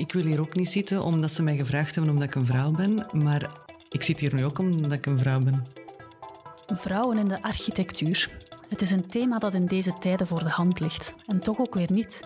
Ik 0.00 0.12
wil 0.12 0.24
hier 0.24 0.40
ook 0.40 0.56
niet 0.56 0.70
zitten 0.70 1.02
omdat 1.02 1.32
ze 1.32 1.42
mij 1.42 1.56
gevraagd 1.56 1.94
hebben 1.94 2.12
omdat 2.12 2.28
ik 2.28 2.34
een 2.34 2.46
vrouw 2.46 2.70
ben, 2.70 3.06
maar 3.12 3.50
ik 3.88 4.02
zit 4.02 4.20
hier 4.20 4.34
nu 4.34 4.44
ook 4.44 4.58
omdat 4.58 4.92
ik 4.92 5.06
een 5.06 5.18
vrouw 5.18 5.38
ben. 5.38 5.66
Vrouwen 6.66 7.18
in 7.18 7.28
de 7.28 7.42
architectuur. 7.42 8.30
Het 8.68 8.82
is 8.82 8.90
een 8.90 9.06
thema 9.06 9.38
dat 9.38 9.54
in 9.54 9.66
deze 9.66 9.92
tijden 10.00 10.26
voor 10.26 10.44
de 10.44 10.50
hand 10.50 10.80
ligt. 10.80 11.14
En 11.26 11.40
toch 11.40 11.58
ook 11.58 11.74
weer 11.74 11.92
niet. 11.92 12.20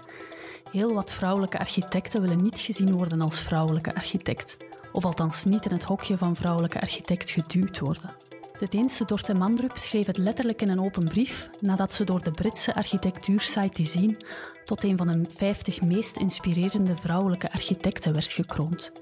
Heel 0.71 0.95
wat 0.95 1.13
vrouwelijke 1.13 1.59
architecten 1.59 2.21
willen 2.21 2.43
niet 2.43 2.59
gezien 2.59 2.93
worden 2.93 3.21
als 3.21 3.41
vrouwelijke 3.41 3.95
architect. 3.95 4.57
Of 4.93 5.05
althans 5.05 5.45
niet 5.45 5.65
in 5.65 5.73
het 5.73 5.85
hokje 5.85 6.19
van 6.19 6.37
vrouwelijke 6.37 6.81
architect 6.81 7.31
geduwd 7.31 7.79
worden. 7.79 8.15
De 8.59 8.69
Deense 8.69 9.05
Dorte 9.05 9.35
Mandrup 9.35 9.77
schreef 9.77 10.07
het 10.07 10.17
letterlijk 10.17 10.63
in 10.63 10.69
een 10.69 10.81
open 10.81 11.05
brief 11.05 11.51
nadat 11.61 11.93
ze 11.93 12.05
door 12.05 12.23
de 12.23 12.31
Britse 12.31 12.75
architectuursite 12.75 13.83
Design 13.83 14.17
tot 14.65 14.85
een 14.85 14.97
van 14.97 15.07
de 15.07 15.25
50 15.35 15.83
meest 15.83 16.17
inspirerende 16.17 16.97
vrouwelijke 16.97 17.53
architecten 17.53 18.13
werd 18.13 18.33
gekroond. 18.33 18.93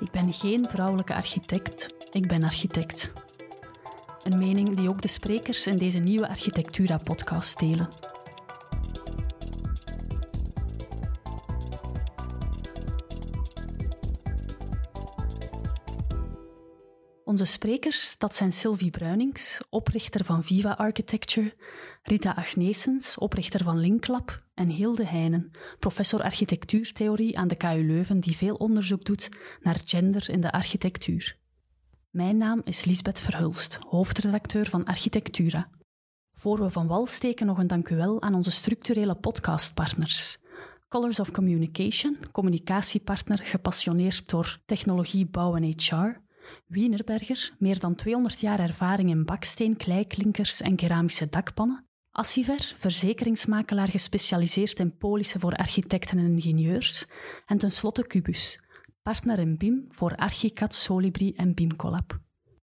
Ik 0.00 0.10
ben 0.10 0.32
geen 0.32 0.68
vrouwelijke 0.68 1.14
architect, 1.14 1.94
ik 2.12 2.28
ben 2.28 2.44
architect. 2.44 3.12
Een 4.22 4.38
mening 4.38 4.76
die 4.76 4.88
ook 4.88 5.02
de 5.02 5.08
sprekers 5.08 5.66
in 5.66 5.78
deze 5.78 5.98
nieuwe 5.98 6.28
Architectura-podcast 6.28 7.58
delen. 7.58 8.03
Onze 17.34 17.46
sprekers, 17.46 18.18
dat 18.18 18.34
zijn 18.34 18.52
Sylvie 18.52 18.90
Bruinings, 18.90 19.62
oprichter 19.70 20.24
van 20.24 20.44
Viva 20.44 20.72
Architecture, 20.72 21.54
Rita 22.02 22.32
Agnesens, 22.34 23.18
oprichter 23.18 23.64
van 23.64 23.78
Linklab, 23.78 24.42
en 24.54 24.68
Hilde 24.68 25.06
Heijnen, 25.06 25.50
professor 25.78 26.22
architectuurtheorie 26.22 27.38
aan 27.38 27.48
de 27.48 27.54
KU 27.54 27.86
Leuven, 27.86 28.20
die 28.20 28.36
veel 28.36 28.54
onderzoek 28.54 29.04
doet 29.04 29.28
naar 29.60 29.80
gender 29.84 30.30
in 30.30 30.40
de 30.40 30.52
architectuur. 30.52 31.36
Mijn 32.10 32.36
naam 32.36 32.60
is 32.64 32.84
Lisbeth 32.84 33.20
Verhulst, 33.20 33.78
hoofdredacteur 33.88 34.66
van 34.66 34.84
Architectura. 34.84 35.68
Voor 36.34 36.60
we 36.60 36.70
van 36.70 36.86
wal 36.86 37.06
steken, 37.06 37.46
nog 37.46 37.58
een 37.58 37.66
dankuwel 37.66 38.22
aan 38.22 38.34
onze 38.34 38.50
structurele 38.50 39.14
podcastpartners. 39.14 40.38
Colors 40.88 41.20
of 41.20 41.30
Communication, 41.30 42.18
communicatiepartner 42.32 43.38
gepassioneerd 43.38 44.28
door 44.28 44.58
technologie, 44.64 45.26
bouw 45.26 45.56
en 45.56 45.74
HR. 45.76 46.22
Wienerberger, 46.66 47.52
meer 47.58 47.78
dan 47.78 47.94
200 47.94 48.40
jaar 48.40 48.60
ervaring 48.60 49.10
in 49.10 49.24
baksteen, 49.24 49.76
kleiklinkers 49.76 50.60
en 50.60 50.76
keramische 50.76 51.28
dakpannen. 51.28 51.86
Assiver, 52.10 52.74
verzekeringsmakelaar 52.76 53.88
gespecialiseerd 53.88 54.78
in 54.78 54.96
polissen 54.96 55.40
voor 55.40 55.56
architecten 55.56 56.18
en 56.18 56.24
ingenieurs. 56.24 57.06
En 57.46 57.58
tenslotte 57.58 58.06
Cubus, 58.06 58.60
partner 59.02 59.38
in 59.38 59.56
BIM 59.56 59.86
voor 59.88 60.16
Archicad, 60.16 60.74
Solibri 60.74 61.32
en 61.32 61.54
BIM-Collab. 61.54 62.20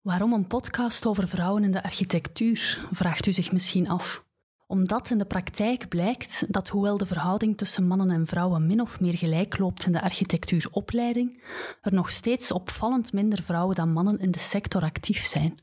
Waarom 0.00 0.32
een 0.32 0.46
podcast 0.46 1.06
over 1.06 1.28
vrouwen 1.28 1.64
in 1.64 1.70
de 1.72 1.82
architectuur, 1.82 2.88
vraagt 2.90 3.26
u 3.26 3.32
zich 3.32 3.52
misschien 3.52 3.88
af. 3.88 4.26
Omdat 4.70 5.10
in 5.10 5.18
de 5.18 5.24
praktijk 5.24 5.88
blijkt 5.88 6.44
dat 6.48 6.68
hoewel 6.68 6.96
de 6.96 7.06
verhouding 7.06 7.56
tussen 7.56 7.86
mannen 7.86 8.10
en 8.10 8.26
vrouwen 8.26 8.66
min 8.66 8.80
of 8.80 9.00
meer 9.00 9.16
gelijk 9.16 9.58
loopt 9.58 9.86
in 9.86 9.92
de 9.92 10.00
architectuuropleiding, 10.00 11.42
er 11.80 11.94
nog 11.94 12.10
steeds 12.10 12.52
opvallend 12.52 13.12
minder 13.12 13.42
vrouwen 13.42 13.76
dan 13.76 13.92
mannen 13.92 14.18
in 14.18 14.30
de 14.30 14.38
sector 14.38 14.82
actief 14.82 15.24
zijn. 15.24 15.58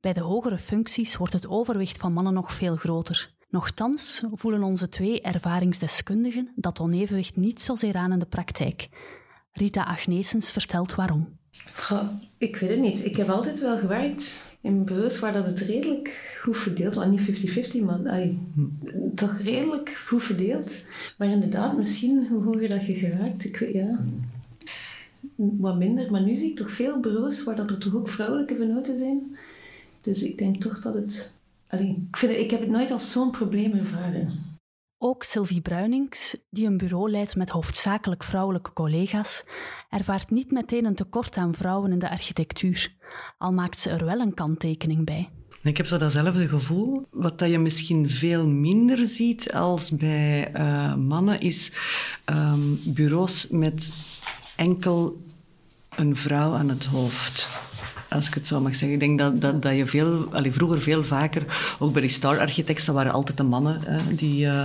Bij 0.00 0.12
de 0.12 0.20
hogere 0.20 0.58
functies 0.58 1.16
wordt 1.16 1.32
het 1.32 1.46
overwicht 1.46 1.98
van 1.98 2.12
mannen 2.12 2.32
nog 2.32 2.52
veel 2.52 2.76
groter. 2.76 3.34
Nochtans 3.48 4.22
voelen 4.32 4.62
onze 4.62 4.88
twee 4.88 5.20
ervaringsdeskundigen 5.20 6.52
dat 6.56 6.80
onevenwicht 6.80 7.36
niet 7.36 7.60
zozeer 7.60 7.96
aan 7.96 8.12
in 8.12 8.18
de 8.18 8.26
praktijk. 8.26 8.88
Rita 9.52 9.84
Agnesens 9.84 10.50
vertelt 10.50 10.94
waarom. 10.94 11.40
Goh, 11.74 12.08
ik 12.38 12.56
weet 12.56 12.70
het 12.70 12.80
niet. 12.80 13.04
Ik 13.04 13.16
heb 13.16 13.28
altijd 13.28 13.60
wel 13.60 13.78
gewerkt 13.78 14.46
in 14.60 14.84
bureaus 14.84 15.18
waar 15.18 15.32
dat 15.32 15.44
het 15.44 15.60
redelijk 15.60 16.36
goed 16.40 16.56
verdeeld 16.56 16.94
was. 16.94 17.06
Niet 17.06 17.76
50-50, 17.76 17.82
maar 17.84 18.08
ay, 18.08 18.38
toch 19.14 19.38
redelijk 19.38 20.02
goed 20.06 20.22
verdeeld. 20.22 20.84
Maar 21.18 21.28
inderdaad, 21.28 21.76
misschien 21.76 22.26
hoe 22.26 22.42
hoger 22.42 22.68
dat 22.68 22.86
je 22.86 22.94
geraakt, 22.94 23.44
ik 23.44 23.56
weet, 23.56 23.72
ja, 23.72 23.98
wat 25.34 25.76
minder. 25.76 26.10
Maar 26.10 26.22
nu 26.22 26.36
zie 26.36 26.50
ik 26.50 26.56
toch 26.56 26.70
veel 26.72 27.00
bureaus 27.00 27.44
waar 27.44 27.56
dat 27.56 27.70
er 27.70 27.78
toch 27.78 27.94
ook 27.94 28.08
vrouwelijke 28.08 28.56
venoten 28.56 28.98
zijn. 28.98 29.36
Dus 30.00 30.22
ik 30.22 30.38
denk 30.38 30.60
toch 30.60 30.80
dat 30.80 30.94
het... 30.94 31.34
Allee, 31.66 32.06
ik, 32.10 32.16
vind 32.16 32.32
het, 32.32 32.40
ik 32.40 32.50
heb 32.50 32.60
het 32.60 32.68
nooit 32.68 32.90
als 32.90 33.12
zo'n 33.12 33.30
probleem 33.30 33.72
ervaren. 33.72 34.51
Ook 35.04 35.22
Sylvie 35.22 35.60
Bruinings, 35.60 36.36
die 36.50 36.66
een 36.66 36.76
bureau 36.76 37.10
leidt 37.10 37.36
met 37.36 37.50
hoofdzakelijk 37.50 38.22
vrouwelijke 38.22 38.72
collega's, 38.72 39.44
ervaart 39.90 40.30
niet 40.30 40.50
meteen 40.50 40.84
een 40.84 40.94
tekort 40.94 41.36
aan 41.36 41.54
vrouwen 41.54 41.92
in 41.92 41.98
de 41.98 42.10
architectuur, 42.10 42.92
al 43.38 43.52
maakt 43.52 43.78
ze 43.78 43.90
er 43.90 44.04
wel 44.04 44.20
een 44.20 44.34
kanttekening 44.34 45.04
bij. 45.04 45.28
Ik 45.62 45.76
heb 45.76 45.86
zo 45.86 45.96
datzelfde 45.96 46.48
gevoel. 46.48 47.06
Wat 47.10 47.38
dat 47.38 47.50
je 47.50 47.58
misschien 47.58 48.10
veel 48.10 48.46
minder 48.46 49.06
ziet 49.06 49.52
als 49.52 49.90
bij 49.90 50.52
uh, 50.56 50.94
mannen, 50.94 51.40
is 51.40 51.72
um, 52.26 52.80
bureaus 52.84 53.48
met 53.50 53.92
enkel 54.56 55.22
een 55.96 56.16
vrouw 56.16 56.52
aan 56.52 56.68
het 56.68 56.84
hoofd 56.84 57.48
als 58.12 58.26
ik 58.26 58.34
het 58.34 58.46
zo 58.46 58.60
mag 58.60 58.74
zeggen. 58.74 58.92
Ik 58.92 59.00
denk 59.00 59.18
dat, 59.18 59.40
dat, 59.40 59.62
dat 59.62 59.76
je 59.76 59.86
veel, 59.86 60.26
allee, 60.32 60.52
vroeger 60.52 60.80
veel 60.80 61.04
vaker, 61.04 61.76
ook 61.78 61.92
bij 61.92 62.00
die 62.00 62.10
star 62.10 62.38
architects, 62.38 62.84
dat 62.84 62.94
waren 62.94 63.12
altijd 63.12 63.36
de 63.36 63.42
mannen 63.42 63.80
die 64.16 64.44
uh, 64.44 64.64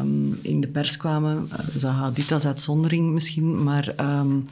um, 0.00 0.38
in 0.42 0.60
de 0.60 0.68
pers 0.68 0.96
kwamen. 0.96 1.48
Uh, 1.84 2.06
dit 2.14 2.32
als 2.32 2.46
uitzondering 2.46 3.12
misschien, 3.12 3.62
maar 3.62 3.94
um, 4.00 4.44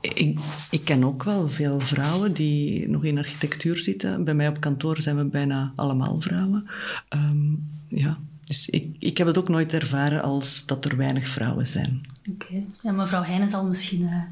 ik, 0.00 0.38
ik, 0.70 0.84
ken 0.84 1.04
ook 1.04 1.22
wel 1.22 1.48
veel 1.48 1.80
vrouwen 1.80 2.32
die 2.32 2.88
nog 2.88 3.04
in 3.04 3.18
architectuur 3.18 3.78
zitten. 3.78 4.24
Bij 4.24 4.34
mij 4.34 4.48
op 4.48 4.60
kantoor 4.60 5.00
zijn 5.00 5.16
we 5.16 5.24
bijna 5.24 5.72
allemaal 5.76 6.20
vrouwen. 6.20 6.70
Um, 7.14 7.68
ja. 7.88 8.18
Dus 8.46 8.68
ik, 8.68 8.96
ik 8.98 9.18
heb 9.18 9.26
het 9.26 9.38
ook 9.38 9.48
nooit 9.48 9.72
ervaren 9.72 10.22
als 10.22 10.66
dat 10.66 10.84
er 10.84 10.96
weinig 10.96 11.28
vrouwen 11.28 11.66
zijn. 11.66 12.06
Oké. 12.30 12.64
Ja, 12.82 12.92
mevrouw 12.92 13.22
Heijnen 13.22 13.48
zal 13.48 13.64
misschien 13.64 14.00
uh, 14.00 14.22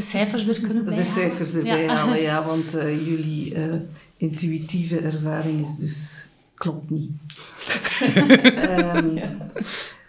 de 0.00 0.06
cijfers 0.06 0.48
er 0.48 0.60
kunnen 0.60 0.84
bijhalen. 0.84 1.04
De 1.04 1.10
cijfers 1.10 1.54
erbij 1.54 1.82
ja. 1.82 1.94
halen, 1.94 2.20
ja. 2.22 2.44
Want 2.46 2.74
uh, 2.74 3.06
jullie 3.06 3.54
uh, 3.54 3.74
intuïtieve 4.16 4.98
ervaring 4.98 5.66
is 5.66 5.76
dus... 5.76 6.26
Klopt 6.54 6.90
niet. 6.90 7.10
um, 8.78 9.16
ja. 9.22 9.36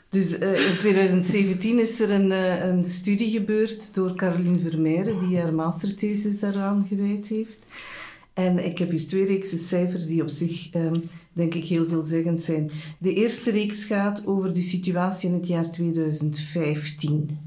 Dus 0.09 0.31
in 0.37 0.77
2017 0.77 1.79
is 1.79 1.99
er 1.99 2.11
een, 2.11 2.31
een 2.69 2.85
studie 2.85 3.31
gebeurd 3.31 3.95
door 3.95 4.15
Caroline 4.15 4.59
Vermeijren, 4.59 5.19
die 5.19 5.39
haar 5.39 5.53
masterthesis 5.53 6.39
daaraan 6.39 6.85
gewijd 6.89 7.27
heeft. 7.27 7.59
En 8.33 8.65
ik 8.65 8.77
heb 8.77 8.91
hier 8.91 9.07
twee 9.07 9.25
reeksen 9.25 9.57
cijfers 9.57 10.05
die 10.05 10.21
op 10.21 10.29
zich, 10.29 10.73
um, 10.73 11.03
denk 11.33 11.53
ik, 11.53 11.65
heel 11.65 11.87
veelzeggend 11.87 12.41
zijn. 12.41 12.71
De 12.97 13.13
eerste 13.13 13.51
reeks 13.51 13.85
gaat 13.85 14.27
over 14.27 14.53
de 14.53 14.61
situatie 14.61 15.29
in 15.29 15.35
het 15.35 15.47
jaar 15.47 15.71
2015. 15.71 17.37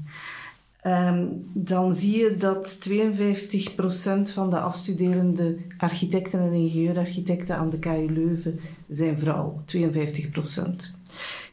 Um, 0.87 1.49
dan 1.53 1.95
zie 1.95 2.17
je 2.17 2.35
dat 2.37 2.89
52% 2.89 4.33
van 4.33 4.49
de 4.49 4.59
afstuderende 4.59 5.57
architecten 5.77 6.39
en 6.39 6.53
ingenieurarchitecten 6.53 7.57
aan 7.57 7.69
de 7.69 7.79
KU 7.79 8.11
Leuven 8.13 8.59
zijn 8.89 9.19
vrouw. 9.19 9.63
52%. 9.65 9.79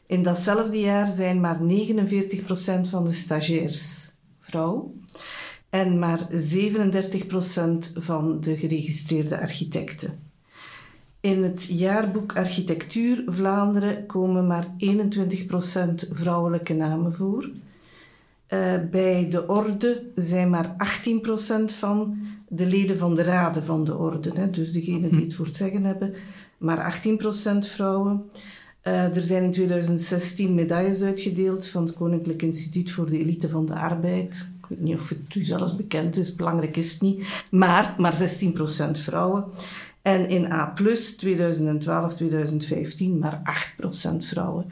In 0.05 0.23
datzelfde 0.23 0.79
jaar 0.79 1.07
zijn 1.07 1.39
maar 1.39 1.59
49% 1.59 1.61
van 2.81 3.03
de 3.03 3.11
stagiairs 3.11 4.11
vrouw 4.39 4.93
en 5.69 5.99
maar 5.99 6.27
37% 6.31 6.35
van 7.93 8.39
de 8.39 8.57
geregistreerde 8.57 9.39
architecten. 9.39 10.19
In 11.19 11.43
het 11.43 11.63
jaarboek 11.63 12.35
Architectuur 12.35 13.23
Vlaanderen 13.27 14.05
komen 14.05 14.47
maar 14.47 14.67
21% 14.67 16.09
vrouwelijke 16.11 16.73
namen 16.73 17.13
voor. 17.13 17.49
Uh, 18.53 18.73
bij 18.91 19.27
de 19.29 19.47
orde 19.47 20.03
zijn 20.15 20.49
maar 20.49 20.75
18% 21.71 21.73
van 21.75 22.17
de 22.47 22.65
leden 22.65 22.97
van 22.97 23.15
de 23.15 23.23
raden 23.23 23.63
van 23.63 23.83
de 23.83 23.97
orde, 23.97 24.31
hè, 24.33 24.49
dus 24.49 24.71
degenen 24.71 25.11
die 25.11 25.21
het 25.21 25.33
voor 25.33 25.45
het 25.45 25.55
zeggen 25.55 25.83
hebben, 25.83 26.13
maar 26.57 27.01
18% 27.05 27.57
vrouwen. 27.59 28.23
Uh, 28.83 29.15
er 29.15 29.23
zijn 29.23 29.43
in 29.43 29.51
2016 29.51 30.53
medailles 30.53 31.01
uitgedeeld 31.01 31.67
van 31.67 31.85
het 31.85 31.93
Koninklijk 31.93 32.41
Instituut 32.41 32.91
voor 32.91 33.09
de 33.09 33.19
Elite 33.19 33.49
van 33.49 33.65
de 33.65 33.73
Arbeid. 33.73 34.49
Ik 34.61 34.65
weet 34.69 34.81
niet 34.81 34.95
of 34.95 35.09
het 35.09 35.35
u 35.35 35.43
zelfs 35.43 35.75
bekend 35.75 36.17
is, 36.17 36.35
belangrijk 36.35 36.77
is 36.77 36.91
het 36.91 37.01
niet. 37.01 37.25
Maar, 37.51 37.95
maar 37.97 38.37
16% 38.87 38.91
vrouwen. 38.91 39.45
En 40.01 40.29
in 40.29 40.51
A+, 40.51 40.73
2012, 41.17 42.15
2015, 42.15 43.19
maar 43.19 43.41
8% 44.11 44.15
vrouwen. 44.17 44.65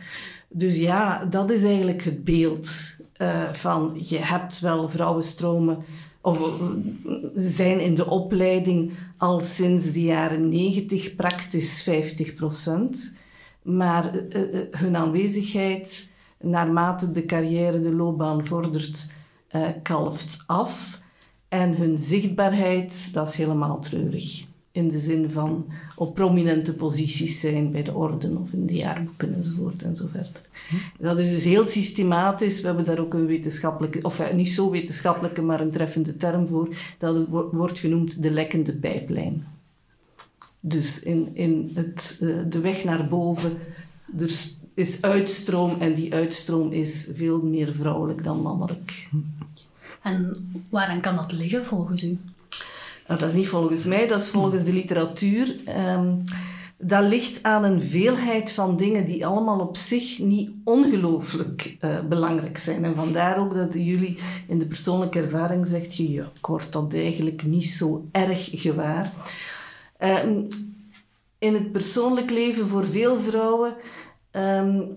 Dus 0.49 0.77
ja, 0.77 1.25
dat 1.25 1.51
is 1.51 1.63
eigenlijk 1.63 2.03
het 2.03 2.23
beeld 2.23 2.99
uh, 3.21 3.53
van 3.53 3.97
je 4.03 4.17
hebt 4.17 4.59
wel 4.59 4.89
vrouwenstromen 4.89 5.77
of 6.21 6.39
uh, 6.39 6.47
zijn 7.35 7.79
in 7.79 7.95
de 7.95 8.09
opleiding 8.09 8.93
al 9.17 9.39
sinds 9.39 9.91
de 9.91 10.03
jaren 10.03 10.49
90 10.49 11.15
praktisch 11.15 11.89
50%. 11.89 11.93
Maar 13.61 14.15
uh, 14.15 14.59
hun 14.71 14.95
aanwezigheid 14.95 16.09
naarmate 16.39 17.11
de 17.11 17.25
carrière, 17.25 17.79
de 17.79 17.93
loopbaan 17.93 18.45
vordert, 18.45 19.13
kalft 19.83 20.43
af. 20.47 20.99
En 21.47 21.75
hun 21.75 21.97
zichtbaarheid, 21.97 23.13
dat 23.13 23.27
is 23.27 23.35
helemaal 23.35 23.79
treurig. 23.79 24.45
In 24.71 24.87
de 24.87 24.99
zin 24.99 25.31
van 25.31 25.65
op 25.95 26.15
prominente 26.15 26.73
posities 26.73 27.39
zijn 27.39 27.71
bij 27.71 27.83
de 27.83 27.93
orden 27.93 28.37
of 28.37 28.51
in 28.51 28.65
de 28.65 28.73
jaarboeken 28.73 29.35
enzovoort 29.35 29.83
en 29.83 29.95
zo 29.95 30.07
verder. 30.11 30.41
Dat 30.99 31.19
is 31.19 31.29
dus 31.29 31.43
heel 31.43 31.65
systematisch. 31.65 32.61
We 32.61 32.67
hebben 32.67 32.85
daar 32.85 32.99
ook 32.99 33.13
een 33.13 33.25
wetenschappelijke, 33.25 34.01
of 34.01 34.19
eh, 34.19 34.33
niet 34.33 34.49
zo 34.49 34.69
wetenschappelijke, 34.69 35.41
maar 35.41 35.61
een 35.61 35.71
treffende 35.71 36.15
term 36.15 36.47
voor. 36.47 36.75
Dat 36.97 37.27
wordt 37.51 37.79
genoemd 37.79 38.23
de 38.23 38.31
lekkende 38.31 38.73
pijplijn. 38.73 39.45
Dus 40.59 40.99
in, 40.99 41.29
in 41.33 41.71
het, 41.73 42.17
uh, 42.21 42.37
de 42.49 42.59
weg 42.59 42.83
naar 42.83 43.07
boven, 43.07 43.57
er 44.17 44.31
is 44.73 45.01
uitstroom 45.01 45.75
en 45.79 45.93
die 45.93 46.13
uitstroom 46.13 46.71
is 46.71 47.09
veel 47.13 47.41
meer 47.41 47.73
vrouwelijk 47.73 48.23
dan 48.23 48.41
mannelijk. 48.41 49.09
En 50.01 50.49
waaraan 50.69 51.01
kan 51.01 51.15
dat 51.15 51.31
liggen 51.31 51.65
volgens 51.65 52.03
u? 52.03 52.17
Nou, 53.11 53.23
dat 53.23 53.31
is 53.31 53.39
niet 53.39 53.47
volgens 53.47 53.83
mij, 53.83 54.07
dat 54.07 54.21
is 54.21 54.27
volgens 54.27 54.63
de 54.63 54.73
literatuur. 54.73 55.55
Um, 55.95 56.23
dat 56.77 57.09
ligt 57.09 57.43
aan 57.43 57.63
een 57.63 57.81
veelheid 57.81 58.51
van 58.51 58.77
dingen 58.77 59.05
die 59.05 59.25
allemaal 59.25 59.59
op 59.59 59.77
zich 59.77 60.19
niet 60.19 60.51
ongelooflijk 60.63 61.77
uh, 61.81 61.99
belangrijk 62.09 62.57
zijn. 62.57 62.83
En 62.83 62.95
vandaar 62.95 63.39
ook 63.39 63.53
dat 63.53 63.73
jullie 63.73 64.17
in 64.47 64.59
de 64.59 64.67
persoonlijke 64.67 65.21
ervaring 65.21 65.65
zegt 65.65 65.95
je, 65.95 66.11
ja, 66.11 66.31
dat 66.69 66.93
eigenlijk 66.93 67.43
niet 67.43 67.67
zo 67.67 68.07
erg 68.11 68.49
gewaar. 68.51 69.13
Um, 69.99 70.47
in 71.39 71.53
het 71.53 71.71
persoonlijk 71.71 72.29
leven 72.29 72.67
voor 72.67 72.85
veel 72.85 73.15
vrouwen 73.15 73.73
um, 74.31 74.87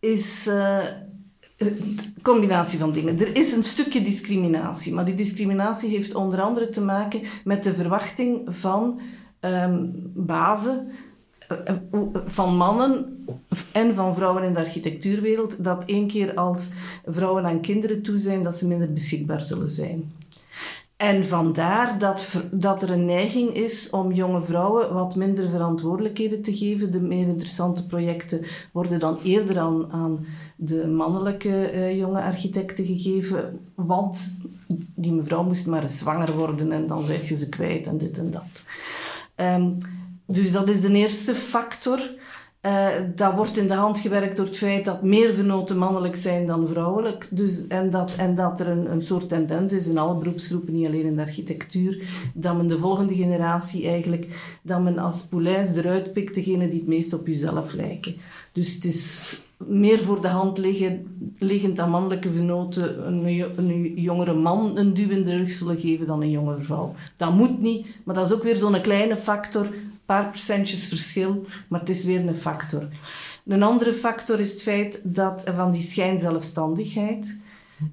is 0.00 0.46
uh, 0.46 0.84
een 1.56 1.98
combinatie 2.22 2.78
van 2.78 2.92
dingen. 2.92 3.18
Er 3.18 3.36
is 3.36 3.52
een 3.52 3.62
stukje 3.62 4.02
discriminatie, 4.02 4.94
maar 4.94 5.04
die 5.04 5.14
discriminatie 5.14 5.90
heeft 5.90 6.14
onder 6.14 6.40
andere 6.40 6.68
te 6.68 6.80
maken 6.80 7.20
met 7.44 7.62
de 7.62 7.74
verwachting 7.74 8.42
van 8.46 9.00
um, 9.40 9.92
bazen, 10.14 10.88
uh, 11.68 11.74
van 12.26 12.56
mannen 12.56 13.24
en 13.72 13.94
van 13.94 14.14
vrouwen 14.14 14.42
in 14.42 14.52
de 14.52 14.58
architectuurwereld, 14.58 15.64
dat 15.64 15.84
één 15.84 16.06
keer 16.06 16.34
als 16.34 16.68
vrouwen 17.06 17.44
aan 17.44 17.60
kinderen 17.60 18.02
toe 18.02 18.18
zijn, 18.18 18.42
dat 18.42 18.56
ze 18.56 18.66
minder 18.66 18.92
beschikbaar 18.92 19.42
zullen 19.42 19.70
zijn. 19.70 20.10
En 20.96 21.24
vandaar 21.24 21.98
dat, 21.98 22.42
dat 22.50 22.82
er 22.82 22.90
een 22.90 23.04
neiging 23.04 23.54
is 23.54 23.90
om 23.90 24.12
jonge 24.12 24.42
vrouwen 24.42 24.94
wat 24.94 25.16
minder 25.16 25.50
verantwoordelijkheden 25.50 26.42
te 26.42 26.54
geven. 26.54 26.92
De 26.92 27.00
meer 27.00 27.26
interessante 27.26 27.86
projecten 27.86 28.44
worden 28.72 28.98
dan 28.98 29.18
eerder 29.22 29.58
aan, 29.58 29.92
aan 29.92 30.26
de 30.56 30.86
mannelijke 30.86 31.72
uh, 31.74 31.96
jonge 31.98 32.22
architecten 32.22 32.84
gegeven. 32.84 33.60
Want 33.74 34.38
die 34.94 35.12
mevrouw 35.12 35.42
moest 35.42 35.66
maar 35.66 35.88
zwanger 35.88 36.36
worden 36.36 36.72
en 36.72 36.86
dan 36.86 37.04
zet 37.04 37.26
je 37.26 37.36
ze 37.36 37.48
kwijt 37.48 37.86
en 37.86 37.98
dit 37.98 38.18
en 38.18 38.30
dat. 38.30 38.64
Um, 39.36 39.76
dus 40.26 40.52
dat 40.52 40.68
is 40.68 40.80
de 40.80 40.92
eerste 40.92 41.34
factor. 41.34 42.00
Uh, 42.66 42.88
dat 43.14 43.34
wordt 43.34 43.56
in 43.56 43.66
de 43.66 43.74
hand 43.74 43.98
gewerkt 43.98 44.36
door 44.36 44.46
het 44.46 44.56
feit 44.56 44.84
dat 44.84 45.02
meer 45.02 45.34
venoten 45.34 45.78
mannelijk 45.78 46.16
zijn 46.16 46.46
dan 46.46 46.68
vrouwelijk. 46.68 47.28
Dus, 47.30 47.66
en, 47.66 47.90
dat, 47.90 48.14
en 48.16 48.34
dat 48.34 48.60
er 48.60 48.68
een, 48.68 48.92
een 48.92 49.02
soort 49.02 49.28
tendens 49.28 49.72
is 49.72 49.86
in 49.86 49.98
alle 49.98 50.14
beroepsgroepen, 50.14 50.72
niet 50.72 50.86
alleen 50.86 51.04
in 51.04 51.16
de 51.16 51.22
architectuur, 51.22 52.02
dat 52.34 52.56
men 52.56 52.66
de 52.66 52.78
volgende 52.78 53.14
generatie 53.14 53.86
eigenlijk, 53.86 54.26
dat 54.62 54.82
men 54.82 54.98
als 54.98 55.22
poulains 55.22 55.76
eruit 55.76 56.12
pikt 56.12 56.34
degene 56.34 56.68
die 56.68 56.78
het 56.78 56.88
meest 56.88 57.12
op 57.12 57.26
jezelf 57.26 57.72
lijken. 57.72 58.16
Dus 58.52 58.74
het 58.74 58.84
is 58.84 59.42
meer 59.56 59.98
voor 59.98 60.20
de 60.20 60.28
hand 60.28 60.58
liggen, 60.58 61.06
liggend 61.38 61.78
aan 61.78 61.90
mannelijke 61.90 62.32
venoten 62.32 63.06
een, 63.06 63.44
een 63.56 63.92
jongere 63.94 64.34
man 64.34 64.78
een 64.78 64.94
duw 64.94 65.08
in 65.08 65.22
de 65.22 65.36
rug 65.36 65.50
zullen 65.50 65.78
geven 65.78 66.06
dan 66.06 66.22
een 66.22 66.30
jongere 66.30 66.62
vrouw. 66.62 66.94
Dat 67.16 67.32
moet 67.32 67.60
niet, 67.60 67.86
maar 68.04 68.14
dat 68.14 68.26
is 68.26 68.32
ook 68.32 68.42
weer 68.42 68.56
zo'n 68.56 68.80
kleine 68.80 69.16
factor 69.16 69.68
paar 70.04 70.28
procentjes 70.28 70.86
verschil, 70.86 71.46
maar 71.68 71.80
het 71.80 71.88
is 71.88 72.04
weer 72.04 72.26
een 72.26 72.36
factor. 72.36 72.88
Een 73.46 73.62
andere 73.62 73.94
factor 73.94 74.40
is 74.40 74.52
het 74.52 74.62
feit 74.62 75.00
dat 75.02 75.44
van 75.54 75.72
die 75.72 75.82
schijnzelfstandigheid. 75.82 77.38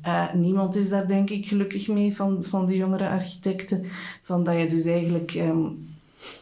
Uh, 0.06 0.34
niemand 0.34 0.76
is 0.76 0.90
daar 0.90 1.08
denk 1.08 1.30
ik 1.30 1.46
gelukkig 1.46 1.88
mee 1.88 2.16
van, 2.16 2.44
van 2.44 2.66
de 2.66 2.76
jongere 2.76 3.10
architecten. 3.10 3.86
Van 4.22 4.44
dat 4.44 4.58
je 4.58 4.68
dus 4.68 4.86
eigenlijk 4.86 5.34
um, 5.34 5.90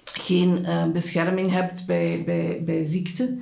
geen 0.03 0.59
uh, 0.61 0.85
bescherming 0.85 1.51
hebt 1.51 1.85
bij, 1.85 2.23
bij, 2.25 2.61
bij 2.65 2.83
ziekte. 2.83 3.37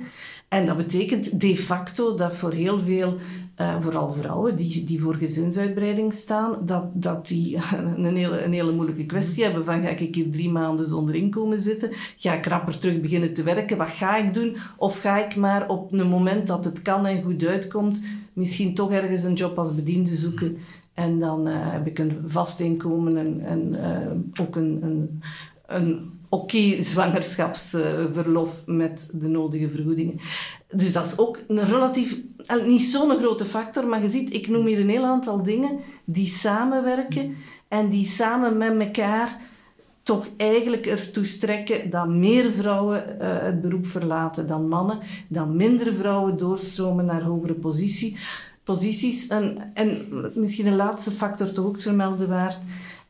En 0.48 0.66
dat 0.66 0.76
betekent 0.76 1.40
de 1.40 1.56
facto 1.56 2.14
dat 2.14 2.36
voor 2.36 2.52
heel 2.52 2.78
veel, 2.78 3.16
uh, 3.60 3.80
vooral 3.80 4.10
vrouwen 4.10 4.56
die, 4.56 4.84
die 4.84 5.00
voor 5.00 5.14
gezinsuitbreiding 5.14 6.12
staan, 6.12 6.56
dat, 6.64 6.84
dat 6.92 7.26
die 7.26 7.58
een 7.96 8.16
hele, 8.16 8.42
een 8.42 8.52
hele 8.52 8.72
moeilijke 8.72 9.06
kwestie 9.06 9.44
hebben 9.44 9.64
van 9.64 9.82
ga 9.82 9.88
ik 9.88 10.14
hier 10.14 10.30
drie 10.30 10.50
maanden 10.50 10.86
zonder 10.86 11.14
inkomen 11.14 11.60
zitten? 11.60 11.90
Ga 12.16 12.34
ik 12.34 12.46
rapper 12.46 12.78
terug 12.78 13.00
beginnen 13.00 13.32
te 13.32 13.42
werken? 13.42 13.76
Wat 13.76 13.88
ga 13.88 14.16
ik 14.16 14.34
doen? 14.34 14.56
Of 14.76 15.00
ga 15.00 15.24
ik 15.24 15.36
maar 15.36 15.68
op 15.68 15.92
een 15.92 16.08
moment 16.08 16.46
dat 16.46 16.64
het 16.64 16.82
kan 16.82 17.06
en 17.06 17.22
goed 17.22 17.44
uitkomt, 17.44 18.02
misschien 18.32 18.74
toch 18.74 18.92
ergens 18.92 19.22
een 19.22 19.34
job 19.34 19.58
als 19.58 19.74
bediende 19.74 20.14
zoeken 20.14 20.58
en 20.94 21.18
dan 21.18 21.48
uh, 21.48 21.54
heb 21.56 21.86
ik 21.86 21.98
een 21.98 22.22
vast 22.26 22.60
inkomen 22.60 23.16
en, 23.16 23.40
en 23.40 23.74
uh, 23.74 24.44
ook 24.44 24.56
een, 24.56 24.78
een, 24.82 25.22
een 25.66 26.17
oké 26.28 26.82
zwangerschapsverlof 26.82 28.62
met 28.66 29.08
de 29.12 29.28
nodige 29.28 29.70
vergoedingen. 29.70 30.20
Dus 30.72 30.92
dat 30.92 31.06
is 31.06 31.18
ook 31.18 31.38
een 31.48 31.64
relatief, 31.64 32.20
niet 32.66 32.82
zo'n 32.82 33.18
grote 33.18 33.46
factor, 33.46 33.86
maar 33.86 34.02
je 34.02 34.08
ziet, 34.08 34.34
ik 34.34 34.48
noem 34.48 34.66
hier 34.66 34.80
een 34.80 34.88
heel 34.88 35.04
aantal 35.04 35.42
dingen 35.42 35.78
die 36.04 36.26
samenwerken 36.26 37.36
en 37.68 37.88
die 37.88 38.06
samen 38.06 38.56
met 38.56 38.78
elkaar 38.78 39.40
toch 40.02 40.28
eigenlijk 40.36 40.86
ertoe 40.86 41.24
strekken 41.24 41.90
dat 41.90 42.08
meer 42.08 42.50
vrouwen 42.52 43.04
uh, 43.06 43.16
het 43.20 43.60
beroep 43.60 43.86
verlaten 43.86 44.46
dan 44.46 44.68
mannen, 44.68 44.98
dat 45.28 45.48
minder 45.48 45.94
vrouwen 45.94 46.36
doorstromen 46.36 47.04
naar 47.04 47.22
hogere 47.22 47.54
positie, 47.54 48.16
posities. 48.64 49.26
En, 49.26 49.70
en 49.74 50.06
misschien 50.34 50.66
een 50.66 50.76
laatste 50.76 51.10
factor 51.10 51.52
toch 51.52 51.66
ook 51.66 51.80
vermelden 51.80 52.28
waard, 52.28 52.58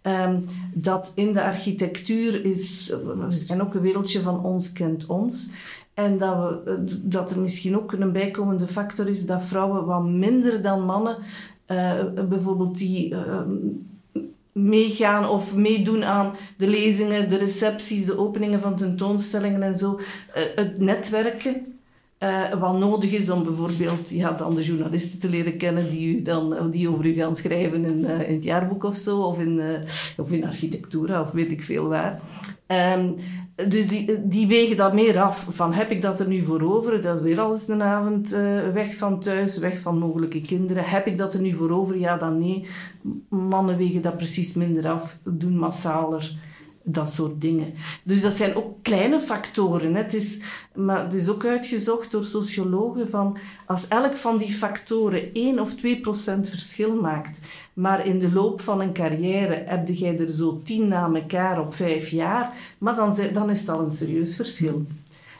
Um, 0.02 0.44
dat 0.74 1.12
in 1.14 1.32
de 1.32 1.42
architectuur 1.42 2.44
is, 2.44 2.94
zijn 3.28 3.62
ook 3.62 3.74
een 3.74 3.80
wereldje 3.80 4.20
van 4.20 4.44
ons 4.44 4.72
kent 4.72 5.06
ons. 5.06 5.50
En 5.94 6.18
dat, 6.18 6.36
we, 6.64 7.00
dat 7.04 7.30
er 7.30 7.40
misschien 7.40 7.76
ook 7.76 7.92
een 7.92 8.12
bijkomende 8.12 8.66
factor 8.66 9.08
is 9.08 9.26
dat 9.26 9.44
vrouwen 9.44 9.84
wat 9.84 10.04
minder 10.04 10.62
dan 10.62 10.84
mannen, 10.84 11.16
uh, 11.66 12.02
bijvoorbeeld 12.28 12.78
die 12.78 13.10
uh, 13.10 13.40
meegaan 14.52 15.28
of 15.28 15.56
meedoen 15.56 16.04
aan 16.04 16.34
de 16.56 16.66
lezingen, 16.66 17.28
de 17.28 17.36
recepties, 17.36 18.04
de 18.04 18.18
openingen 18.18 18.60
van 18.60 18.76
tentoonstellingen 18.76 19.62
en 19.62 19.76
zo, 19.76 19.98
uh, 19.98 20.42
het 20.54 20.80
netwerken. 20.80 21.77
Uh, 22.22 22.52
wat 22.60 22.78
nodig 22.78 23.12
is 23.12 23.30
om 23.30 23.42
bijvoorbeeld 23.42 24.10
ja, 24.10 24.32
dan 24.32 24.54
de 24.54 24.62
journalisten 24.62 25.18
te 25.18 25.28
leren 25.28 25.56
kennen 25.56 25.90
die, 25.90 26.16
u 26.16 26.22
dan, 26.22 26.70
die 26.70 26.90
over 26.90 27.06
u 27.06 27.12
gaan 27.12 27.36
schrijven 27.36 27.84
in, 27.84 27.98
uh, 27.98 28.28
in 28.28 28.34
het 28.34 28.44
jaarboek 28.44 28.84
of 28.84 28.96
zo, 28.96 29.20
of 29.20 29.38
in, 29.38 29.58
uh, 29.58 29.64
of 30.16 30.32
in 30.32 30.44
architectura, 30.44 31.20
of 31.20 31.30
weet 31.30 31.50
ik 31.50 31.62
veel 31.62 31.88
waar. 31.88 32.20
Um, 32.96 33.14
dus 33.68 33.88
die, 33.88 34.28
die 34.28 34.46
wegen 34.46 34.76
dat 34.76 34.94
meer 34.94 35.20
af. 35.20 35.46
Van 35.48 35.72
heb 35.72 35.90
ik 35.90 36.02
dat 36.02 36.20
er 36.20 36.28
nu 36.28 36.44
voor 36.44 36.62
over? 36.62 37.02
Dat 37.02 37.16
is 37.16 37.22
weer 37.22 37.40
al 37.40 37.52
eens 37.52 37.68
een 37.68 37.82
avond 37.82 38.28
weg 38.72 38.96
van 38.96 39.20
thuis, 39.20 39.58
weg 39.58 39.80
van 39.80 39.98
mogelijke 39.98 40.40
kinderen. 40.40 40.84
Heb 40.84 41.06
ik 41.06 41.18
dat 41.18 41.34
er 41.34 41.40
nu 41.40 41.52
voor 41.52 41.70
over? 41.70 41.98
Ja, 41.98 42.16
dan 42.16 42.38
nee. 42.38 42.66
Mannen 43.28 43.76
wegen 43.76 44.02
dat 44.02 44.16
precies 44.16 44.54
minder 44.54 44.88
af, 44.88 45.18
doen 45.24 45.56
massaler 45.56 46.38
dat 46.92 47.12
soort 47.12 47.40
dingen. 47.40 47.74
Dus 48.02 48.20
dat 48.22 48.34
zijn 48.34 48.54
ook 48.54 48.82
kleine 48.82 49.20
factoren. 49.20 49.94
Hè. 49.94 50.02
Het 50.02 50.14
is, 50.14 50.38
maar 50.74 51.04
het 51.04 51.14
is 51.14 51.28
ook 51.28 51.44
uitgezocht 51.44 52.10
door 52.10 52.24
sociologen 52.24 53.08
van 53.08 53.38
als 53.66 53.88
elk 53.88 54.16
van 54.16 54.38
die 54.38 54.52
factoren 54.52 55.32
1 55.32 55.60
of 55.60 55.74
2 55.74 56.00
procent 56.00 56.48
verschil 56.48 56.94
maakt, 56.94 57.40
maar 57.72 58.06
in 58.06 58.18
de 58.18 58.32
loop 58.32 58.60
van 58.60 58.80
een 58.80 58.92
carrière 58.92 59.62
heb 59.66 59.88
jij 59.88 60.18
er 60.18 60.30
zo 60.30 60.60
tien 60.64 60.88
na 60.88 61.10
elkaar 61.14 61.60
op 61.60 61.74
vijf 61.74 62.08
jaar, 62.08 62.74
maar 62.78 62.94
dan, 62.94 63.16
dan 63.32 63.50
is 63.50 63.64
dat 63.64 63.78
een 63.78 63.90
serieus 63.90 64.36
verschil. 64.36 64.86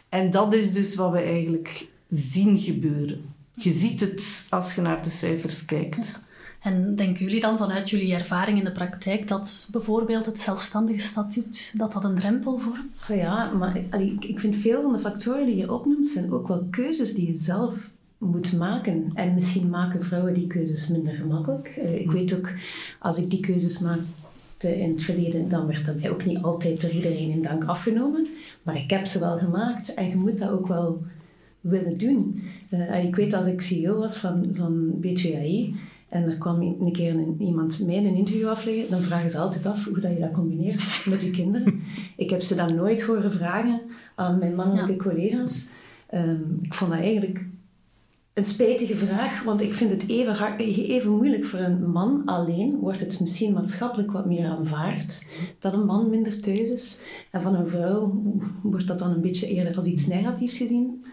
En 0.09 0.31
dat 0.31 0.55
is 0.55 0.73
dus 0.73 0.95
wat 0.95 1.13
we 1.13 1.21
eigenlijk 1.21 1.89
zien 2.11 2.59
gebeuren. 2.59 3.35
Je 3.53 3.73
ziet 3.73 4.01
het 4.01 4.47
als 4.49 4.75
je 4.75 4.81
naar 4.81 5.03
de 5.03 5.11
cijfers 5.11 5.65
kijkt. 5.65 6.21
En 6.61 6.97
denken 6.97 7.25
jullie 7.25 7.41
dan 7.41 7.59
vanuit 7.59 7.91
jullie 7.91 8.15
ervaring 8.15 8.59
in 8.59 8.65
de 8.65 8.73
praktijk 8.73 9.29
dat 9.29 9.69
bijvoorbeeld 9.73 10.27
het 10.27 10.41
zelfstandige 10.41 10.99
statuut 10.99 11.73
dat 11.77 11.93
dat 11.93 12.05
een 12.05 12.15
drempel 12.15 12.59
vormt? 12.59 13.05
Ja, 13.09 13.51
maar 13.51 13.77
ik 14.21 14.41
vind 14.41 14.57
veel 14.57 14.83
van 14.83 14.93
de 14.93 14.99
factoren 14.99 15.47
die 15.47 15.57
je 15.57 15.73
opnoemt 15.73 16.09
zijn 16.09 16.33
ook 16.33 16.49
wel 16.49 16.67
keuzes 16.71 17.15
die 17.15 17.33
je 17.33 17.39
zelf 17.39 17.91
moet 18.19 18.57
maken. 18.57 19.11
En 19.15 19.35
misschien 19.35 19.69
maken 19.69 20.03
vrouwen 20.03 20.35
die 20.35 20.47
keuzes 20.47 20.89
minder 20.89 21.15
gemakkelijk. 21.15 21.69
Eh, 21.69 22.01
ik 22.01 22.11
weet 22.11 22.37
ook, 22.37 22.53
als 22.99 23.19
ik 23.19 23.31
die 23.31 23.41
keuzes 23.41 23.79
maakte 23.79 24.81
in 24.81 24.91
het 24.91 25.03
verleden, 25.03 25.49
dan 25.49 25.67
werd 25.67 25.87
dat 25.87 26.01
mij 26.01 26.11
ook 26.11 26.25
niet 26.25 26.43
altijd 26.43 26.81
door 26.81 26.91
iedereen 26.91 27.31
in 27.31 27.43
dank 27.43 27.65
afgenomen. 27.65 28.27
Maar 28.63 28.77
ik 28.77 28.91
heb 28.91 29.07
ze 29.07 29.19
wel 29.19 29.39
gemaakt 29.39 29.95
en 29.95 30.09
je 30.09 30.17
moet 30.17 30.39
dat 30.39 30.51
ook 30.51 30.67
wel 30.67 31.03
willen 31.61 31.99
doen. 31.99 32.43
Uh, 32.71 33.05
ik 33.05 33.17
weet 33.17 33.35
als 33.35 33.47
ik 33.47 33.61
CEO 33.61 33.99
was 33.99 34.19
van, 34.19 34.51
van 34.53 35.01
BTAI 35.01 35.75
en 36.09 36.25
er 36.25 36.39
kwam 36.39 36.61
een 36.63 36.93
keer 36.93 37.15
een, 37.15 37.37
iemand 37.39 37.87
mij 37.87 37.97
een 37.97 38.15
interview 38.15 38.49
afleggen, 38.49 38.91
dan 38.91 39.03
vragen 39.03 39.31
ze 39.31 39.39
altijd 39.39 39.67
af 39.67 39.85
hoe 39.85 40.01
dat 40.01 40.13
je 40.13 40.21
dat 40.21 40.31
combineert 40.31 41.03
met 41.11 41.21
je 41.21 41.31
kinderen. 41.31 41.81
ik 42.17 42.31
heb 42.31 42.43
ze 42.43 42.55
dan 42.55 42.75
nooit 42.75 43.03
horen 43.03 43.33
vragen 43.33 43.81
aan 44.15 44.39
mijn 44.39 44.55
mannelijke 44.55 44.97
collega's. 44.97 45.73
Ehm, 46.07 46.41
ik 46.63 46.75
vond 46.75 46.91
dat 46.91 47.01
eigenlijk 47.01 47.45
een 48.39 48.45
spijtige 48.45 48.97
vraag, 48.97 49.43
want 49.43 49.61
ik 49.61 49.75
vind 49.75 49.91
het 49.91 50.09
even, 50.09 50.35
hard, 50.35 50.61
even 50.61 51.11
moeilijk 51.11 51.45
voor 51.45 51.59
een 51.59 51.91
man 51.91 52.23
alleen. 52.25 52.79
Wordt 52.79 53.01
het 53.01 53.21
misschien 53.21 53.53
maatschappelijk 53.53 54.11
wat 54.11 54.27
meer 54.27 54.47
aanvaard 54.47 55.27
dat 55.59 55.73
een 55.73 55.85
man 55.85 56.11
minder 56.11 56.41
thuis 56.41 56.71
is. 56.71 57.03
En 57.31 57.43
van 57.43 57.55
een 57.55 57.69
vrouw 57.69 58.23
wordt 58.63 58.87
dat 58.87 58.99
dan 58.99 59.11
een 59.11 59.21
beetje 59.21 59.47
eerder 59.47 59.77
als 59.77 59.87
iets 59.87 60.07
negatiefs 60.07 60.57
gezien. 60.57 61.05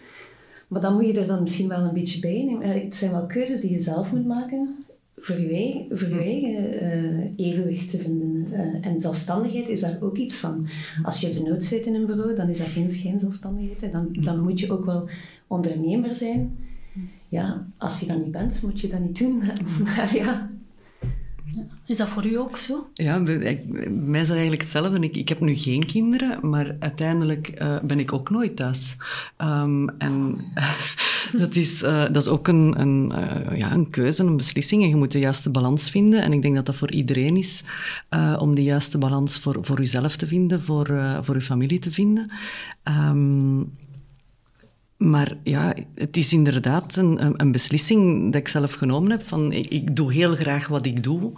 Maar 0.67 0.81
dan 0.81 0.93
moet 0.93 1.05
je 1.05 1.19
er 1.19 1.27
dan 1.27 1.41
misschien 1.41 1.67
wel 1.67 1.83
een 1.83 1.93
beetje 1.93 2.19
bij 2.19 2.43
nemen. 2.43 2.81
Het 2.81 2.95
zijn 2.95 3.11
wel 3.11 3.25
keuzes 3.25 3.61
die 3.61 3.71
je 3.71 3.79
zelf 3.79 4.11
moet 4.11 4.25
maken 4.25 4.75
voor 5.17 5.39
je 5.39 5.49
eigen, 5.49 6.83
uh, 6.83 7.47
evenwicht 7.47 7.89
te 7.89 7.99
vinden. 7.99 8.47
Uh, 8.51 8.85
en 8.85 8.99
zelfstandigheid 8.99 9.69
is 9.69 9.79
daar 9.79 9.97
ook 10.01 10.17
iets 10.17 10.37
van. 10.37 10.67
Als 11.03 11.21
je 11.21 11.33
vernoot 11.33 11.63
zit 11.63 11.85
in 11.85 11.95
een 11.95 12.05
bureau, 12.05 12.35
dan 12.35 12.49
is 12.49 12.57
dat 12.57 12.67
geen 12.67 12.89
schijnzelfstandigheid. 12.89 13.93
Dan, 13.93 14.15
dan 14.19 14.39
moet 14.39 14.59
je 14.59 14.71
ook 14.71 14.85
wel 14.85 15.09
ondernemer 15.47 16.15
zijn 16.15 16.57
ja, 17.29 17.65
als 17.77 17.99
je 17.99 18.05
dat 18.05 18.17
niet 18.17 18.31
bent, 18.31 18.61
moet 18.61 18.79
je 18.79 18.87
dat 18.87 18.99
niet 18.99 19.19
doen. 19.19 19.43
ja. 20.21 20.49
Is 21.85 21.97
dat 21.97 22.07
voor 22.07 22.25
u 22.25 22.37
ook 22.37 22.57
zo? 22.57 22.87
Ja, 22.93 23.23
bij 23.23 23.65
mij 23.89 24.21
is 24.21 24.27
dat 24.27 24.35
eigenlijk 24.35 24.61
hetzelfde. 24.61 24.99
Ik, 24.99 25.15
ik 25.15 25.29
heb 25.29 25.39
nu 25.39 25.55
geen 25.55 25.85
kinderen, 25.85 26.49
maar 26.49 26.75
uiteindelijk 26.79 27.51
uh, 27.61 27.79
ben 27.83 27.99
ik 27.99 28.13
ook 28.13 28.29
nooit 28.29 28.55
thuis. 28.55 28.97
Um, 29.37 29.89
en 29.89 30.37
dat, 31.41 31.55
is, 31.55 31.83
uh, 31.83 32.01
dat 32.01 32.15
is 32.15 32.27
ook 32.27 32.47
een, 32.47 32.79
een, 32.79 33.13
uh, 33.15 33.57
ja, 33.57 33.71
een 33.71 33.89
keuze, 33.89 34.23
een 34.23 34.37
beslissing. 34.37 34.83
En 34.83 34.89
je 34.89 34.95
moet 34.95 35.11
de 35.11 35.19
juiste 35.19 35.49
balans 35.49 35.89
vinden. 35.89 36.21
En 36.21 36.33
ik 36.33 36.41
denk 36.41 36.55
dat 36.55 36.65
dat 36.65 36.75
voor 36.75 36.91
iedereen 36.91 37.37
is 37.37 37.63
om 38.37 38.55
de 38.55 38.63
juiste 38.63 38.97
balans 38.97 39.39
voor, 39.39 39.57
voor 39.61 39.77
jezelf 39.77 40.15
te 40.15 40.27
vinden, 40.27 40.61
voor, 40.61 41.19
voor 41.21 41.35
je 41.35 41.41
familie 41.41 41.79
te 41.79 41.91
vinden. 41.91 42.31
Um, 42.83 43.71
maar 44.97 45.37
ja, 45.43 45.73
het 45.95 46.17
is 46.17 46.33
inderdaad 46.33 46.95
een, 46.95 47.41
een, 47.41 47.51
beslissing 47.51 48.31
dat 48.31 48.41
ik 48.41 48.47
zelf 48.47 48.73
genomen 48.73 49.11
heb. 49.11 49.27
Van, 49.27 49.51
ik, 49.51 49.67
ik 49.67 49.95
doe 49.95 50.13
heel 50.13 50.35
graag 50.35 50.67
wat 50.67 50.85
ik 50.85 51.03
doe. 51.03 51.31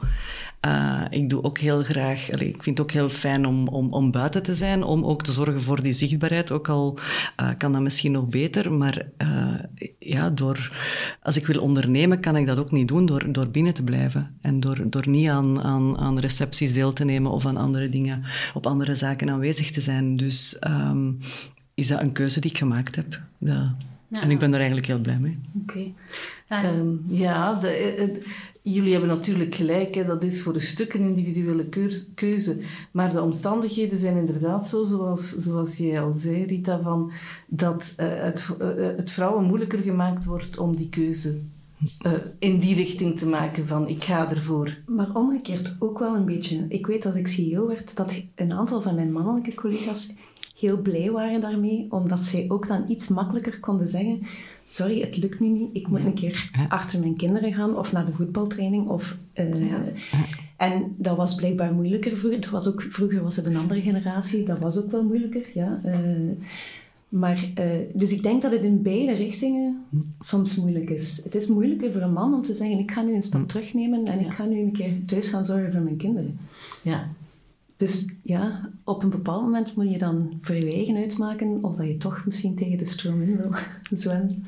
Uh, 0.66 1.02
ik 1.10 1.30
doe 1.30 1.44
ook 1.44 1.58
heel 1.58 1.84
graag, 1.84 2.30
ik 2.30 2.64
vind 2.64 2.78
het 2.78 2.88
ook 2.88 2.92
heel 2.92 3.10
fijn 3.10 3.46
om, 3.46 3.68
om, 3.68 3.94
om 3.94 4.12
buiten 4.12 4.44
te 4.44 4.56
zijn, 4.56 4.84
om 4.84 5.06
ook 5.06 5.24
te 5.24 5.32
zorgen 5.32 5.62
voor 5.62 5.82
die 5.82 5.92
zichtbaarheid. 5.92 6.52
Ook 6.52 6.70
al 6.70 6.98
uh, 7.42 7.50
kan 7.58 7.72
dat 7.72 7.82
misschien 7.82 8.12
nog 8.12 8.28
beter, 8.28 8.72
maar 8.72 9.06
uh, 9.22 9.54
ja, 10.00 10.30
door, 10.30 10.72
als 11.22 11.38
ik 11.38 11.48
wil 11.48 11.62
ondernemen, 11.62 12.20
kan 12.20 12.36
ik 12.36 12.46
dat 12.46 12.58
ook 12.58 12.72
niet 12.72 12.88
doen 12.88 13.06
door, 13.06 13.32
door 13.32 13.48
binnen 13.48 13.74
te 13.74 13.84
blijven. 13.84 14.38
En 14.42 14.60
door, 14.60 14.90
door 14.90 15.10
niet 15.10 15.30
aan, 15.30 15.62
aan, 15.62 15.98
aan 15.98 16.20
recepties 16.20 16.74
deel 16.74 16.94
te 16.94 17.06
nemen 17.06 17.32
of 17.32 17.46
aan 17.46 17.58
andere 17.58 17.90
dingen, 17.90 18.26
op 18.54 18.66
andere 18.66 18.96
zaken 18.96 19.30
aanwezig 19.30 19.72
te 19.72 19.82
zijn. 19.82 20.18
Dus 20.18 20.58
um, 20.68 21.20
is 21.78 21.88
dat 21.88 22.02
een 22.02 22.12
keuze 22.12 22.40
die 22.40 22.52
ik 22.52 22.58
gemaakt 22.58 22.96
heb. 22.96 23.22
Ja. 23.38 23.76
En 24.12 24.32
ik 24.32 24.40
ben 24.40 24.50
er 24.50 24.58
eigenlijk 24.58 24.88
heel 24.88 25.00
blij 25.00 25.20
mee. 25.20 25.38
Oké. 25.62 25.92
Um, 26.80 27.04
ja, 27.08 27.54
de, 27.54 27.68
eh, 27.68 28.04
eh, 28.04 28.10
jullie 28.62 28.92
hebben 28.92 29.10
natuurlijk 29.10 29.56
gelijk. 29.56 29.96
Hè, 29.96 30.06
dat 30.06 30.24
is 30.24 30.42
voor 30.42 30.54
een 30.54 30.62
stuk 30.62 30.94
een 30.94 31.02
individuele 31.02 31.66
keuze. 32.16 32.58
Maar 32.92 33.12
de 33.12 33.22
omstandigheden 33.22 33.98
zijn 33.98 34.18
inderdaad 34.18 34.68
zo, 34.68 34.84
zoals, 34.84 35.30
zoals 35.30 35.78
jij 35.78 36.02
al 36.02 36.14
zei, 36.18 36.46
Rita, 36.46 36.82
van 36.82 37.12
dat 37.48 37.94
uh, 38.00 38.08
het, 38.08 38.50
uh, 38.62 38.68
het 38.76 39.12
vrouwen 39.12 39.46
moeilijker 39.46 39.80
gemaakt 39.80 40.26
wordt 40.26 40.58
om 40.58 40.76
die 40.76 40.90
keuze 40.90 41.40
uh, 42.06 42.12
in 42.40 42.60
die 42.60 42.76
richting 42.76 43.20
te 43.20 43.28
maken 43.28 43.68
van 43.68 43.88
ik 43.88 44.04
ga 44.04 44.30
ervoor. 44.30 44.78
Maar 44.86 45.14
omgekeerd 45.14 45.76
ook 45.80 46.00
wel 46.00 46.16
een 46.16 46.26
beetje. 46.26 46.66
Ik 46.70 46.88
weet 46.88 47.06
als 47.06 47.16
ik 47.16 47.28
CEO 47.28 47.68
werd 47.68 47.96
dat 47.96 48.22
een 48.36 48.54
aantal 48.54 48.82
van 48.82 48.96
mijn 48.96 49.12
mannelijke 49.12 49.54
collega's 49.54 50.14
heel 50.60 50.82
blij 50.82 51.12
waren 51.12 51.40
daarmee, 51.40 51.88
omdat 51.90 52.24
zij 52.24 52.46
ook 52.48 52.68
dan 52.68 52.84
iets 52.88 53.08
makkelijker 53.08 53.60
konden 53.60 53.88
zeggen: 53.88 54.20
Sorry, 54.64 55.02
het 55.02 55.18
lukt 55.18 55.40
nu 55.40 55.48
niet, 55.48 55.70
ik 55.74 55.88
moet 55.88 56.00
een 56.00 56.14
keer 56.14 56.52
achter 56.70 57.00
mijn 57.00 57.16
kinderen 57.16 57.54
gaan 57.54 57.78
of 57.78 57.92
naar 57.92 58.06
de 58.06 58.14
voetbaltraining. 58.14 58.88
Of, 58.88 59.18
uh, 59.34 59.74
En 60.58 60.96
dat 60.98 61.18
was 61.18 61.36
blijkbaar 61.36 61.74
moeilijker 61.74 62.18
vroeger. 62.18 62.42
Dat 62.42 62.50
was 62.50 62.68
ook, 62.68 62.82
vroeger 62.82 63.24
was 63.24 63.36
het 63.36 63.46
een 63.46 63.58
andere 63.58 63.82
generatie, 63.82 64.44
dat 64.44 64.60
was 64.60 64.78
ook 64.78 64.92
wel 64.92 65.04
moeilijker. 65.04 65.44
Ja. 65.54 65.82
Uh, 65.86 65.96
maar, 67.10 67.52
uh, 67.60 67.66
dus 67.94 68.12
ik 68.12 68.24
denk 68.24 68.42
dat 68.42 68.52
het 68.52 68.62
in 68.62 68.82
beide 68.82 69.14
richtingen 69.14 69.86
soms 70.20 70.56
moeilijk 70.56 70.90
is. 70.90 71.22
Het 71.24 71.36
is 71.36 71.48
moeilijker 71.48 71.92
voor 71.92 72.02
een 72.02 72.14
man 72.14 72.34
om 72.34 72.44
te 72.44 72.54
zeggen: 72.54 72.80
Ik 72.80 72.92
ga 72.92 73.02
nu 73.02 73.16
een 73.16 73.24
stap 73.24 73.42
hm. 73.42 73.48
terugnemen 73.48 74.06
en 74.06 74.20
ik 74.20 74.32
ga 74.32 74.46
nu 74.46 74.60
een 74.60 74.72
keer 74.72 74.92
thuis 75.06 75.30
gaan 75.30 75.46
zorgen 75.46 75.72
voor 75.72 75.82
mijn 75.82 75.98
kinderen. 75.98 76.40
Ja. 76.84 77.10
Dus 77.78 78.06
ja, 78.22 78.70
op 78.84 79.04
een 79.04 79.10
bepaald 79.10 79.42
moment 79.42 79.76
moet 79.76 79.92
je 79.92 79.98
dan 79.98 80.38
voor 80.42 80.56
je 80.56 80.72
eigen 80.72 80.96
uitmaken 80.96 81.60
of 81.62 81.76
dat 81.76 81.88
je 81.88 81.98
toch 81.98 82.22
misschien 82.26 82.56
tegen 82.56 82.78
de 82.78 82.86
stroom 82.86 83.22
in 83.22 83.38
wil 83.38 83.52
zwemmen. 84.00 84.44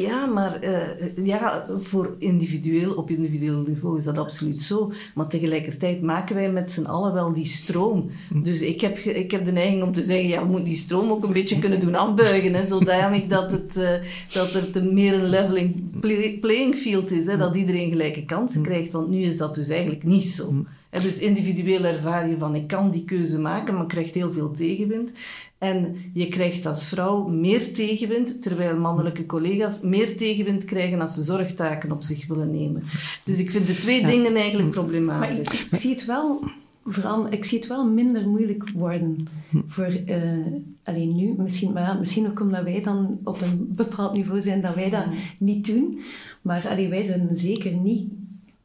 Ja, 0.00 0.26
maar 0.26 0.64
uh, 0.64 1.26
ja, 1.26 1.66
voor 1.80 2.14
individueel, 2.18 2.94
op 2.94 3.10
individueel 3.10 3.62
niveau 3.66 3.96
is 3.96 4.04
dat 4.04 4.18
absoluut 4.18 4.60
zo. 4.60 4.92
Maar 5.14 5.26
tegelijkertijd 5.26 6.02
maken 6.02 6.34
wij 6.34 6.52
met 6.52 6.70
z'n 6.70 6.84
allen 6.84 7.12
wel 7.12 7.32
die 7.32 7.46
stroom. 7.46 8.10
Dus 8.42 8.60
ik 8.60 8.80
heb, 8.80 8.98
ik 8.98 9.30
heb 9.30 9.44
de 9.44 9.52
neiging 9.52 9.82
om 9.82 9.94
te 9.94 10.02
zeggen, 10.02 10.28
ja, 10.28 10.40
we 10.40 10.46
moeten 10.46 10.64
die 10.64 10.76
stroom 10.76 11.10
ook 11.10 11.24
een 11.24 11.32
beetje 11.32 11.58
kunnen 11.58 11.80
doen 11.80 11.94
afbuigen. 11.94 12.54
Hè, 12.54 12.64
zodanig 12.64 13.26
dat 13.36 13.50
het, 13.50 13.76
uh, 13.76 13.90
dat 14.32 14.52
het 14.52 14.92
meer 14.92 15.14
een 15.14 15.28
leveling 15.28 16.00
playing 16.40 16.74
field 16.74 17.10
is. 17.10 17.26
Hè, 17.26 17.36
dat 17.36 17.56
iedereen 17.56 17.90
gelijke 17.90 18.24
kansen 18.24 18.62
krijgt. 18.62 18.90
Want 18.90 19.08
nu 19.08 19.22
is 19.22 19.36
dat 19.36 19.54
dus 19.54 19.68
eigenlijk 19.68 20.04
niet 20.04 20.24
zo. 20.24 20.64
En 20.90 21.02
dus 21.02 21.18
individueel 21.18 21.84
ervaar 21.84 22.28
je 22.28 22.38
van 22.38 22.54
ik 22.54 22.66
kan 22.66 22.90
die 22.90 23.04
keuze 23.04 23.38
maken, 23.38 23.74
maar 23.74 23.86
krijgt 23.86 24.14
heel 24.14 24.32
veel 24.32 24.50
tegenwind. 24.50 25.12
En 25.58 25.96
je 26.12 26.28
krijgt 26.28 26.66
als 26.66 26.88
vrouw 26.88 27.26
meer 27.26 27.72
tegenwind, 27.72 28.42
terwijl 28.42 28.78
mannelijke 28.78 29.26
collega's 29.26 29.80
meer 29.82 30.16
tegenwind 30.16 30.64
krijgen 30.64 31.00
als 31.00 31.14
ze 31.14 31.22
zorgtaken 31.22 31.92
op 31.92 32.02
zich 32.02 32.26
willen 32.26 32.50
nemen. 32.50 32.82
Dus 33.24 33.36
ik 33.36 33.50
vind 33.50 33.66
de 33.66 33.78
twee 33.78 34.06
dingen 34.06 34.34
eigenlijk 34.34 34.70
problematisch. 34.70 35.46
Maar 35.46 35.54
ik, 35.54 35.80
zie 35.80 35.90
het 35.90 36.04
wel 36.04 36.40
vooral, 36.84 37.32
ik 37.32 37.44
zie 37.44 37.58
het 37.58 37.68
wel 37.68 37.86
minder 37.86 38.28
moeilijk 38.28 38.70
worden 38.74 39.26
voor 39.66 39.90
uh, 40.06 40.46
alleen 40.82 41.16
nu. 41.16 41.34
Misschien, 41.38 41.72
maar 41.72 41.98
misschien 41.98 42.26
ook 42.26 42.40
omdat 42.40 42.62
wij 42.62 42.80
dan 42.80 43.18
op 43.24 43.40
een 43.40 43.72
bepaald 43.74 44.12
niveau 44.12 44.40
zijn 44.40 44.60
dat 44.60 44.74
wij 44.74 44.90
dat 44.90 45.06
niet 45.38 45.66
doen. 45.66 46.00
Maar 46.42 46.68
allee, 46.68 46.88
wij 46.88 47.02
zijn 47.02 47.28
zeker 47.32 47.72
niet 47.72 48.12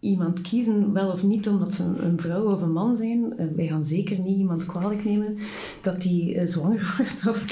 iemand 0.03 0.41
kiezen, 0.41 0.93
wel 0.93 1.11
of 1.11 1.23
niet 1.23 1.47
omdat 1.47 1.73
ze 1.73 1.83
een, 1.83 2.19
vrouw 2.19 2.51
of 2.51 2.61
een 2.61 2.71
man 2.71 2.95
zijn. 2.95 3.33
Uh, 3.39 3.45
wij 3.55 3.67
gaan 3.67 3.85
zeker 3.85 4.17
niet 4.19 4.37
iemand 4.37 4.65
kwalijk 4.65 5.03
nemen 5.03 5.37
dat 5.81 6.01
die 6.01 6.35
uh, 6.35 6.47
zwanger 6.47 6.93
wordt. 6.97 7.27
Of, 7.27 7.45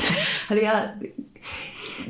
ja, 0.59 0.95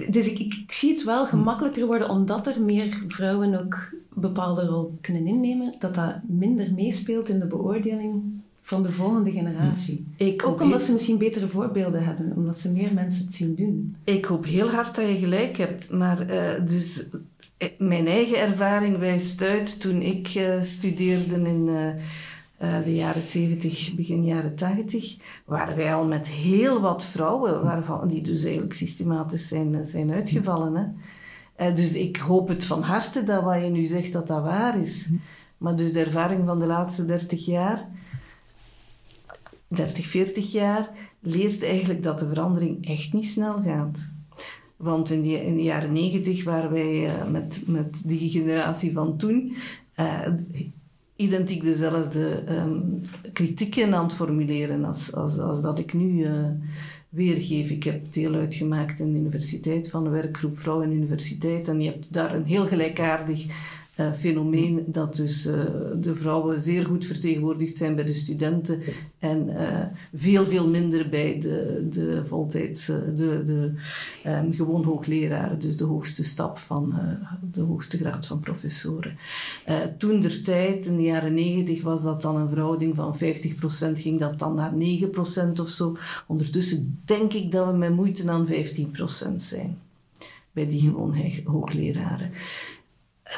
dus 0.10 0.29
ik, 0.31 0.39
ik, 0.39 0.53
ik, 0.53 0.71
zie 0.71 0.91
het 0.91 1.03
wel 1.03 1.25
gemakkelijker 1.25 1.86
worden 1.86 2.10
omdat 2.10 2.48
er 2.48 2.62
meer 2.62 3.03
vrouwen 3.07 3.60
ook 3.60 3.89
bepaalde 4.13 4.65
rol 4.65 4.98
kunnen 5.01 5.27
innemen, 5.27 5.75
dat 5.79 5.95
dat 5.95 6.15
minder 6.27 6.74
meespeelt 6.74 7.29
in 7.29 7.39
de 7.39 7.48
beoordeling 7.48 8.24
van 8.62 8.83
de 8.83 8.91
volgende 8.91 9.31
generatie. 9.31 10.05
Ik 10.15 10.45
ook 10.45 10.62
omdat 10.62 10.81
ze 10.81 10.91
misschien 10.91 11.17
betere 11.17 11.48
voorbeelden 11.48 12.03
hebben, 12.03 12.33
omdat 12.36 12.57
ze 12.57 12.71
meer 12.71 12.93
mensen 12.93 13.25
het 13.25 13.33
zien 13.33 13.55
doen. 13.55 13.95
Ik 14.03 14.25
hoop 14.25 14.45
heel 14.45 14.69
hard 14.69 14.95
dat 14.95 15.07
je 15.07 15.17
gelijk 15.17 15.57
hebt, 15.57 15.91
maar 15.91 16.31
uh, 16.31 16.67
dus 16.67 17.10
eh, 17.10 17.19
mijn 17.77 18.08
eigen 18.08 18.38
ervaring 18.38 18.98
wijst 18.98 19.41
uit 19.41 19.80
toen 19.80 20.01
ik 20.01 20.36
uh, 20.36 20.62
studeerde 20.62 21.36
in 21.36 21.68
uh, 21.68 21.88
uh, 22.62 22.84
de 22.84 22.96
jaren 22.96 23.22
70, 23.22 23.94
begin 23.96 24.25
jaren 24.25 24.56
80, 24.56 25.18
waren 25.46 25.75
wij 25.75 25.94
al 25.96 26.06
met 26.06 26.27
heel 26.27 26.82
wat 26.82 27.06
vrouwen, 27.06 27.63
waarvan, 27.63 28.08
die 28.08 28.22
dus 28.22 28.44
eigenlijk 28.44 28.74
systematisch 28.74 29.48
zijn, 29.48 29.86
zijn 29.86 30.12
uitgevallen. 30.12 30.96
Hè. 31.56 31.74
dus 31.74 31.94
ik 31.94 32.18
hoop 32.18 32.48
het 32.48 32.65
van 32.65 32.82
harte 32.82 33.24
dat 33.24 33.44
wat 33.44 33.62
je 33.62 33.70
nu 33.70 33.86
zegt, 33.86 34.12
dat 34.12 34.27
dat 34.27 34.44
waar 34.44 34.80
is. 34.80 35.10
Maar 35.58 35.75
dus 35.75 35.91
de 35.91 36.00
ervaring 36.00 36.46
van 36.46 36.60
de 36.60 36.65
laatste 36.65 37.06
30 37.06 37.46
jaar, 37.46 37.88
30, 39.68 40.06
40 40.06 40.51
jaar, 40.51 40.89
leert 41.20 41.63
eigenlijk 41.63 42.03
dat 42.03 42.20
de 42.20 42.27
verandering 42.27 42.88
echt 42.88 43.13
niet 43.13 43.25
snel 43.25 43.62
gaat. 43.62 44.12
Want 44.81 45.09
in, 45.09 45.21
die, 45.21 45.45
in 45.45 45.55
de 45.55 45.63
jaren 45.63 45.91
negentig 45.91 46.43
waren 46.43 46.71
wij 46.71 47.05
uh, 47.05 47.27
met, 47.31 47.63
met 47.65 48.01
die 48.05 48.29
generatie 48.29 48.93
van 48.93 49.17
toen 49.17 49.55
uh, 50.00 50.27
identiek 51.15 51.63
dezelfde 51.63 52.43
um, 52.50 53.01
kritieken 53.33 53.93
aan 53.93 54.03
het 54.03 54.13
formuleren 54.13 54.85
als, 54.85 55.13
als, 55.13 55.38
als 55.38 55.61
dat 55.61 55.79
ik 55.79 55.93
nu 55.93 56.25
uh, 56.25 56.50
weergeef. 57.09 57.69
Ik 57.69 57.83
heb 57.83 58.13
deel 58.13 58.33
uitgemaakt 58.33 59.00
in 59.00 59.13
de 59.13 59.19
universiteit 59.19 59.89
van 59.89 60.03
de 60.03 60.09
werkgroep 60.09 60.59
Vrouw 60.59 60.81
en 60.81 60.91
Universiteit 60.91 61.67
en 61.67 61.81
je 61.81 61.89
hebt 61.89 62.13
daar 62.13 62.35
een 62.35 62.45
heel 62.45 62.65
gelijkaardig 62.65 63.45
uh, 64.01 64.13
fenomeen 64.13 64.84
dat 64.88 65.15
dus 65.15 65.48
uh, 65.48 65.53
de 65.96 66.15
vrouwen 66.15 66.60
zeer 66.60 66.86
goed 66.86 67.05
vertegenwoordigd 67.05 67.77
zijn 67.77 67.96
bij 67.96 68.03
de 68.03 68.13
studenten 68.13 68.81
en 69.20 69.50
uh, 69.50 69.86
veel, 70.13 70.46
veel 70.46 70.70
minder 70.70 71.10
bij 71.10 71.39
de, 71.39 71.88
de 71.89 72.25
voltijds, 72.25 72.86
de, 72.86 73.13
de 73.46 73.74
um, 74.27 74.53
gewoon 74.53 74.84
hoogleraren, 74.84 75.60
dus 75.60 75.77
de 75.77 75.84
hoogste 75.84 76.24
stap 76.24 76.58
van 76.58 76.93
de 77.51 77.62
hoogste 77.62 77.98
graad 77.98 78.27
van 78.27 78.39
professoren. 78.39 79.17
toen 79.98 80.20
der 80.20 80.43
tijd, 80.43 80.86
in 80.86 80.96
de 80.96 81.03
jaren 81.03 81.34
negentig, 81.34 81.81
was 81.81 82.03
dat 82.03 82.22
dan 82.22 82.36
een 82.36 82.50
verhouding 82.50 82.96
van 82.96 83.15
50%, 83.15 83.20
ging 83.93 84.20
dat 84.20 84.39
dan 84.39 84.55
naar 84.55 84.74
9% 84.74 85.60
of 85.62 85.70
zo. 85.70 85.96
Ondertussen 86.27 87.01
denk 87.05 87.34
ik 87.34 87.51
dat 87.51 87.67
we 87.67 87.74
met 87.77 87.96
moeite 87.96 88.29
aan 88.29 88.48
15% 88.48 89.36
zijn 89.36 89.77
bij 90.51 90.67
die 90.67 90.81
gewoon 90.81 91.15
hoogleraren. 91.46 92.31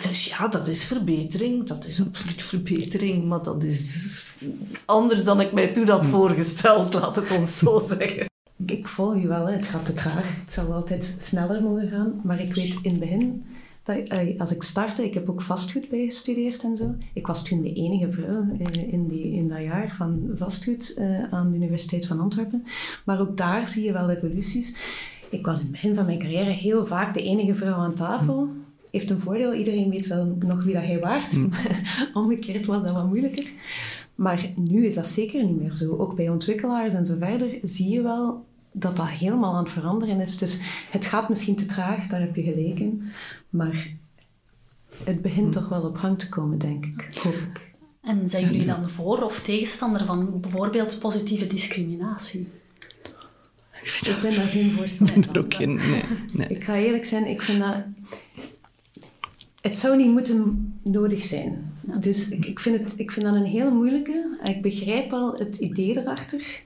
Dus 0.01 0.25
ja, 0.25 0.47
dat 0.47 0.67
is 0.67 0.83
verbetering. 0.83 1.67
Dat 1.67 1.85
is 1.85 2.01
absoluut 2.01 2.43
verbetering. 2.43 3.25
Maar 3.25 3.41
dat 3.41 3.63
is 3.63 4.33
anders 4.85 5.23
dan 5.23 5.41
ik 5.41 5.51
mij 5.51 5.67
toen 5.67 5.89
had 5.89 6.05
voorgesteld, 6.05 6.93
laat 6.93 7.15
het 7.15 7.31
ons 7.31 7.57
zo 7.57 7.79
zeggen. 7.97 8.25
Ik 8.65 8.87
volg 8.87 9.21
je 9.21 9.27
wel, 9.27 9.47
het 9.47 9.67
gaat 9.67 9.85
te 9.85 9.93
traag. 9.93 10.37
Het 10.39 10.53
zal 10.53 10.73
altijd 10.73 11.13
sneller 11.17 11.63
mogen 11.63 11.89
gaan. 11.89 12.21
Maar 12.23 12.41
ik 12.41 12.53
weet 12.53 12.77
in 12.81 12.91
het 12.91 12.99
begin, 12.99 13.45
dat, 13.83 14.39
als 14.39 14.51
ik 14.51 14.63
startte, 14.63 15.05
ik 15.05 15.13
heb 15.13 15.29
ook 15.29 15.41
vastgoed 15.41 15.89
bijgestudeerd 15.89 16.63
en 16.63 16.77
zo. 16.77 16.95
Ik 17.13 17.27
was 17.27 17.43
toen 17.43 17.61
de 17.61 17.73
enige 17.73 18.11
vrouw 18.11 18.45
in, 18.89 19.07
die, 19.07 19.33
in 19.33 19.47
dat 19.47 19.61
jaar 19.61 19.95
van 19.95 20.29
vastgoed 20.35 20.95
uh, 20.97 21.33
aan 21.33 21.51
de 21.51 21.57
Universiteit 21.57 22.05
van 22.05 22.19
Antwerpen. 22.19 22.63
Maar 23.05 23.19
ook 23.19 23.37
daar 23.37 23.67
zie 23.67 23.83
je 23.83 23.93
wel 23.93 24.09
evoluties. 24.09 24.75
Ik 25.29 25.45
was 25.45 25.57
in 25.57 25.63
het 25.63 25.71
begin 25.71 25.95
van 25.95 26.05
mijn 26.05 26.19
carrière 26.19 26.49
heel 26.49 26.85
vaak 26.85 27.13
de 27.13 27.23
enige 27.23 27.55
vrouw 27.55 27.75
aan 27.75 27.95
tafel 27.95 28.49
heeft 28.99 29.09
een 29.09 29.19
voordeel. 29.19 29.53
Iedereen 29.53 29.89
weet 29.89 30.07
wel 30.07 30.37
nog 30.39 30.63
wie 30.63 30.73
dat 30.73 30.83
hij 30.83 30.99
waart. 30.99 31.35
Mm. 31.35 31.49
Omgekeerd 32.13 32.65
was 32.65 32.83
dat 32.83 32.93
wat 32.93 33.07
moeilijker. 33.07 33.51
Maar 34.15 34.51
nu 34.55 34.85
is 34.85 34.95
dat 34.95 35.07
zeker 35.07 35.43
niet 35.45 35.61
meer 35.61 35.73
zo. 35.73 35.97
Ook 35.97 36.15
bij 36.15 36.29
ontwikkelaars 36.29 36.93
en 36.93 37.05
zo 37.05 37.15
verder 37.19 37.59
zie 37.61 37.89
je 37.89 38.01
wel 38.01 38.45
dat 38.71 38.97
dat 38.97 39.09
helemaal 39.09 39.53
aan 39.53 39.63
het 39.63 39.71
veranderen 39.71 40.19
is. 40.19 40.37
Dus 40.37 40.59
het 40.89 41.05
gaat 41.05 41.29
misschien 41.29 41.55
te 41.55 41.65
traag, 41.65 42.07
daar 42.07 42.19
heb 42.19 42.35
je 42.35 42.43
gelijk 42.43 42.79
in. 42.79 43.03
Maar 43.49 43.87
het 45.03 45.21
begint 45.21 45.45
mm. 45.45 45.51
toch 45.51 45.69
wel 45.69 45.81
op 45.81 45.95
gang 45.95 46.19
te 46.19 46.29
komen, 46.29 46.57
denk 46.57 46.85
ik. 46.85 47.09
Hoop 47.23 47.33
ik. 47.33 47.71
En 48.01 48.29
zijn 48.29 48.43
jullie 48.43 48.65
dan 48.65 48.89
voor 48.89 49.21
of 49.21 49.41
tegenstander 49.41 50.05
van 50.05 50.39
bijvoorbeeld 50.39 50.99
positieve 50.99 51.47
discriminatie? 51.47 52.47
Ik 53.81 54.17
ben 54.21 54.35
daar 54.35 54.45
geen 54.45 54.71
voorstander 54.71 55.23
van. 55.25 55.37
Ook 55.37 55.53
geen, 55.53 55.73
nee, 55.75 56.03
nee. 56.33 56.47
Ik 56.47 56.63
ga 56.63 56.75
eerlijk 56.75 57.05
zijn, 57.05 57.27
ik 57.27 57.41
vind 57.41 57.59
dat 57.59 57.75
het 59.63 59.77
zou 59.77 59.97
niet 59.97 60.11
moeten 60.11 60.73
nodig 60.81 61.23
zijn. 61.23 61.73
Dus 61.99 62.29
ik, 62.29 62.45
ik, 62.45 62.59
vind 62.59 62.79
het, 62.79 62.99
ik 62.99 63.11
vind 63.11 63.25
dat 63.25 63.35
een 63.35 63.45
heel 63.45 63.71
moeilijke. 63.71 64.37
Ik 64.43 64.61
begrijp 64.61 65.13
al 65.13 65.37
het 65.37 65.57
idee 65.57 65.97
erachter. 65.99 66.63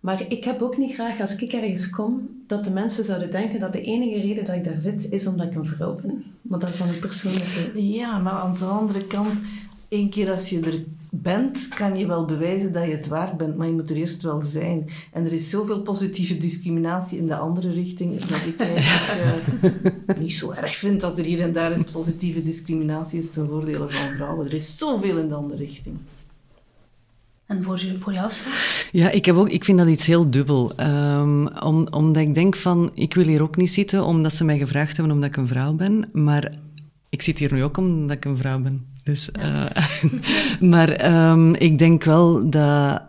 Maar 0.00 0.24
ik 0.28 0.44
heb 0.44 0.62
ook 0.62 0.76
niet 0.76 0.94
graag, 0.94 1.20
als 1.20 1.36
ik 1.36 1.52
ergens 1.52 1.90
kom, 1.90 2.28
dat 2.46 2.64
de 2.64 2.70
mensen 2.70 3.04
zouden 3.04 3.30
denken 3.30 3.60
dat 3.60 3.72
de 3.72 3.80
enige 3.80 4.20
reden 4.20 4.44
dat 4.44 4.54
ik 4.54 4.64
daar 4.64 4.80
zit, 4.80 5.10
is 5.10 5.26
omdat 5.26 5.46
ik 5.46 5.54
een 5.54 5.66
vrouw 5.66 5.94
ben. 5.94 6.24
Maar 6.42 6.58
dat 6.58 6.68
is 6.68 6.78
dan 6.78 6.88
een 6.88 6.98
persoonlijke... 6.98 7.82
Ja, 7.82 8.18
maar 8.18 8.32
aan 8.32 8.56
de 8.58 8.64
andere 8.64 9.06
kant, 9.06 9.38
één 9.96 10.10
keer 10.10 10.30
als 10.30 10.48
je 10.48 10.60
er 10.60 10.84
bent, 11.10 11.68
kan 11.68 11.96
je 11.96 12.06
wel 12.06 12.24
bewijzen 12.24 12.72
dat 12.72 12.84
je 12.84 12.90
het 12.90 13.06
waard 13.06 13.36
bent, 13.36 13.56
maar 13.56 13.66
je 13.66 13.72
moet 13.72 13.90
er 13.90 13.96
eerst 13.96 14.22
wel 14.22 14.42
zijn. 14.42 14.90
En 15.12 15.24
er 15.24 15.32
is 15.32 15.50
zoveel 15.50 15.82
positieve 15.82 16.36
discriminatie 16.36 17.18
in 17.18 17.26
de 17.26 17.36
andere 17.36 17.72
richting, 17.72 18.20
dat 18.20 18.38
ik 18.46 18.60
eigenlijk 18.60 19.46
uh, 20.08 20.18
niet 20.22 20.32
zo 20.32 20.50
erg 20.50 20.76
vind 20.76 21.00
dat 21.00 21.18
er 21.18 21.24
hier 21.24 21.40
en 21.40 21.52
daar 21.52 21.72
eens 21.72 21.90
positieve 21.90 22.42
discriminatie 22.42 23.18
is 23.18 23.30
ten 23.30 23.46
voordele 23.48 23.88
van 23.88 24.16
vrouwen. 24.16 24.46
Er 24.46 24.54
is 24.54 24.78
zoveel 24.78 25.18
in 25.18 25.28
de 25.28 25.34
andere 25.34 25.64
richting. 25.64 25.96
En 27.46 27.62
voor, 27.62 27.80
voor 28.00 28.12
jou, 28.12 28.30
Ja, 28.92 29.10
ik, 29.10 29.24
heb 29.24 29.36
ook, 29.36 29.48
ik 29.48 29.64
vind 29.64 29.78
dat 29.78 29.88
iets 29.88 30.06
heel 30.06 30.30
dubbel. 30.30 30.72
Um, 30.80 31.48
om, 31.48 31.86
omdat 31.90 32.22
ik 32.22 32.34
denk 32.34 32.56
van, 32.56 32.90
ik 32.94 33.14
wil 33.14 33.24
hier 33.24 33.42
ook 33.42 33.56
niet 33.56 33.72
zitten 33.72 34.04
omdat 34.04 34.34
ze 34.34 34.44
mij 34.44 34.58
gevraagd 34.58 34.96
hebben 34.96 35.14
omdat 35.14 35.28
ik 35.28 35.36
een 35.36 35.48
vrouw 35.48 35.72
ben. 35.72 36.08
Maar 36.12 36.52
ik 37.08 37.22
zit 37.22 37.38
hier 37.38 37.52
nu 37.52 37.64
ook 37.64 37.76
omdat 37.76 38.16
ik 38.16 38.24
een 38.24 38.36
vrouw 38.36 38.60
ben. 38.60 38.95
Dus, 39.06 39.30
uh, 39.38 39.66
maar 40.70 41.20
um, 41.30 41.54
ik 41.54 41.78
denk 41.78 42.04
wel 42.04 42.50
dat 42.50 43.02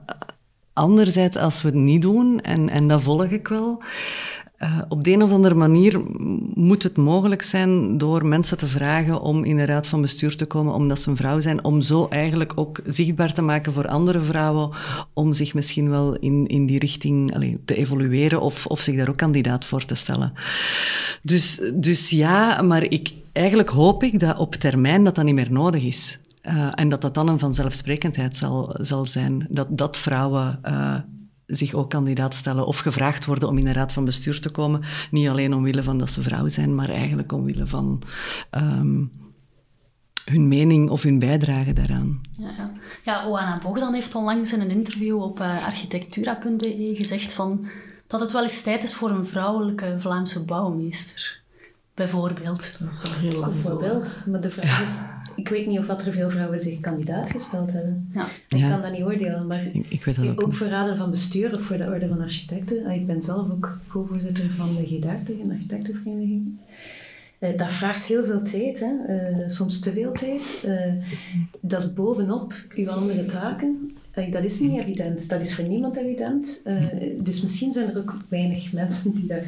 anderzijds, 0.73 1.38
als 1.38 1.62
we 1.62 1.67
het 1.67 1.77
niet 1.77 2.01
doen, 2.01 2.41
en, 2.41 2.69
en 2.69 2.88
dat 2.88 3.03
volg 3.03 3.25
ik 3.25 3.47
wel, 3.47 3.83
uh, 4.63 4.82
op 4.88 5.04
de 5.04 5.12
een 5.12 5.24
of 5.24 5.32
andere 5.32 5.56
manier 5.56 6.02
moet 6.54 6.84
het 6.84 6.98
mogelijk 6.98 7.41
zijn 7.41 7.98
door 7.98 8.26
mensen 8.26 8.58
te 8.58 8.67
vragen 8.67 9.22
om 9.22 9.43
in 9.43 9.58
de 9.58 9.65
raad 9.65 9.88
van 9.88 10.02
bestuur 10.02 10.36
te 10.36 10.46
komen 10.46 10.74
omdat 10.74 11.00
ze 11.00 11.10
een 11.10 11.15
vrouw 11.15 11.39
zijn, 11.39 11.63
om 11.63 11.82
zo 11.82 12.08
eigenlijk 12.10 12.52
ook 12.56 12.80
zichtbaar 12.86 13.34
te 13.34 13.41
maken 13.41 13.74
voor 13.74 13.88
andere 13.88 14.22
vrouwen, 14.22 14.70
om 15.13 15.34
zich 15.34 15.54
misschien 15.54 15.89
wel 15.89 16.15
in, 16.15 16.48
in 16.48 16.65
die 16.65 16.80
richting 16.80 17.34
te 17.65 17.76
evolueren 17.76 18.41
of, 18.41 18.65
of 18.65 18.82
zich 18.82 18.96
daar 18.96 19.10
ook 19.10 19.17
kandidaat 19.17 19.65
voor 19.65 19.86
te 19.86 19.96
stellen. 19.96 20.34
Dus, 21.22 21.62
dus 21.74 22.10
ja, 22.10 22.62
maar 22.62 22.84
ik, 22.84 23.13
eigenlijk 23.32 23.70
hoop 23.70 24.04
ik 24.04 24.20
dat 24.20 24.38
op 24.38 24.56
termijn 24.56 25.04
dat 25.04 25.15
dat 25.15 25.26
niet 25.26 25.36
meer 25.36 25.52
nodig 25.52 25.84
is. 25.84 26.20
Uh, 26.43 26.72
en 26.76 26.89
dat 26.89 27.02
dat 27.02 27.13
dan 27.13 27.28
een 27.28 27.39
vanzelfsprekendheid 27.39 28.38
zal, 28.38 28.76
zal 28.82 29.06
zijn. 29.06 29.48
Dat, 29.50 29.67
dat 29.70 29.98
vrouwen 29.98 30.60
uh, 30.65 30.96
zich 31.47 31.73
ook 31.73 31.89
kandidaat 31.89 32.36
stellen 32.36 32.65
of 32.65 32.79
gevraagd 32.79 33.25
worden 33.25 33.49
om 33.49 33.57
in 33.57 33.67
een 33.67 33.73
raad 33.73 33.93
van 33.93 34.05
bestuur 34.05 34.41
te 34.41 34.49
komen. 34.49 34.83
Niet 35.12 35.27
alleen 35.27 35.53
omwille 35.53 35.83
van 35.83 35.97
dat 35.97 36.10
ze 36.10 36.21
vrouw 36.21 36.47
zijn, 36.47 36.75
maar 36.75 36.89
eigenlijk 36.89 37.31
omwille 37.31 37.67
van 37.67 38.01
um, 38.51 39.12
hun 40.25 40.47
mening 40.47 40.89
of 40.89 41.03
hun 41.03 41.19
bijdrage 41.19 41.73
daaraan. 41.73 42.21
Ja, 42.31 42.49
ja. 42.57 42.71
ja 43.03 43.27
Oana 43.27 43.60
Bogdan 43.63 43.93
heeft 43.93 44.15
onlangs 44.15 44.53
in 44.53 44.62
een 44.62 44.71
interview 44.71 45.21
op 45.21 45.39
uh, 45.39 45.65
architectura.be 45.65 46.93
gezegd 46.95 47.33
van, 47.33 47.67
dat 48.07 48.19
het 48.19 48.31
wel 48.31 48.43
eens 48.43 48.62
tijd 48.62 48.83
is 48.83 48.93
voor 48.93 49.10
een 49.10 49.25
vrouwelijke 49.25 49.95
Vlaamse 49.97 50.45
bouwmeester 50.45 51.41
bijvoorbeeld. 51.93 52.77
Dat 52.79 52.93
is 52.93 53.03
al 53.03 53.19
heel 53.19 53.39
lang 53.39 53.53
Bijvoorbeeld, 53.53 54.23
maar 54.25 54.41
de 54.41 54.49
vraag 54.49 54.81
is, 54.81 54.99
ik 55.38 55.50
weet 55.50 55.67
niet 55.67 55.80
of 55.80 55.86
dat 55.86 56.06
er 56.06 56.12
veel 56.12 56.30
vrouwen 56.30 56.60
zich 56.60 56.80
kandidaat 56.80 57.30
gesteld 57.30 57.71
hebben. 57.71 58.10
Ja. 58.13 58.28
Ik 58.47 58.69
kan 58.69 58.82
dat 58.82 58.91
niet 58.91 59.04
oordelen, 59.04 59.47
maar 59.47 59.65
ik, 59.73 59.86
ik 59.89 60.04
weet 60.04 60.15
dat 60.15 60.28
ook, 60.28 60.43
ook 60.43 60.54
voor 60.54 60.67
raden 60.67 60.97
van 60.97 61.10
bestuur 61.10 61.54
of 61.54 61.62
voor 61.62 61.78
de 61.78 61.86
orde 61.86 62.08
van 62.08 62.21
architecten. 62.21 62.86
Ah, 62.86 62.95
ik 62.95 63.08
ben 63.08 63.21
zelf 63.21 63.52
ook 63.52 63.78
co-voorzitter 63.88 64.50
van 64.58 64.76
de 64.76 64.86
G30, 64.86 65.41
een 65.41 65.52
architectenvereniging. 65.52 66.58
Uh, 67.39 67.58
dat 67.58 67.71
vraagt 67.71 68.06
heel 68.06 68.26
veel 68.26 68.43
tijd, 68.43 68.80
hè? 68.80 68.91
Uh, 69.10 69.47
soms 69.47 69.80
te 69.80 69.93
veel 69.93 70.12
tijd. 70.12 70.63
Uh, 70.65 70.93
dat 71.60 71.82
is 71.82 71.93
bovenop 71.93 72.54
uw 72.76 72.89
andere 72.89 73.26
taken. 73.26 73.97
dat 74.32 74.43
is 74.43 74.60
niet 74.60 74.80
evident. 74.80 75.30
Dat 75.30 75.39
is 75.39 75.56
voor 75.56 75.65
niemand 75.65 75.95
evident. 75.95 76.63
dus 77.23 77.41
misschien 77.41 77.71
zijn 77.71 77.89
er 77.89 77.97
ook 77.97 78.17
weinig 78.28 78.73
mensen 78.73 79.15
die 79.15 79.26
daar 79.26 79.45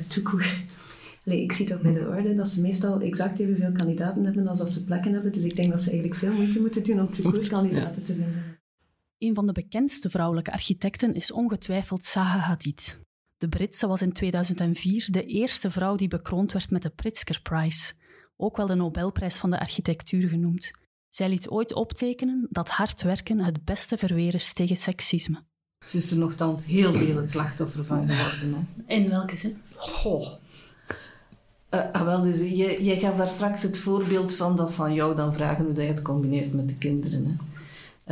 toekoeren 1.23 1.43
ik 1.43 1.51
zie 1.51 1.65
toch 1.65 1.81
bij 1.81 1.93
de 1.93 2.07
orde 2.07 2.35
dat 2.35 2.47
ze 2.47 2.61
meestal 2.61 3.01
exact 3.01 3.39
evenveel 3.39 3.71
kandidaten 3.71 4.23
hebben 4.23 4.47
als 4.47 4.57
dat 4.57 4.69
ze 4.69 4.83
plekken 4.83 5.13
hebben. 5.13 5.31
Dus 5.31 5.43
ik 5.43 5.55
denk 5.55 5.69
dat 5.69 5.81
ze 5.81 5.89
eigenlijk 5.89 6.19
veel 6.19 6.33
moeite 6.33 6.59
moeten 6.59 6.83
doen 6.83 6.99
om 6.99 7.11
te 7.11 7.23
goed 7.23 7.47
kandidaten 7.47 8.03
te 8.03 8.13
vinden. 8.13 8.57
Een 9.17 9.35
van 9.35 9.45
de 9.45 9.51
bekendste 9.51 10.09
vrouwelijke 10.09 10.51
architecten 10.51 11.13
is 11.13 11.31
ongetwijfeld 11.31 12.05
Zaha 12.05 12.37
Hadid. 12.37 12.99
De 13.37 13.47
Britse 13.47 13.87
was 13.87 14.01
in 14.01 14.11
2004 14.11 15.07
de 15.11 15.25
eerste 15.25 15.69
vrouw 15.69 15.95
die 15.95 16.07
bekroond 16.07 16.51
werd 16.51 16.71
met 16.71 16.81
de 16.81 16.89
Pritzker 16.89 17.41
Prize, 17.41 17.93
ook 18.37 18.57
wel 18.57 18.65
de 18.65 18.75
Nobelprijs 18.75 19.37
van 19.37 19.49
de 19.49 19.59
architectuur 19.59 20.29
genoemd. 20.29 20.71
Zij 21.09 21.29
liet 21.29 21.49
ooit 21.49 21.73
optekenen 21.73 22.47
dat 22.49 22.69
hard 22.69 23.01
werken 23.01 23.39
het 23.39 23.63
beste 23.63 23.97
verweer 23.97 24.35
is 24.35 24.53
tegen 24.53 24.77
seksisme. 24.77 25.43
Ze 25.85 25.97
is 25.97 26.11
er 26.11 26.17
nogthans 26.17 26.65
heel 26.65 26.93
veel 26.93 27.15
het 27.15 27.31
slachtoffer 27.31 27.85
van 27.85 28.07
geworden. 28.09 28.67
Hè? 28.85 28.95
In 28.95 29.09
welke 29.09 29.37
zin? 29.37 29.61
Goh, 29.75 30.33
ah, 31.69 32.03
wel, 32.03 32.21
dus 32.21 32.39
je, 32.39 32.83
je 32.83 32.95
gaf 32.95 33.15
daar 33.15 33.29
straks 33.29 33.63
het 33.63 33.77
voorbeeld 33.77 34.35
van 34.35 34.55
dat 34.55 34.71
ze 34.71 34.81
aan 34.81 34.93
jou 34.93 35.15
dan 35.15 35.33
vragen 35.33 35.65
hoe 35.65 35.73
dat 35.73 35.83
je 35.83 35.89
het 35.89 36.01
combineert 36.01 36.53
met 36.53 36.67
de 36.67 36.73
kinderen. 36.73 37.25
Hè. 37.25 37.33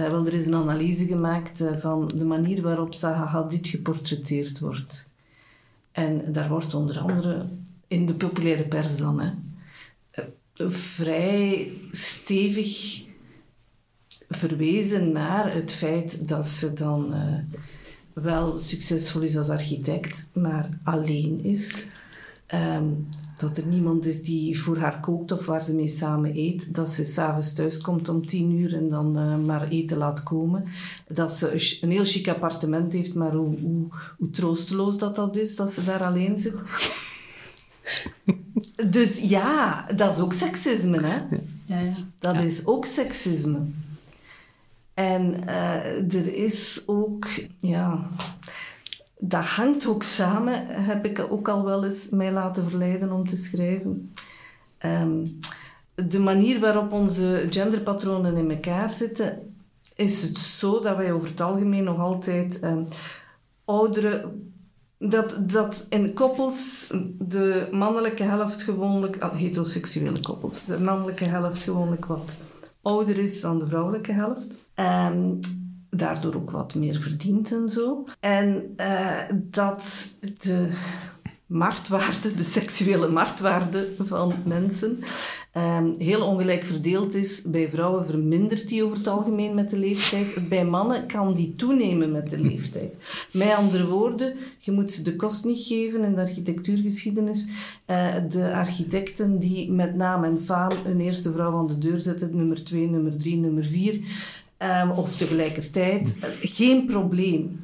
Uh, 0.03 0.09
wel, 0.11 0.25
er 0.25 0.33
is 0.33 0.45
een 0.45 0.55
analyse 0.55 1.05
gemaakt 1.05 1.61
uh, 1.61 1.77
van 1.77 2.11
de 2.15 2.25
manier 2.25 2.61
waarop 2.61 2.93
Zaha 2.93 3.25
Hadid 3.25 3.67
geportretteerd 3.67 4.59
wordt. 4.59 5.07
En 5.91 6.31
daar 6.31 6.49
wordt 6.49 6.73
onder 6.73 6.99
andere 6.99 7.47
in 7.87 8.05
de 8.05 8.13
populaire 8.13 8.67
pers 8.67 8.97
dan 8.97 9.19
hè, 9.19 9.31
vrij 10.69 11.71
stevig 11.91 13.03
verwezen 14.29 15.11
naar 15.11 15.53
het 15.53 15.71
feit 15.71 16.27
dat 16.27 16.47
ze 16.47 16.73
dan 16.73 17.13
wel 18.13 18.57
succesvol 18.57 19.21
is 19.21 19.37
als 19.37 19.49
architect, 19.49 20.27
maar 20.33 20.79
alleen 20.83 21.43
is. 21.43 21.85
Um, 22.53 23.07
dat 23.37 23.57
er 23.57 23.65
niemand 23.65 24.05
is 24.05 24.23
die 24.23 24.61
voor 24.61 24.77
haar 24.77 24.99
kookt 24.99 25.31
of 25.31 25.45
waar 25.45 25.63
ze 25.63 25.73
mee 25.73 25.87
samen 25.87 26.37
eet. 26.37 26.73
Dat 26.73 26.89
ze 26.89 27.03
s'avonds 27.03 27.53
thuis 27.53 27.77
komt 27.77 28.09
om 28.09 28.25
tien 28.25 28.51
uur 28.51 28.75
en 28.75 28.89
dan 28.89 29.19
uh, 29.19 29.37
maar 29.45 29.67
eten 29.67 29.97
laat 29.97 30.23
komen. 30.23 30.65
Dat 31.07 31.33
ze 31.33 31.77
een 31.81 31.91
heel 31.91 32.05
chic 32.05 32.27
appartement 32.27 32.93
heeft, 32.93 33.13
maar 33.13 33.33
hoe, 33.33 33.59
hoe, 33.59 33.87
hoe 34.17 34.29
troosteloos 34.29 34.97
dat 34.97 35.15
dat 35.15 35.35
is, 35.35 35.55
dat 35.55 35.71
ze 35.71 35.83
daar 35.83 36.03
alleen 36.03 36.37
zit. 36.37 36.55
dus 38.93 39.19
ja, 39.19 39.85
dat 39.95 40.15
is 40.15 40.21
ook 40.21 40.33
seksisme, 40.33 41.01
hè. 41.01 41.17
Ja, 41.65 41.79
ja. 41.79 41.95
Dat 42.19 42.39
is 42.39 42.65
ook 42.65 42.85
seksisme. 42.85 43.59
En 44.93 45.47
eh, 45.47 46.13
er 46.13 46.33
is 46.33 46.83
ook, 46.85 47.27
ja, 47.59 48.09
dat 49.19 49.45
hangt 49.45 49.87
ook 49.87 50.03
samen, 50.03 50.67
heb 50.67 51.05
ik 51.05 51.25
ook 51.29 51.47
al 51.47 51.63
wel 51.63 51.83
eens 51.83 52.09
mij 52.09 52.31
laten 52.31 52.69
verleiden 52.69 53.11
om 53.11 53.27
te 53.27 53.37
schrijven. 53.37 54.11
Ehm, 54.77 55.27
de 55.95 56.19
manier 56.19 56.59
waarop 56.59 56.91
onze 56.91 57.47
genderpatronen 57.49 58.37
in 58.37 58.51
elkaar 58.51 58.89
zitten, 58.89 59.55
is 59.95 60.21
het 60.21 60.37
zo 60.37 60.81
dat 60.81 60.97
wij 60.97 61.11
over 61.11 61.27
het 61.27 61.41
algemeen 61.41 61.83
nog 61.83 61.99
altijd 61.99 62.63
um, 62.63 62.85
oudere 63.65 64.31
dat, 64.99 65.37
dat 65.39 65.85
in 65.89 66.13
koppels 66.13 66.87
de 67.19 67.67
mannelijke 67.71 68.23
helft 68.23 68.61
gewoonlijk, 68.61 69.17
ah, 69.19 69.35
heteroseksuele 69.35 70.19
koppels, 70.19 70.65
de 70.65 70.79
mannelijke 70.79 71.25
helft 71.25 71.63
gewoonlijk 71.63 72.05
wat 72.05 72.41
ouder 72.81 73.19
is 73.19 73.41
dan 73.41 73.59
de 73.59 73.67
vrouwelijke 73.67 74.11
helft. 74.11 74.57
Um, 74.75 75.39
daardoor 75.89 76.35
ook 76.35 76.51
wat 76.51 76.75
meer 76.75 77.01
verdient 77.01 77.51
en 77.51 77.69
zo. 77.69 78.03
En 78.19 78.73
uh, 78.77 79.21
dat 79.33 80.07
de 80.37 80.69
marktwaarde, 81.47 82.33
de 82.33 82.43
seksuele 82.43 83.07
marktwaarde 83.07 83.87
van 83.99 84.33
mensen, 84.45 85.03
um, 85.57 85.95
heel 85.97 86.21
ongelijk 86.21 86.63
verdeeld 86.63 87.13
is. 87.13 87.41
Bij 87.41 87.69
vrouwen 87.69 88.05
vermindert 88.05 88.67
die 88.67 88.83
over 88.83 88.97
het 88.97 89.07
algemeen 89.07 89.55
met 89.55 89.69
de 89.69 89.77
leeftijd. 89.77 90.49
Bij 90.49 90.65
mannen 90.65 91.07
kan 91.07 91.33
die 91.33 91.55
toenemen 91.55 92.11
met 92.11 92.29
de 92.29 92.39
leeftijd. 92.39 92.95
Met 93.31 93.55
andere 93.55 93.87
woorden, 93.87 94.35
je 94.59 94.71
moet 94.71 95.05
de 95.05 95.15
kost 95.15 95.45
niet 95.45 95.65
geven 95.65 96.03
in 96.03 96.15
de 96.15 96.21
architectuurgeschiedenis. 96.21 97.47
Uh, 97.87 98.15
de 98.29 98.53
architecten 98.53 99.39
die 99.39 99.71
met 99.71 99.95
naam 99.95 100.23
en 100.23 100.41
faam 100.43 100.71
een 100.85 100.99
eerste 100.99 101.31
vrouw 101.31 101.57
aan 101.57 101.67
de 101.67 101.77
deur 101.77 101.99
zetten, 101.99 102.35
nummer 102.35 102.63
2, 102.63 102.89
nummer 102.89 103.17
3, 103.17 103.37
nummer 103.37 103.65
4, 103.65 103.99
um, 104.57 104.91
of 104.91 105.15
tegelijkertijd, 105.15 106.13
geen 106.41 106.85
probleem. 106.85 107.59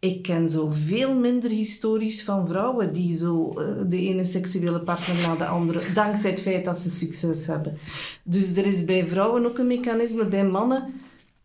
Ik 0.00 0.22
ken 0.22 0.48
zo 0.48 0.68
veel 0.70 1.14
minder 1.14 1.50
historisch 1.50 2.24
van 2.24 2.48
vrouwen 2.48 2.92
die 2.92 3.18
zo 3.18 3.54
uh, 3.56 3.66
de 3.86 4.00
ene 4.00 4.24
seksuele 4.24 4.80
partner 4.80 5.16
na 5.26 5.36
de 5.36 5.46
andere, 5.46 5.92
dankzij 5.92 6.30
het 6.30 6.42
feit 6.42 6.64
dat 6.64 6.78
ze 6.78 6.90
succes 6.90 7.46
hebben. 7.46 7.78
Dus 8.22 8.56
er 8.56 8.66
is 8.66 8.84
bij 8.84 9.06
vrouwen 9.06 9.46
ook 9.46 9.58
een 9.58 9.66
mechanisme, 9.66 10.24
bij 10.24 10.44
mannen 10.44 10.94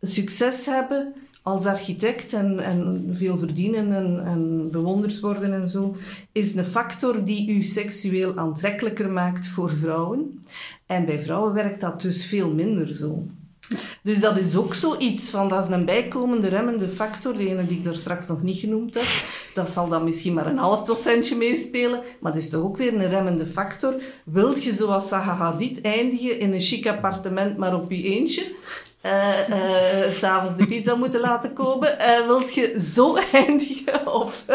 succes 0.02 0.66
hebben 0.66 1.14
als 1.42 1.66
architect 1.66 2.34
en, 2.34 2.60
en 2.60 3.10
veel 3.12 3.38
verdienen 3.38 3.92
en, 3.92 4.26
en 4.26 4.72
bewonderd 4.72 5.20
worden 5.20 5.54
en 5.54 5.70
zo, 5.70 5.96
is 6.32 6.56
een 6.56 6.66
factor 6.66 7.24
die 7.24 7.52
u 7.52 7.62
seksueel 7.62 8.38
aantrekkelijker 8.38 9.12
maakt 9.12 9.48
voor 9.48 9.72
vrouwen. 9.72 10.44
En 10.86 11.06
bij 11.06 11.22
vrouwen 11.22 11.54
werkt 11.54 11.82
dat 11.82 12.02
dus 12.02 12.26
veel 12.26 12.54
minder 12.54 12.94
zo. 12.94 13.26
Dus 14.04 14.20
dat 14.20 14.38
is 14.38 14.56
ook 14.56 14.74
zoiets 14.74 15.30
van, 15.30 15.50
dat 15.50 15.64
is 15.64 15.76
een 15.76 15.86
bijkomende 15.86 16.48
remmende 16.48 16.90
factor, 16.90 17.38
die 17.38 17.48
ene 17.48 17.66
die 17.66 17.78
ik 17.78 17.84
daar 17.84 17.96
straks 17.96 18.28
nog 18.28 18.42
niet 18.42 18.58
genoemd 18.58 18.94
heb. 18.94 19.26
Dat 19.54 19.70
zal 19.70 19.88
dan 19.88 20.04
misschien 20.04 20.34
maar 20.34 20.48
een 20.48 20.58
half 20.58 20.84
procentje 20.84 21.36
meespelen, 21.36 22.02
maar 22.20 22.32
dat 22.32 22.42
is 22.42 22.50
toch 22.50 22.64
ook 22.64 22.78
weer 22.78 22.94
een 22.94 23.10
remmende 23.10 23.46
factor. 23.46 23.96
Wilt 24.26 24.64
je 24.64 24.74
zoals 24.74 25.08
Zaha 25.08 25.36
Hadid 25.36 25.82
eindigen 25.82 26.40
in 26.40 26.54
een 26.54 26.60
chic 26.60 26.88
appartement, 26.88 27.58
maar 27.58 27.76
op 27.76 27.92
je 27.92 28.04
eentje? 28.04 28.52
Uh, 29.06 29.50
uh, 29.50 30.12
s'avonds 30.12 30.58
de 30.58 30.66
pizza 30.66 30.96
moeten 30.96 31.20
laten 31.20 31.54
komen. 31.54 31.96
Uh, 32.00 32.26
wilt 32.26 32.54
je 32.54 32.82
zo 32.94 33.16
eindigen? 33.34 34.14
Of, 34.14 34.46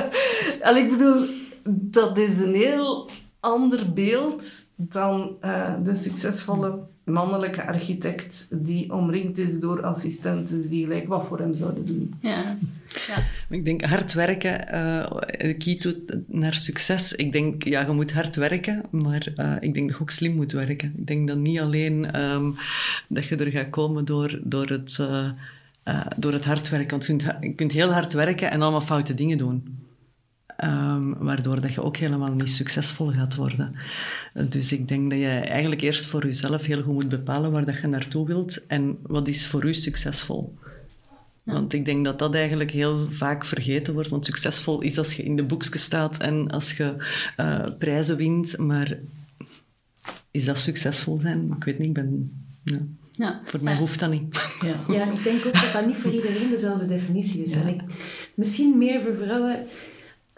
uh, 0.64 0.76
ik 0.76 0.90
bedoel, 0.90 1.26
dat 1.64 2.18
is 2.18 2.40
een 2.40 2.54
heel 2.54 3.10
ander 3.40 3.92
beeld 3.92 4.44
dan 4.76 5.36
de 5.82 5.94
succesvolle 5.94 6.78
mannelijke 7.08 7.66
architect 7.66 8.46
die 8.50 8.92
omringd 8.92 9.38
is 9.38 9.60
door 9.60 9.82
assistenten 9.82 10.68
die 10.68 10.82
gelijk 10.84 11.08
wat 11.08 11.26
voor 11.26 11.38
hem 11.38 11.54
zouden 11.54 11.84
doen. 11.84 12.14
Ja. 12.20 12.56
ja. 13.06 13.22
Ik 13.50 13.64
denk 13.64 13.82
hard 13.82 14.12
werken, 14.12 14.74
uh, 14.74 15.58
key 15.58 15.96
naar 16.26 16.54
succes. 16.54 17.12
Ik 17.12 17.32
denk, 17.32 17.64
ja, 17.64 17.80
je 17.80 17.92
moet 17.92 18.12
hard 18.12 18.36
werken, 18.36 18.82
maar 18.90 19.28
uh, 19.36 19.52
ik 19.60 19.74
denk 19.74 19.88
dat 19.88 19.96
je 19.96 20.02
ook 20.02 20.10
slim 20.10 20.34
moet 20.34 20.52
werken. 20.52 20.94
Ik 20.96 21.06
denk 21.06 21.28
dat 21.28 21.36
niet 21.36 21.60
alleen 21.60 22.20
um, 22.20 22.56
dat 23.08 23.26
je 23.26 23.36
er 23.36 23.50
gaat 23.50 23.70
komen 23.70 24.04
door, 24.04 24.40
door, 24.42 24.68
het, 24.68 24.98
uh, 25.00 25.30
door 26.16 26.32
het 26.32 26.44
hard 26.44 26.68
werken. 26.68 26.90
Want 26.90 27.06
je 27.06 27.16
kunt, 27.16 27.36
je 27.40 27.54
kunt 27.54 27.72
heel 27.72 27.92
hard 27.92 28.12
werken 28.12 28.50
en 28.50 28.62
allemaal 28.62 28.80
foute 28.80 29.14
dingen 29.14 29.38
doen. 29.38 29.86
Um, 30.64 31.14
waardoor 31.18 31.60
dat 31.60 31.74
je 31.74 31.82
ook 31.82 31.96
helemaal 31.96 32.32
niet 32.32 32.50
succesvol 32.50 33.10
gaat 33.10 33.34
worden. 33.34 33.74
Dus 34.48 34.72
ik 34.72 34.88
denk 34.88 35.10
dat 35.10 35.18
je 35.18 35.28
eigenlijk 35.28 35.80
eerst 35.80 36.06
voor 36.06 36.24
jezelf 36.24 36.64
heel 36.64 36.82
goed 36.82 36.94
moet 36.94 37.08
bepalen 37.08 37.52
waar 37.52 37.64
dat 37.64 37.80
je 37.80 37.86
naartoe 37.86 38.26
wilt 38.26 38.66
en 38.66 38.98
wat 39.02 39.28
is 39.28 39.46
voor 39.46 39.64
u 39.64 39.74
succesvol. 39.74 40.54
Ja. 41.42 41.52
Want 41.52 41.72
ik 41.72 41.84
denk 41.84 42.04
dat 42.04 42.18
dat 42.18 42.34
eigenlijk 42.34 42.70
heel 42.70 43.06
vaak 43.10 43.44
vergeten 43.44 43.94
wordt. 43.94 44.08
Want 44.08 44.24
succesvol 44.24 44.80
is 44.80 44.98
als 44.98 45.14
je 45.14 45.22
in 45.22 45.36
de 45.36 45.44
boekjes 45.44 45.82
staat 45.82 46.18
en 46.18 46.50
als 46.50 46.76
je 46.76 46.94
uh, 47.40 47.66
prijzen 47.78 48.16
wint. 48.16 48.58
Maar 48.58 48.98
is 50.30 50.44
dat 50.44 50.58
succesvol 50.58 51.20
zijn? 51.20 51.54
Ik 51.56 51.64
weet 51.64 51.78
niet, 51.78 51.88
ik 51.88 51.94
ben... 51.94 52.32
Ja. 52.64 52.78
Ja. 53.12 53.40
Voor 53.44 53.62
mij 53.62 53.76
hoeft 53.76 54.00
dat 54.00 54.10
niet. 54.10 54.50
Ja. 54.60 54.94
ja, 54.94 55.12
ik 55.12 55.22
denk 55.22 55.46
ook 55.46 55.52
dat 55.52 55.72
dat 55.72 55.86
niet 55.86 55.96
voor 55.96 56.12
iedereen 56.12 56.48
dezelfde 56.48 56.86
definitie 56.86 57.42
is. 57.42 57.54
En 57.54 57.68
ik, 57.68 57.80
misschien 58.34 58.78
meer 58.78 59.02
voor 59.02 59.14
vrouwen 59.14 59.66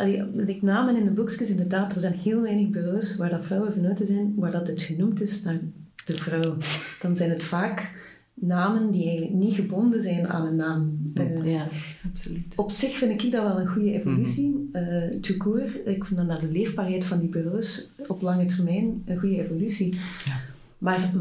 Allee, 0.01 0.59
namen 0.61 0.97
in 0.97 1.05
de 1.05 1.11
boekjes, 1.11 1.51
inderdaad, 1.51 1.95
er 1.95 2.01
zijn 2.01 2.15
heel 2.15 2.41
weinig 2.41 2.69
bureaus 2.69 3.17
waar 3.17 3.31
dat 3.31 3.45
vrouwen 3.45 3.73
vanuit 3.73 4.01
zijn, 4.05 4.35
waar 4.37 4.51
dat 4.51 4.67
het 4.67 4.83
genoemd 4.83 5.21
is 5.21 5.43
naar 5.43 5.61
de 6.05 6.13
vrouw. 6.17 6.57
Dan 7.01 7.17
zijn 7.17 7.31
het 7.31 7.43
vaak 7.43 7.93
namen 8.35 8.91
die 8.91 9.03
eigenlijk 9.03 9.35
niet 9.35 9.55
gebonden 9.55 10.01
zijn 10.01 10.29
aan 10.29 10.47
een 10.47 10.57
naam. 10.57 11.13
Uh, 11.15 11.53
ja, 11.53 11.67
absoluut. 12.11 12.57
Op 12.57 12.71
zich 12.71 12.97
vind 12.97 13.23
ik 13.23 13.33
dat 13.33 13.43
wel 13.43 13.61
een 13.61 13.69
goede 13.69 13.93
evolutie. 13.93 14.49
Mm 14.49 14.69
-hmm. 14.73 15.57
uh, 15.57 15.95
ik 15.95 16.05
vind 16.05 16.17
dan 16.17 16.27
naar 16.27 16.41
de 16.41 16.53
leefbaarheid 16.53 17.05
van 17.05 17.19
die 17.19 17.29
bureaus 17.29 17.89
op 18.07 18.23
lange 18.23 18.47
termijn 18.47 19.03
een 19.05 19.19
goede 19.19 19.43
evolutie. 19.43 19.95
Ja. 20.25 20.41
Maar 20.79 21.13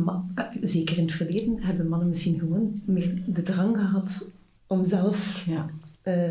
zeker 0.62 0.98
in 0.98 1.04
het 1.04 1.12
verleden 1.12 1.64
hebben 1.64 1.88
mannen 1.88 2.10
misschien 2.10 2.40
gewoon 2.40 2.82
meer 2.86 3.22
de 3.26 3.44
drang 3.44 3.78
gehad 3.78 4.32
om 4.68 4.86
zelf 4.86 5.44
ja 5.48 5.70
uh, 6.10 6.28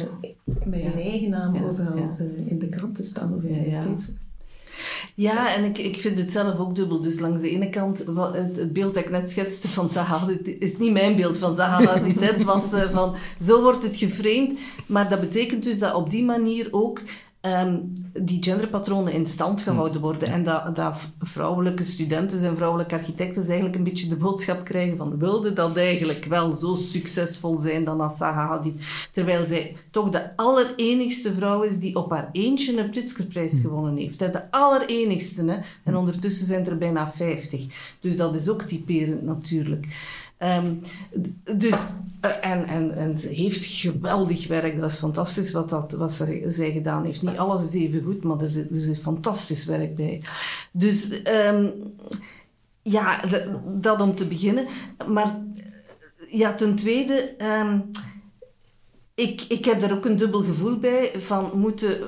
met 0.64 0.80
hun 0.80 0.92
eigen 0.92 1.30
naam 1.30 1.64
overal 1.64 1.96
uh, 1.96 2.50
in 2.50 2.58
de 2.58 2.68
krant 2.68 2.94
te 2.94 3.02
staan 3.02 3.34
of 3.34 3.42
in 3.42 3.70
ja, 3.70 3.80
de 3.80 4.16
ja, 5.14 5.54
en 5.54 5.64
ik, 5.64 5.78
ik 5.78 5.96
vind 5.96 6.18
het 6.18 6.30
zelf 6.30 6.58
ook 6.58 6.74
dubbel. 6.74 7.00
Dus 7.00 7.18
langs 7.18 7.40
de 7.40 7.50
ene 7.50 7.68
kant, 7.68 7.98
het, 8.32 8.56
het 8.56 8.72
beeld 8.72 8.94
dat 8.94 9.04
ik 9.04 9.10
net 9.10 9.30
schetste 9.30 9.68
van 9.68 9.90
Zaha, 9.90 10.26
dit 10.26 10.56
is 10.58 10.78
niet 10.78 10.92
mijn 10.92 11.16
beeld 11.16 11.38
van 11.38 11.54
Zaha 11.54 12.02
Het 12.02 12.42
was 12.42 12.72
uh, 12.72 12.90
van, 12.90 13.14
zo 13.40 13.62
wordt 13.62 13.82
het 13.82 13.96
geframed. 13.96 14.58
Maar 14.86 15.08
dat 15.08 15.20
betekent 15.20 15.64
dus 15.64 15.78
dat 15.78 15.94
op 15.94 16.10
die 16.10 16.24
manier 16.24 16.68
ook 16.70 17.02
um, 17.42 17.92
die 18.12 18.42
genderpatronen 18.42 19.12
in 19.12 19.26
stand 19.26 19.60
gehouden 19.60 20.00
worden. 20.00 20.28
En 20.28 20.42
dat, 20.42 20.76
dat 20.76 21.08
vrouwelijke 21.20 21.82
studenten 21.82 22.44
en 22.44 22.56
vrouwelijke 22.56 22.94
architecten 22.94 23.42
eigenlijk 23.42 23.74
een 23.74 23.84
beetje 23.84 24.08
de 24.08 24.16
boodschap 24.16 24.64
krijgen 24.64 24.96
van 24.96 25.18
wilde 25.18 25.52
dat 25.52 25.76
eigenlijk 25.76 26.24
wel 26.24 26.52
zo 26.52 26.74
succesvol 26.74 27.58
zijn 27.58 27.84
dan 27.84 28.00
als 28.00 28.16
Zaha 28.16 28.46
Hadid. 28.46 28.82
Terwijl 29.12 29.46
zij 29.46 29.76
toch 29.90 30.08
de 30.08 30.36
allerenigste 30.36 31.34
vrouw 31.34 31.62
is 31.62 31.78
die 31.78 31.96
op 31.96 32.10
haar 32.10 32.28
eentje 32.32 32.78
een 32.78 32.90
Pritzkerprijs 32.90 33.60
gewonnen 33.60 33.96
heeft. 33.96 34.18
De 34.18 34.50
allerenigste. 34.50 35.44
Hè? 35.44 35.58
En 35.84 35.96
ondertussen 35.96 36.46
zijn 36.46 36.66
er 36.66 36.78
bijna 36.78 37.10
50. 37.10 37.96
Dus 38.00 38.16
dat 38.16 38.34
is 38.34 38.48
ook 38.48 38.62
typerend 38.62 39.22
natuurlijk. 39.22 39.86
Um, 40.42 40.80
dus, 41.56 41.74
uh, 42.24 42.30
en, 42.40 42.66
en, 42.66 42.96
en 42.96 43.16
ze 43.16 43.28
heeft 43.28 43.64
geweldig 43.64 44.46
werk. 44.46 44.80
Dat 44.80 44.90
is 44.90 44.98
fantastisch 44.98 45.52
wat, 45.52 45.70
dat, 45.70 45.92
wat 45.92 46.12
ze, 46.12 46.44
zij 46.46 46.72
gedaan 46.72 47.04
heeft. 47.04 47.22
Niet 47.22 47.36
alles 47.36 47.64
is 47.64 47.74
even 47.74 48.02
goed, 48.02 48.24
maar 48.24 48.40
er 48.40 48.48
zit, 48.48 48.88
er 48.88 48.94
fantastisch 48.94 49.64
werk 49.64 49.96
bij. 49.96 50.22
Dus 50.72 51.08
um, 51.46 51.72
ja, 52.82 53.20
dat 53.64 54.00
om 54.00 54.14
te 54.14 54.26
beginnen. 54.26 54.66
Maar 55.08 55.38
ja, 56.28 56.54
ten 56.54 56.74
tweede, 56.74 57.34
um, 57.60 57.90
ik, 59.14 59.44
ik 59.48 59.64
heb 59.64 59.80
daar 59.80 59.92
ook 59.92 60.04
een 60.04 60.16
dubbel 60.16 60.42
gevoel 60.42 60.78
bij. 60.78 61.12
Van 61.18 61.50
moeten 61.54 61.98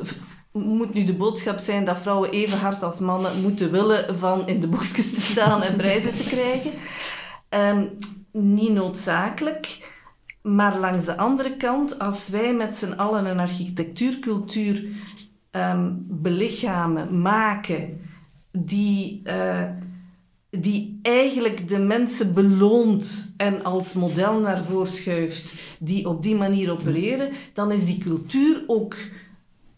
moet 0.52 0.94
nu 0.94 1.04
de 1.04 1.14
boodschap 1.14 1.58
zijn 1.58 1.84
dat 1.84 1.98
vrouwen 1.98 2.30
even 2.30 2.58
hard 2.58 2.82
als 2.82 2.98
mannen 2.98 3.42
moeten 3.42 3.70
willen 3.70 4.18
van 4.18 4.48
in 4.48 4.60
de 4.60 4.68
boekjes 4.68 5.14
te 5.14 5.20
staan 5.20 5.62
en 5.62 5.76
prijzen 5.76 6.16
te 6.16 6.24
krijgen. 6.24 6.72
Um, 7.78 7.96
niet 8.32 8.72
noodzakelijk. 8.72 9.92
Maar 10.42 10.78
langs 10.78 11.04
de 11.04 11.16
andere 11.16 11.56
kant, 11.56 11.98
als 11.98 12.28
wij 12.28 12.54
met 12.54 12.74
z'n 12.74 12.92
allen 12.92 13.26
een 13.26 13.38
architectuurcultuur 13.38 14.84
um, 15.50 16.06
belichamen, 16.08 17.20
maken, 17.20 18.00
die, 18.52 19.22
uh, 19.24 19.64
die 20.50 20.98
eigenlijk 21.02 21.68
de 21.68 21.78
mensen 21.78 22.34
beloont 22.34 23.34
en 23.36 23.64
als 23.64 23.94
model 23.94 24.40
naar 24.40 24.64
voren 24.64 24.86
schuift, 24.86 25.54
die 25.78 26.08
op 26.08 26.22
die 26.22 26.36
manier 26.36 26.70
opereren, 26.70 27.30
dan 27.52 27.72
is 27.72 27.84
die 27.84 27.98
cultuur 27.98 28.64
ook 28.66 28.96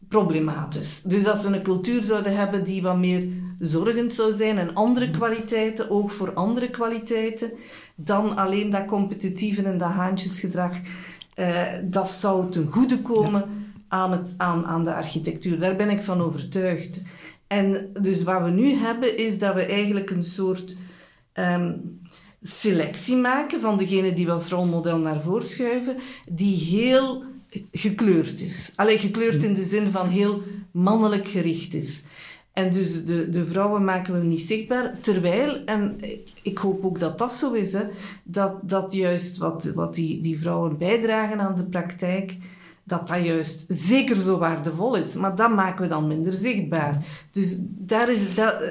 problematisch. 0.08 1.00
Dus 1.04 1.26
als 1.26 1.42
we 1.42 1.48
een 1.48 1.62
cultuur 1.62 2.02
zouden 2.02 2.36
hebben 2.36 2.64
die 2.64 2.82
wat 2.82 2.98
meer 2.98 3.28
zorgend 3.58 4.12
zou 4.12 4.32
zijn 4.32 4.58
en 4.58 4.74
andere 4.74 5.10
kwaliteiten, 5.10 5.90
ook 5.90 6.10
voor 6.10 6.32
andere 6.32 6.70
kwaliteiten, 6.70 7.50
dan 8.04 8.36
alleen 8.36 8.70
dat 8.70 8.84
competitieve 8.84 9.62
en 9.62 9.78
dat 9.78 9.90
haantjesgedrag, 9.90 10.76
uh, 11.36 11.62
dat 11.84 12.08
zou 12.08 12.50
ten 12.50 12.66
goede 12.66 13.02
komen 13.02 13.44
aan, 13.88 14.12
het, 14.12 14.34
aan, 14.36 14.66
aan 14.66 14.84
de 14.84 14.94
architectuur. 14.94 15.58
Daar 15.58 15.76
ben 15.76 15.90
ik 15.90 16.02
van 16.02 16.20
overtuigd. 16.20 17.02
En 17.46 17.90
dus 18.00 18.22
wat 18.22 18.42
we 18.42 18.50
nu 18.50 18.72
hebben, 18.72 19.16
is 19.16 19.38
dat 19.38 19.54
we 19.54 19.64
eigenlijk 19.64 20.10
een 20.10 20.24
soort 20.24 20.76
ehm, 21.32 21.72
selectie 22.42 23.16
maken 23.16 23.60
van 23.60 23.76
degene 23.76 24.12
die 24.12 24.26
we 24.26 24.32
als 24.32 24.48
rolmodel 24.48 24.98
naar 24.98 25.22
voren 25.22 25.46
schuiven, 25.46 25.96
die 26.30 26.56
heel 26.56 27.24
gekleurd 27.72 28.40
is. 28.40 28.72
Alleen 28.76 28.98
gekleurd 28.98 29.42
in 29.42 29.54
de 29.54 29.64
zin 29.64 29.90
van 29.90 30.08
heel 30.08 30.42
mannelijk 30.70 31.28
gericht 31.28 31.74
is. 31.74 32.02
En 32.52 32.72
dus 32.72 33.04
de, 33.04 33.28
de 33.28 33.46
vrouwen 33.46 33.84
maken 33.84 34.14
we 34.14 34.26
niet 34.26 34.42
zichtbaar. 34.42 35.00
Terwijl, 35.00 35.64
en 35.64 35.96
ik 36.42 36.58
hoop 36.58 36.84
ook 36.84 36.98
dat 37.00 37.18
dat 37.18 37.32
zo 37.32 37.52
is, 37.52 37.72
hè, 37.72 37.82
dat, 38.22 38.68
dat 38.68 38.92
juist 38.92 39.36
wat, 39.36 39.72
wat 39.74 39.94
die, 39.94 40.20
die 40.20 40.40
vrouwen 40.40 40.78
bijdragen 40.78 41.40
aan 41.40 41.54
de 41.54 41.64
praktijk, 41.64 42.36
dat 42.84 43.08
dat 43.08 43.24
juist 43.24 43.64
zeker 43.68 44.16
zo 44.16 44.38
waardevol 44.38 44.96
is. 44.96 45.14
Maar 45.14 45.34
dat 45.34 45.54
maken 45.54 45.82
we 45.82 45.88
dan 45.88 46.06
minder 46.06 46.32
zichtbaar. 46.32 47.06
Dus 47.30 47.56
daar 47.60 48.10
is 48.10 48.34
dat, 48.34 48.62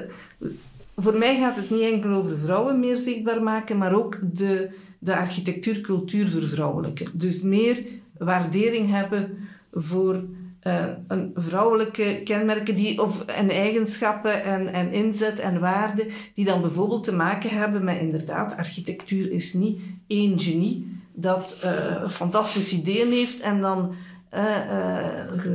voor 0.96 1.18
mij 1.18 1.38
gaat 1.38 1.56
het 1.56 1.70
niet 1.70 1.92
enkel 1.92 2.10
over 2.10 2.38
vrouwen 2.38 2.80
meer 2.80 2.96
zichtbaar 2.96 3.42
maken, 3.42 3.78
maar 3.78 3.94
ook 3.94 4.18
de, 4.32 4.70
de 4.98 5.16
architectuurcultuur 5.16 6.28
vervrouwelijken. 6.28 7.06
Dus 7.12 7.42
meer 7.42 7.84
waardering 8.18 8.90
hebben 8.90 9.38
voor 9.72 10.24
uh, 10.62 10.84
een 11.08 11.30
vrouwelijke 11.34 12.20
kenmerken 12.24 12.74
die, 12.74 13.02
of, 13.02 13.24
en 13.24 13.50
eigenschappen 13.50 14.44
en, 14.44 14.72
en 14.72 14.92
inzet 14.92 15.38
en 15.38 15.60
waarden 15.60 16.06
die 16.34 16.44
dan 16.44 16.60
bijvoorbeeld 16.60 17.04
te 17.04 17.14
maken 17.14 17.50
hebben 17.50 17.84
met 17.84 18.00
inderdaad, 18.00 18.56
architectuur 18.56 19.30
is 19.30 19.52
niet 19.52 19.80
één 20.06 20.40
genie 20.40 21.00
dat 21.12 21.58
uh, 21.64 22.08
fantastische 22.08 22.76
ideeën 22.76 23.12
heeft 23.12 23.40
en 23.40 23.60
dan 23.60 23.94
uh, 24.34 24.96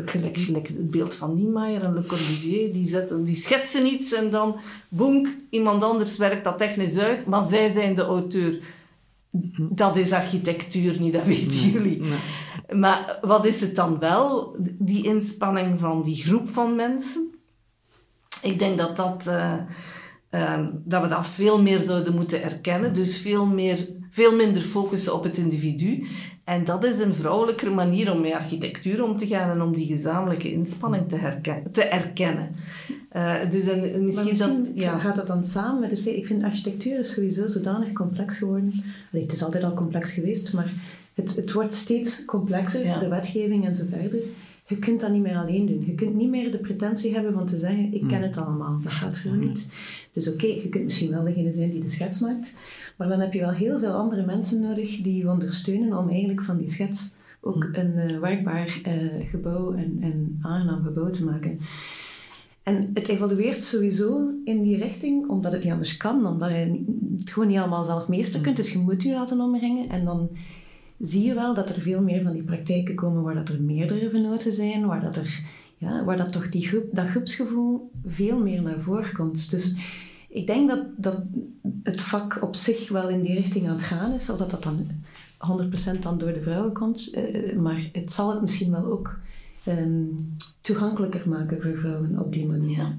gelijk, 0.05 0.37
gelijk 0.37 0.67
het 0.67 0.91
beeld 0.91 1.15
van 1.15 1.35
Niemeyer 1.35 1.83
en 1.83 1.93
Le 1.93 2.05
Corbusier, 2.05 2.73
die, 2.73 2.87
zetten, 2.87 3.23
die 3.23 3.35
schetsen 3.35 3.85
iets 3.85 4.13
en 4.13 4.29
dan, 4.29 4.59
boem, 4.89 5.25
iemand 5.49 5.83
anders 5.83 6.17
werkt 6.17 6.43
dat 6.43 6.57
technisch 6.57 6.97
uit, 6.97 7.25
maar 7.25 7.43
zij 7.43 7.69
zijn 7.69 7.95
de 7.95 8.01
auteur. 8.01 8.59
Dat 9.57 9.97
is 9.97 10.11
architectuur 10.11 10.99
niet, 10.99 11.13
dat 11.13 11.25
weten 11.25 11.69
jullie. 11.71 12.01
Maar 12.75 13.17
wat 13.21 13.45
is 13.45 13.61
het 13.61 13.75
dan 13.75 13.99
wel, 13.99 14.57
die 14.79 15.03
inspanning 15.03 15.79
van 15.79 16.03
die 16.03 16.15
groep 16.15 16.49
van 16.49 16.75
mensen? 16.75 17.31
Ik 18.41 18.59
denk 18.59 18.77
dat, 18.77 18.95
dat, 18.95 19.25
uh, 19.27 19.57
uh, 20.31 20.67
dat 20.73 21.01
we 21.01 21.07
dat 21.07 21.27
veel 21.27 21.61
meer 21.61 21.79
zouden 21.79 22.15
moeten 22.15 22.43
erkennen. 22.43 22.93
Dus 22.93 23.17
veel, 23.17 23.45
meer, 23.45 23.87
veel 24.11 24.35
minder 24.35 24.61
focussen 24.61 25.13
op 25.13 25.23
het 25.23 25.37
individu. 25.37 26.07
En 26.47 26.63
dat 26.63 26.83
is 26.83 26.99
een 26.99 27.13
vrouwelijker 27.13 27.71
manier 27.71 28.11
om 28.11 28.21
met 28.21 28.33
architectuur 28.33 29.03
om 29.03 29.17
te 29.17 29.27
gaan 29.27 29.49
en 29.49 29.61
om 29.61 29.73
die 29.73 29.85
gezamenlijke 29.85 30.51
inspanning 30.51 31.09
te, 31.09 31.17
te 31.71 31.83
erkennen. 31.83 32.49
Uh, 33.15 33.35
dus 33.49 33.67
en, 33.67 34.05
misschien, 34.05 34.27
misschien 34.27 34.63
dat, 34.63 34.71
ja. 34.75 34.97
gaat 34.97 35.15
dat 35.15 35.27
dan 35.27 35.43
samen 35.43 35.79
met 35.79 35.89
het 35.89 36.01
feit... 36.01 36.15
Ik 36.15 36.25
vind 36.25 36.43
architectuur 36.43 36.99
is 36.99 37.11
sowieso 37.13 37.47
zodanig 37.47 37.91
complex 37.91 38.37
geworden. 38.37 38.83
Allee, 39.11 39.23
het 39.23 39.33
is 39.33 39.43
altijd 39.43 39.63
al 39.63 39.73
complex 39.73 40.11
geweest, 40.11 40.53
maar 40.53 40.71
het, 41.13 41.35
het 41.35 41.51
wordt 41.51 41.73
steeds 41.73 42.25
complexer, 42.25 42.99
de 42.99 43.07
wetgeving 43.07 43.65
en 43.65 43.75
zo 43.75 43.85
verder. 43.89 44.19
Je 44.67 44.79
kunt 44.79 45.01
dat 45.01 45.11
niet 45.11 45.21
meer 45.21 45.37
alleen 45.37 45.65
doen. 45.65 45.85
Je 45.85 45.95
kunt 45.95 46.13
niet 46.13 46.29
meer 46.29 46.51
de 46.51 46.57
pretentie 46.57 47.13
hebben 47.13 47.33
van 47.33 47.45
te 47.45 47.57
zeggen, 47.57 47.93
ik 47.93 47.99
ken 47.99 48.09
hmm. 48.09 48.21
het 48.21 48.37
allemaal. 48.37 48.79
Dat 48.81 48.91
gaat 48.91 49.17
gewoon 49.17 49.39
niet. 49.39 49.71
Dus 50.11 50.33
oké, 50.33 50.45
je 50.45 50.69
kunt 50.69 50.83
misschien 50.83 51.11
wel 51.11 51.23
degene 51.23 51.53
zijn 51.53 51.71
die 51.71 51.79
de 51.79 51.89
schets 51.89 52.19
maakt, 52.19 52.55
maar 52.97 53.07
dan 53.07 53.19
heb 53.19 53.33
je 53.33 53.39
wel 53.39 53.51
heel 53.51 53.79
veel 53.79 53.91
andere 53.91 54.25
mensen 54.25 54.61
nodig 54.61 55.01
die 55.01 55.17
je 55.17 55.29
ondersteunen 55.29 55.97
om 55.97 56.09
eigenlijk 56.09 56.43
van 56.43 56.57
die 56.57 56.69
schets 56.69 57.15
ook 57.41 57.63
hmm. 57.63 57.75
een 57.75 58.11
uh, 58.11 58.19
werkbaar 58.19 58.81
uh, 58.87 59.29
gebouw 59.29 59.73
en, 59.73 59.97
en 60.01 60.39
aangenaam 60.41 60.83
gebouw 60.83 61.09
te 61.09 61.25
maken. 61.25 61.59
En 62.63 62.89
het 62.93 63.07
evolueert 63.07 63.63
sowieso 63.63 64.29
in 64.43 64.63
die 64.63 64.77
richting, 64.77 65.27
omdat 65.27 65.51
het 65.51 65.63
niet 65.63 65.71
anders 65.71 65.97
kan, 65.97 66.25
omdat 66.25 66.49
je 66.49 66.83
het 67.19 67.31
gewoon 67.31 67.47
niet 67.47 67.57
allemaal 67.57 67.83
zelf 67.83 68.07
meester 68.07 68.41
kunt. 68.41 68.55
Hmm. 68.55 68.65
Dus 68.65 68.73
je 68.73 68.79
moet 68.79 69.03
je 69.03 69.11
laten 69.11 69.41
omringen 69.41 69.89
en 69.89 70.05
dan 70.05 70.29
zie 70.99 71.25
je 71.25 71.33
wel 71.33 71.53
dat 71.53 71.69
er 71.69 71.81
veel 71.81 72.01
meer 72.01 72.23
van 72.23 72.33
die 72.33 72.43
praktijken 72.43 72.95
komen 72.95 73.23
waar 73.23 73.35
dat 73.35 73.49
er 73.49 73.61
meerdere 73.61 74.09
venoten 74.09 74.51
zijn, 74.51 74.85
waar 74.85 75.01
dat, 75.01 75.15
er, 75.15 75.43
ja, 75.77 76.03
waar 76.03 76.17
dat 76.17 76.31
toch 76.31 76.49
die 76.49 76.67
groep, 76.67 76.85
dat 76.91 77.07
groepsgevoel 77.07 77.91
veel 78.05 78.39
meer 78.39 78.61
naar 78.61 78.81
voren 78.81 79.13
komt. 79.13 79.49
Dus 79.49 79.75
ik 80.29 80.47
denk 80.47 80.69
dat, 80.69 80.85
dat 80.97 81.21
het 81.83 82.01
vak 82.01 82.41
op 82.41 82.55
zich 82.55 82.89
wel 82.89 83.09
in 83.09 83.21
die 83.21 83.35
richting 83.35 83.65
aan 83.65 83.73
het 83.75 83.83
gaan 83.83 84.13
is, 84.13 84.29
of 84.29 84.37
dat 84.37 84.51
dat 84.51 84.63
dan 84.63 84.87
100% 85.97 85.99
dan 85.99 86.17
door 86.17 86.33
de 86.33 86.41
vrouwen 86.41 86.73
komt, 86.73 87.15
uh, 87.15 87.57
maar 87.57 87.89
het 87.91 88.11
zal 88.11 88.31
het 88.31 88.41
misschien 88.41 88.71
wel 88.71 88.85
ook 88.85 89.19
um, 89.67 90.35
toegankelijker 90.61 91.29
maken 91.29 91.61
voor 91.61 91.77
vrouwen 91.77 92.19
op 92.19 92.33
die 92.33 92.45
manier. 92.45 92.77
Ja. 92.77 92.97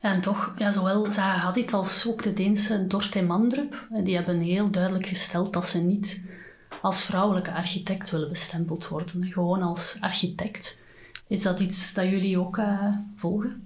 En 0.00 0.20
toch, 0.20 0.54
ja, 0.58 0.72
zowel 0.72 1.10
Zaha 1.10 1.38
Hadid 1.38 1.72
als 1.72 2.06
ook 2.08 2.22
de 2.22 2.32
Deense 2.32 2.86
Dorte 2.86 3.22
Mandrup, 3.22 3.86
die 3.90 4.14
hebben 4.14 4.40
heel 4.40 4.70
duidelijk 4.70 5.06
gesteld 5.06 5.52
dat 5.52 5.66
ze 5.66 5.78
niet 5.78 6.24
als 6.82 7.02
vrouwelijke 7.02 7.52
architect 7.52 8.10
willen 8.10 8.28
bestempeld 8.28 8.88
worden. 8.88 9.24
Gewoon 9.24 9.62
als 9.62 9.96
architect. 10.00 10.78
Is 11.28 11.42
dat 11.42 11.60
iets 11.60 11.94
dat 11.94 12.04
jullie 12.04 12.38
ook 12.38 12.56
uh, 12.56 12.88
volgen? 13.16 13.65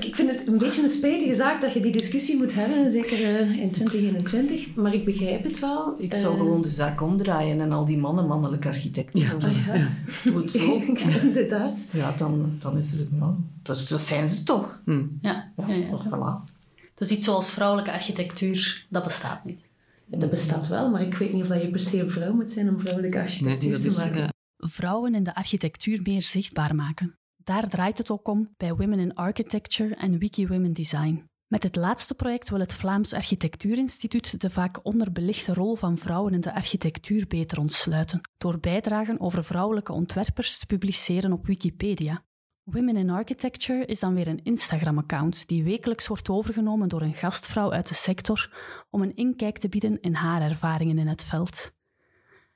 Ik 0.00 0.16
vind 0.16 0.30
het 0.30 0.48
een 0.48 0.58
beetje 0.58 0.82
een 0.82 0.88
spijtige 0.88 1.34
zaak 1.34 1.60
dat 1.60 1.72
je 1.72 1.80
die 1.80 1.92
discussie 1.92 2.36
moet 2.36 2.54
hebben, 2.54 2.90
zeker 2.90 3.24
eh, 3.24 3.58
in 3.58 3.70
2021. 3.70 4.74
Maar 4.74 4.94
ik 4.94 5.04
begrijp 5.04 5.44
het 5.44 5.58
wel. 5.58 5.94
Ik 5.98 6.14
zou 6.14 6.34
uh, 6.34 6.40
gewoon 6.40 6.62
de 6.62 6.68
zaak 6.68 7.00
omdraaien 7.00 7.60
en 7.60 7.72
al 7.72 7.84
die 7.84 7.98
mannen 7.98 8.26
mannelijke 8.26 8.68
architecten. 8.68 9.20
Ja, 9.20 9.36
ja. 9.66 9.74
ja. 9.74 9.88
Goed 10.32 10.50
zo. 10.60 10.82
Inderdaad. 11.22 11.90
Ja, 11.92 12.14
dan, 12.18 12.56
dan 12.58 12.76
is 12.76 12.92
het... 12.92 13.08
Ja, 13.20 13.34
dat, 13.62 13.86
dat 13.88 14.02
zijn 14.02 14.28
ze 14.28 14.42
toch. 14.42 14.80
Hm. 14.84 15.04
Ja. 15.20 15.52
Ja, 15.56 15.74
ja, 15.74 16.02
Voilà. 16.06 16.50
Dus 16.94 17.10
iets 17.10 17.24
zoals 17.24 17.50
vrouwelijke 17.50 17.92
architectuur, 17.92 18.86
dat 18.88 19.04
bestaat 19.04 19.44
niet. 19.44 19.68
Dat 20.06 20.30
bestaat 20.30 20.68
wel, 20.68 20.90
maar 20.90 21.02
ik 21.02 21.14
weet 21.14 21.32
niet 21.32 21.42
of 21.42 21.48
dat 21.48 21.62
je 21.62 21.70
per 21.70 21.80
se 21.80 22.00
een 22.00 22.10
vrouw 22.10 22.32
moet 22.32 22.50
zijn 22.50 22.68
om 22.68 22.80
vrouwelijke 22.80 23.20
architectuur 23.20 23.70
nee, 23.70 23.80
te 23.80 23.96
maken. 23.96 24.28
Vrouwen 24.56 25.14
in 25.14 25.22
de 25.22 25.34
architectuur 25.34 26.00
meer 26.02 26.22
zichtbaar 26.22 26.74
maken. 26.74 27.19
Daar 27.50 27.68
draait 27.68 27.98
het 27.98 28.10
ook 28.10 28.28
om 28.28 28.54
bij 28.56 28.74
Women 28.74 28.98
in 28.98 29.14
Architecture 29.14 29.94
en 29.94 30.18
Wiki 30.18 30.46
Women 30.46 30.72
Design. 30.72 31.24
Met 31.46 31.62
het 31.62 31.76
laatste 31.76 32.14
project 32.14 32.50
wil 32.50 32.60
het 32.60 32.74
Vlaams 32.74 33.12
Architectuurinstituut 33.12 34.40
de 34.40 34.50
vaak 34.50 34.78
onderbelichte 34.82 35.54
rol 35.54 35.76
van 35.76 35.98
vrouwen 35.98 36.34
in 36.34 36.40
de 36.40 36.54
architectuur 36.54 37.26
beter 37.26 37.58
ontsluiten, 37.58 38.20
door 38.38 38.58
bijdragen 38.58 39.20
over 39.20 39.44
vrouwelijke 39.44 39.92
ontwerpers 39.92 40.58
te 40.58 40.66
publiceren 40.66 41.32
op 41.32 41.46
Wikipedia. 41.46 42.24
Women 42.62 42.96
in 42.96 43.10
Architecture 43.10 43.84
is 43.84 44.00
dan 44.00 44.14
weer 44.14 44.28
een 44.28 44.44
Instagram-account 44.44 45.48
die 45.48 45.64
wekelijks 45.64 46.06
wordt 46.06 46.28
overgenomen 46.28 46.88
door 46.88 47.02
een 47.02 47.14
gastvrouw 47.14 47.72
uit 47.72 47.88
de 47.88 47.94
sector 47.94 48.50
om 48.90 49.02
een 49.02 49.16
inkijk 49.16 49.58
te 49.58 49.68
bieden 49.68 50.00
in 50.00 50.14
haar 50.14 50.42
ervaringen 50.42 50.98
in 50.98 51.08
het 51.08 51.24
veld. 51.24 51.72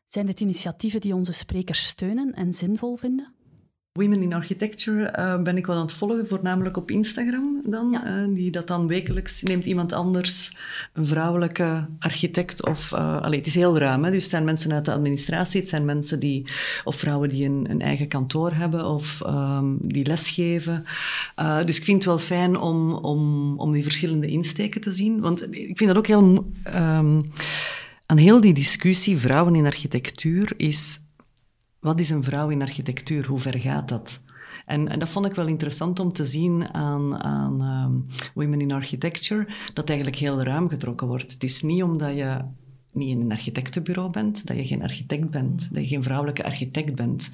Zijn 0.05 0.27
dit 0.27 0.41
initiatieven 0.41 1.01
die 1.01 1.15
onze 1.15 1.33
sprekers 1.33 1.87
steunen 1.87 2.33
en 2.33 2.53
zinvol 2.53 2.97
vinden? 2.97 3.34
Women 3.99 4.23
in 4.23 4.33
Architecture 4.33 5.15
uh, 5.19 5.43
ben 5.43 5.57
ik 5.57 5.67
wel 5.67 5.77
aan 5.77 5.83
het 5.83 5.93
volgen, 5.93 6.29
voornamelijk 6.29 6.77
op 6.77 6.91
Instagram 6.91 7.63
dan. 7.65 7.91
Ja. 7.91 8.23
Uh, 8.23 8.35
die 8.35 8.51
dat 8.51 8.67
dan 8.67 8.87
wekelijks 8.87 9.43
neemt 9.43 9.65
iemand 9.65 9.93
anders, 9.93 10.57
een 10.93 11.07
vrouwelijke 11.07 11.87
architect 11.99 12.67
of... 12.67 12.93
Uh, 12.93 13.21
allee, 13.21 13.39
het 13.39 13.47
is 13.47 13.55
heel 13.55 13.79
ruim, 13.79 14.05
hè? 14.05 14.11
dus 14.11 14.23
het 14.23 14.31
zijn 14.31 14.45
mensen 14.45 14.73
uit 14.73 14.85
de 14.85 14.93
administratie, 14.93 15.61
het 15.61 15.69
zijn 15.69 15.85
mensen 15.85 16.21
die... 16.21 16.47
Of 16.85 16.97
vrouwen 16.97 17.29
die 17.29 17.45
een, 17.45 17.67
een 17.71 17.81
eigen 17.81 18.09
kantoor 18.09 18.53
hebben 18.53 18.87
of 18.87 19.23
um, 19.27 19.79
die 19.83 20.07
lesgeven. 20.07 20.85
dus 21.65 21.77
ik 21.77 21.85
vind 21.85 21.97
het 21.97 22.05
wel 22.05 22.19
fijn 22.19 22.57
om, 22.57 22.93
om, 22.93 23.55
om 23.59 23.73
die 23.73 23.83
verschillende 23.83 24.27
insteken 24.27 24.81
te 24.81 24.93
zien. 24.93 25.21
Want 25.21 25.43
ik 25.55 25.77
vind 25.77 25.89
dat 25.89 25.97
ook 25.97 26.07
heel... 26.07 26.53
Um, 26.67 27.23
aan 28.07 28.17
heel 28.17 28.41
die 28.41 28.55
discussie 28.55 29.19
vrouwen 29.19 29.55
in 29.55 29.67
architectuur 29.67 30.53
is 30.57 30.99
wat 31.85 32.01
is 32.01 32.11
een 32.11 32.25
vrouw 32.25 32.49
in 32.49 32.63
architectuur? 32.63 33.27
Hoe 33.27 33.39
ver 33.39 33.59
gaat 33.59 33.89
dat? 33.89 34.23
En, 34.67 34.89
en, 34.89 34.99
dat 34.99 35.09
vond 35.09 35.27
ik 35.27 35.35
wel 35.35 35.47
interessant 35.47 35.99
om 35.99 36.13
te 36.13 36.25
zien 36.25 36.75
aan, 36.75 37.23
aan 37.23 37.61
um, 37.63 38.07
Women 38.35 38.61
in 38.61 38.73
Architecture, 38.73 39.47
dat 39.75 39.89
eigenlijk 39.89 40.19
heel 40.19 40.43
ruim 40.43 40.69
getrokken 40.69 41.07
wordt. 41.07 41.33
Het 41.33 41.43
is 41.43 41.63
niet 41.63 41.83
omdat 41.83 42.15
je 42.15 42.41
niet 42.93 43.09
in 43.09 43.21
een 43.21 43.33
architectenbureau 43.33 44.11
bent, 44.11 44.47
dat 44.47 44.57
je 44.57 44.67
geen 44.67 44.83
architect 44.83 45.31
bent, 45.31 45.69
dat 45.73 45.83
je 45.83 45.89
geen 45.89 46.03
vrouwelijke 46.03 46.45
architect 46.45 46.95
bent. 46.95 47.31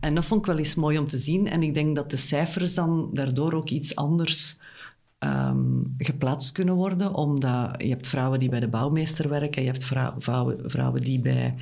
En 0.00 0.14
dat 0.14 0.24
vond 0.24 0.40
ik 0.40 0.46
wel 0.46 0.58
eens 0.58 0.74
mooi 0.74 0.98
om 0.98 1.06
te 1.06 1.18
zien. 1.18 1.48
En 1.48 1.62
ik 1.62 1.74
denk 1.74 1.94
dat 1.94 2.10
de 2.10 2.16
cijfers 2.16 2.74
dan 2.74 3.10
daardoor 3.12 3.52
ook 3.52 3.68
iets 3.68 3.96
anders 3.96 4.58
um, 5.18 5.94
geplaatst 5.98 6.52
kunnen 6.52 6.74
worden, 6.74 7.14
omdat 7.14 7.74
je 7.82 7.88
hebt 7.88 8.08
vrouwen 8.08 8.40
die 8.40 8.48
bij 8.48 8.60
de 8.60 8.68
bouwmeester 8.68 9.28
werken, 9.28 9.62
je 9.62 9.70
hebt 9.70 9.84
vrouwen, 10.18 10.70
vrouwen 10.70 11.02
die 11.02 11.20
bij... 11.20 11.54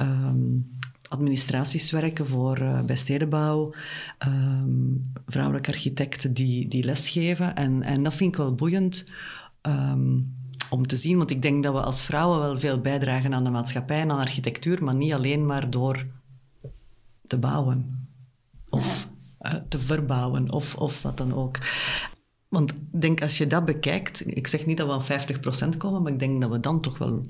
Um, 0.00 0.75
administraties 1.08 1.90
werken 1.90 2.26
voor, 2.26 2.58
uh, 2.60 2.84
bij 2.84 2.96
stedenbouw, 2.96 3.74
um, 4.26 5.12
vrouwelijke 5.26 5.72
architecten 5.72 6.34
die, 6.34 6.68
die 6.68 6.84
lesgeven. 6.84 7.56
En, 7.56 7.82
en 7.82 8.02
dat 8.02 8.14
vind 8.14 8.32
ik 8.32 8.38
wel 8.38 8.54
boeiend 8.54 9.10
um, 9.62 10.34
om 10.70 10.86
te 10.86 10.96
zien, 10.96 11.16
want 11.16 11.30
ik 11.30 11.42
denk 11.42 11.62
dat 11.62 11.74
we 11.74 11.80
als 11.80 12.02
vrouwen 12.02 12.38
wel 12.38 12.58
veel 12.58 12.80
bijdragen 12.80 13.34
aan 13.34 13.44
de 13.44 13.50
maatschappij 13.50 14.00
en 14.00 14.10
aan 14.10 14.18
architectuur, 14.18 14.84
maar 14.84 14.94
niet 14.94 15.12
alleen 15.12 15.46
maar 15.46 15.70
door 15.70 16.06
te 17.26 17.38
bouwen 17.38 18.08
of 18.68 19.08
uh, 19.40 19.54
te 19.68 19.78
verbouwen 19.78 20.50
of, 20.50 20.74
of 20.74 21.02
wat 21.02 21.16
dan 21.16 21.34
ook. 21.34 21.58
Want 22.48 22.72
ik 22.72 23.00
denk, 23.00 23.22
als 23.22 23.38
je 23.38 23.46
dat 23.46 23.64
bekijkt, 23.64 24.36
ik 24.36 24.46
zeg 24.46 24.66
niet 24.66 24.76
dat 24.76 24.86
we 24.86 25.14
aan 25.14 25.74
50% 25.74 25.76
komen, 25.76 26.02
maar 26.02 26.12
ik 26.12 26.18
denk 26.18 26.40
dat 26.40 26.50
we 26.50 26.60
dan 26.60 26.80
toch 26.80 26.98
wel 26.98 27.26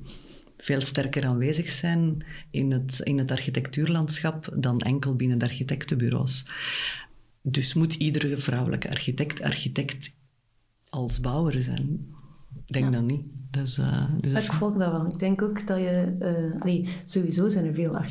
veel 0.57 0.81
sterker 0.81 1.27
aanwezig 1.27 1.69
zijn 1.69 2.25
in 2.51 2.71
het, 2.71 3.01
in 3.01 3.19
het 3.19 3.31
architectuurlandschap 3.31 4.55
dan 4.59 4.81
enkel 4.81 5.17
binnen 5.17 5.39
de 5.39 5.45
architectenbureaus. 5.45 6.47
Dus 7.43 7.75
moet 7.75 7.95
iedere 7.95 8.39
vrouwelijke 8.39 8.91
architect 8.91 9.43
architect 9.43 10.15
als 10.89 11.21
bouwer 11.21 11.63
zijn? 11.63 12.15
Ik 12.67 12.73
denk 12.73 12.93
dat 12.93 13.03
niet. 13.03 13.25
Dus, 13.51 13.79
uh, 13.79 14.05
dus 14.21 14.45
ik 14.45 14.53
volg 14.53 14.77
dat 14.77 14.91
wel. 14.91 15.07
Ik 15.07 15.19
denk 15.19 15.43
ook 15.43 15.67
dat 15.67 15.79
je... 15.79 16.17
Uh, 16.55 16.63
nee, 16.63 16.89
sowieso 17.05 17.49
zijn 17.49 17.67
er 17.67 17.75
veel 17.75 18.05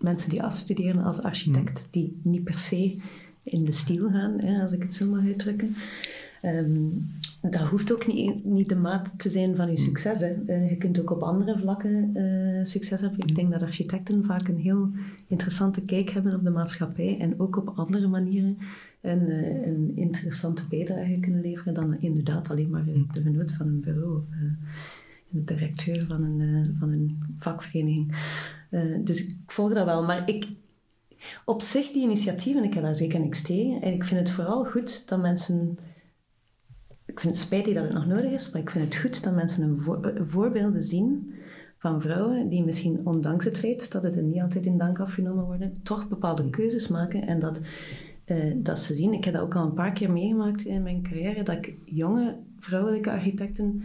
mensen 0.00 0.30
die 0.30 0.42
afstuderen 0.42 1.04
als 1.04 1.22
architect, 1.22 1.78
hmm. 1.80 1.88
die 1.90 2.20
niet 2.22 2.44
per 2.44 2.58
se 2.58 3.00
in 3.42 3.64
de 3.64 3.72
stijl 3.72 4.10
gaan, 4.10 4.40
hè, 4.40 4.62
als 4.62 4.72
ik 4.72 4.82
het 4.82 4.94
zo 4.94 5.06
mag 5.06 5.24
uitdrukken. 5.24 5.76
Um, 6.44 7.10
dat 7.40 7.60
hoeft 7.60 7.92
ook 7.92 8.06
niet, 8.06 8.44
niet 8.44 8.68
de 8.68 8.76
maat 8.76 9.18
te 9.18 9.28
zijn 9.28 9.56
van 9.56 9.70
je 9.70 9.76
hmm. 9.76 9.84
succes. 9.84 10.20
Hè. 10.20 10.34
Uh, 10.46 10.70
je 10.70 10.76
kunt 10.76 11.00
ook 11.00 11.10
op 11.10 11.22
andere 11.22 11.58
vlakken 11.58 12.10
uh, 12.16 12.64
succes 12.64 13.00
hebben. 13.00 13.18
Ik 13.18 13.34
denk 13.34 13.50
dat 13.50 13.62
architecten 13.62 14.24
vaak 14.24 14.48
een 14.48 14.58
heel 14.58 14.90
interessante 15.26 15.84
kijk 15.84 16.10
hebben 16.10 16.34
op 16.34 16.44
de 16.44 16.50
maatschappij 16.50 17.18
en 17.18 17.40
ook 17.40 17.56
op 17.56 17.72
andere 17.74 18.08
manieren 18.08 18.58
een, 19.00 19.28
uh, 19.28 19.66
een 19.66 19.92
interessante 19.94 20.68
bijdrage 20.68 21.18
kunnen 21.20 21.40
leveren 21.40 21.74
dan 21.74 22.00
inderdaad 22.00 22.50
alleen 22.50 22.70
maar 22.70 22.84
de 22.84 23.22
genoot 23.22 23.52
van 23.52 23.66
een 23.66 23.80
bureau 23.80 24.16
of 24.16 24.24
de 25.28 25.44
directeur 25.44 26.04
van 26.06 26.22
een, 26.22 26.76
van 26.78 26.92
een 26.92 27.18
vakvereniging. 27.38 28.14
dus 29.04 29.26
ik 29.26 29.36
volg 29.46 29.74
dat 29.74 29.84
wel. 29.84 30.04
Maar 30.04 30.28
ik, 30.28 30.46
op 31.44 31.62
zich, 31.62 31.90
die 31.90 32.02
initiatieven, 32.02 32.64
ik 32.64 32.74
heb 32.74 32.82
daar 32.82 32.94
zeker 32.94 33.20
niks 33.20 33.42
tegen. 33.42 33.82
En 33.82 33.92
ik 33.92 34.04
vind 34.04 34.20
het 34.20 34.30
vooral 34.30 34.64
goed 34.64 35.08
dat 35.08 35.20
mensen 35.20 35.78
ik 37.12 37.20
vind 37.20 37.34
het 37.34 37.44
spijtig 37.44 37.74
dat 37.74 37.84
het 37.84 37.92
nog 37.92 38.06
nodig 38.06 38.30
is, 38.30 38.50
maar 38.50 38.60
ik 38.60 38.70
vind 38.70 38.84
het 38.84 38.96
goed 38.96 39.24
dat 39.24 39.34
mensen 39.34 39.62
een 39.62 40.04
eh, 40.04 40.22
voorbeelden 40.22 40.82
zien 40.82 41.34
van 41.78 42.00
vrouwen 42.00 42.48
die 42.48 42.64
misschien 42.64 43.00
ondanks 43.04 43.44
het 43.44 43.58
feit 43.58 43.92
dat 43.92 44.02
het 44.02 44.16
er 44.16 44.22
niet 44.22 44.40
altijd 44.40 44.66
in 44.66 44.78
dank 44.78 45.00
afgenomen 45.00 45.44
worden, 45.44 45.72
toch 45.82 46.08
bepaalde 46.08 46.50
keuzes 46.50 46.88
maken 46.88 47.26
en 47.26 47.38
dat, 47.38 47.60
uh, 48.26 48.54
dat 48.56 48.78
ze 48.78 48.94
zien. 48.94 49.12
Ik 49.12 49.24
heb 49.24 49.34
dat 49.34 49.42
ook 49.42 49.56
al 49.56 49.64
een 49.64 49.74
paar 49.74 49.92
keer 49.92 50.10
meegemaakt 50.10 50.64
in 50.64 50.82
mijn 50.82 51.02
carrière, 51.02 51.42
dat 51.42 51.56
ik 51.56 51.74
jonge 51.84 52.36
vrouwelijke 52.58 53.10
architecten 53.10 53.82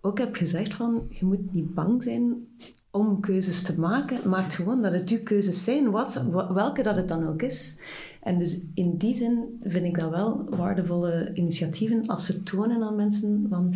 ook 0.00 0.18
heb 0.18 0.34
gezegd 0.34 0.74
van, 0.74 1.06
je 1.10 1.24
moet 1.24 1.52
niet 1.52 1.74
bang 1.74 2.02
zijn 2.02 2.46
om 2.90 3.20
keuzes 3.20 3.62
te 3.62 3.80
maken. 3.80 4.28
Maakt 4.28 4.54
gewoon 4.54 4.82
dat 4.82 4.92
het 4.92 5.10
uw 5.10 5.22
keuzes 5.22 5.64
zijn, 5.64 5.90
wat, 5.90 6.26
welke 6.30 6.82
dat 6.82 6.96
het 6.96 7.08
dan 7.08 7.28
ook 7.28 7.42
is. 7.42 7.80
En 8.20 8.38
dus 8.38 8.60
in 8.74 8.96
die 8.96 9.14
zin 9.14 9.58
vind 9.62 9.84
ik 9.84 9.98
dat 9.98 10.10
wel 10.10 10.44
waardevolle 10.50 11.30
initiatieven 11.34 12.06
als 12.06 12.26
ze 12.26 12.42
tonen 12.42 12.82
aan 12.82 12.96
mensen 12.96 13.46
van 13.48 13.74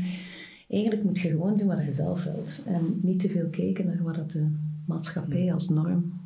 eigenlijk 0.69 1.05
moet 1.05 1.19
je 1.19 1.29
gewoon 1.29 1.57
doen 1.57 1.67
wat 1.67 1.85
je 1.85 1.93
zelf 1.93 2.25
wilt. 2.25 2.63
En 2.67 2.99
niet 3.03 3.19
te 3.19 3.31
veel 3.31 3.49
kijken 3.49 3.87
naar 3.87 4.03
wat 4.03 4.31
de 4.31 4.51
maatschappij 4.87 5.53
als 5.53 5.69
norm 5.69 6.23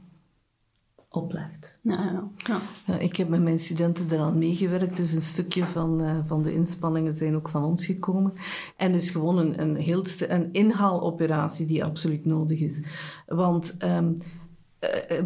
oplegt. 1.10 1.78
Ja, 1.82 2.28
ja. 2.46 2.60
ja, 2.86 2.98
ik 2.98 3.16
heb 3.16 3.28
met 3.28 3.42
mijn 3.42 3.60
studenten 3.60 4.06
eraan 4.10 4.38
meegewerkt, 4.38 4.96
dus 4.96 5.12
een 5.12 5.20
stukje 5.20 5.64
van, 5.64 6.02
uh, 6.02 6.18
van 6.24 6.42
de 6.42 6.54
inspanningen 6.54 7.12
zijn 7.12 7.36
ook 7.36 7.48
van 7.48 7.64
ons 7.64 7.86
gekomen. 7.86 8.32
En 8.76 8.92
het 8.92 9.02
is 9.02 9.10
gewoon 9.10 9.38
een, 9.38 9.60
een, 9.60 9.76
heel 9.76 10.04
een 10.28 10.52
inhaaloperatie 10.52 11.66
die 11.66 11.84
absoluut 11.84 12.24
nodig 12.24 12.60
is. 12.60 12.82
Want 13.26 13.76
um, 13.84 14.16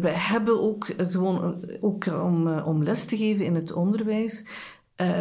we 0.01 0.09
hebben 0.09 0.61
ook 0.61 0.87
gewoon 0.97 1.65
ook 1.81 2.05
om, 2.05 2.59
om 2.59 2.83
les 2.83 3.05
te 3.05 3.17
geven 3.17 3.45
in 3.45 3.55
het 3.55 3.73
onderwijs 3.73 4.43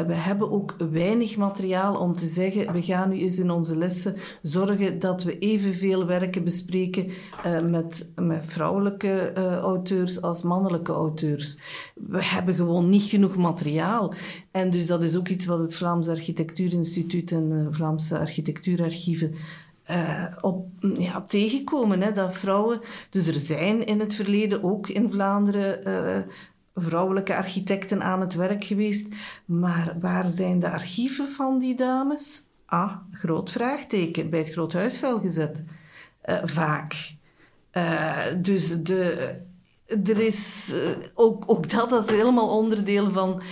we 0.06 0.14
hebben 0.14 0.50
ook 0.50 0.76
weinig 0.90 1.36
materiaal 1.36 1.96
om 1.96 2.16
te 2.16 2.26
zeggen, 2.26 2.72
we 2.72 2.82
gaan 2.82 3.08
nu 3.08 3.18
eens 3.18 3.38
in 3.38 3.50
onze 3.50 3.76
lessen 3.76 4.16
zorgen 4.42 4.98
dat 4.98 5.22
we 5.22 5.38
evenveel 5.38 6.06
werken 6.06 6.44
bespreken 6.44 7.10
met, 7.68 8.10
met 8.14 8.44
vrouwelijke 8.46 9.32
auteurs 9.62 10.22
als 10.22 10.42
mannelijke 10.42 10.92
auteurs. 10.92 11.58
We 11.94 12.24
hebben 12.24 12.54
gewoon 12.54 12.88
niet 12.88 13.02
genoeg 13.02 13.36
materiaal. 13.36 14.14
En 14.50 14.70
dus 14.70 14.86
dat 14.86 15.02
is 15.02 15.16
ook 15.16 15.28
iets 15.28 15.46
wat 15.46 15.58
het 15.58 15.74
Vlaams 15.74 16.08
Architectuurinstituut 16.08 17.32
en 17.32 17.68
Vlaamse 17.70 18.18
Architectuurarchieven 18.18 19.34
uh, 19.92 20.24
op, 20.40 20.68
ja, 20.94 21.20
tegenkomen. 21.20 22.02
Hè, 22.02 22.12
dat 22.12 22.36
vrouwen, 22.36 22.80
dus 23.10 23.26
er 23.26 23.34
zijn 23.34 23.86
in 23.86 24.00
het 24.00 24.14
verleden 24.14 24.62
ook 24.62 24.88
in 24.88 25.10
Vlaanderen 25.10 25.88
uh, 25.88 26.22
vrouwelijke 26.74 27.36
architecten 27.36 28.02
aan 28.02 28.20
het 28.20 28.34
werk 28.34 28.64
geweest. 28.64 29.14
Maar 29.44 29.96
waar 30.00 30.26
zijn 30.26 30.58
de 30.58 30.70
archieven 30.70 31.28
van 31.28 31.58
die 31.58 31.76
dames? 31.76 32.46
Ah, 32.66 32.96
groot 33.10 33.50
vraagteken, 33.50 34.30
bij 34.30 34.38
het 34.38 34.50
Groothuisvuil 34.50 35.20
gezet. 35.20 35.64
Uh, 36.24 36.38
vaak. 36.44 37.14
Dus 38.42 38.82
de, 38.82 39.34
er 40.04 40.20
is 40.20 40.72
uh, 40.74 40.80
ook, 41.14 41.44
ook 41.46 41.70
dat, 41.70 41.90
dat 41.90 42.04
is 42.04 42.16
helemaal 42.16 42.58
onderdeel 42.58 43.10
van 43.10 43.42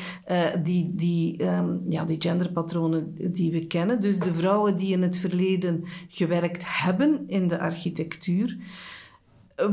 die, 0.62 0.90
die, 0.94 1.44
um, 1.44 1.82
ja, 1.88 2.04
die 2.04 2.20
genderpatronen 2.20 3.14
die 3.32 3.52
we 3.52 3.66
kennen. 3.66 4.00
Dus 4.00 4.18
de 4.18 4.34
vrouwen 4.34 4.76
die 4.76 4.92
in 4.92 5.02
het 5.02 5.18
verleden 5.18 5.84
gewerkt 6.08 6.62
hebben 6.66 7.24
in 7.26 7.48
de 7.48 7.58
architectuur 7.58 8.56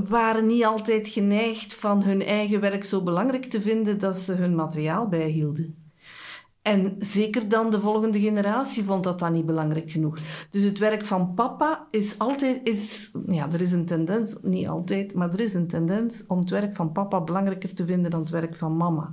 waren 0.08 0.45
niet 0.45 0.65
altijd 0.65 1.08
geneigd 1.08 1.73
van 1.73 2.03
hun 2.03 2.21
eigen 2.21 2.60
werk 2.60 2.84
zo 2.84 3.03
belangrijk 3.03 3.45
te 3.45 3.62
vinden 3.62 3.99
dat 3.99 4.17
ze 4.17 4.34
hun 4.34 4.56
materiaal 4.56 5.08
bijhielden. 5.08 5.87
En 6.67 6.95
zeker 6.99 7.49
dan 7.49 7.69
de 7.69 7.80
volgende 7.80 8.19
generatie 8.19 8.84
vond 8.84 9.03
dat 9.03 9.19
dan 9.19 9.34
niet 9.34 9.45
belangrijk 9.45 9.91
genoeg. 9.91 10.17
Dus 10.49 10.63
het 10.63 10.77
werk 10.77 11.06
van 11.06 11.34
papa 11.34 11.88
is 11.91 12.19
altijd, 12.19 12.60
is, 12.63 13.12
ja, 13.27 13.51
er 13.51 13.62
is 13.62 13.71
een 13.71 13.86
tendens, 13.86 14.38
niet 14.41 14.67
altijd, 14.67 15.13
maar 15.13 15.34
er 15.34 15.39
is 15.39 15.53
een 15.53 15.67
tendens 15.67 16.23
om 16.27 16.39
het 16.39 16.49
werk 16.49 16.75
van 16.75 16.91
papa 16.91 17.21
belangrijker 17.21 17.73
te 17.73 17.86
vinden 17.86 18.12
dan 18.12 18.19
het 18.19 18.30
werk 18.30 18.56
van 18.56 18.77
mama. 18.77 19.12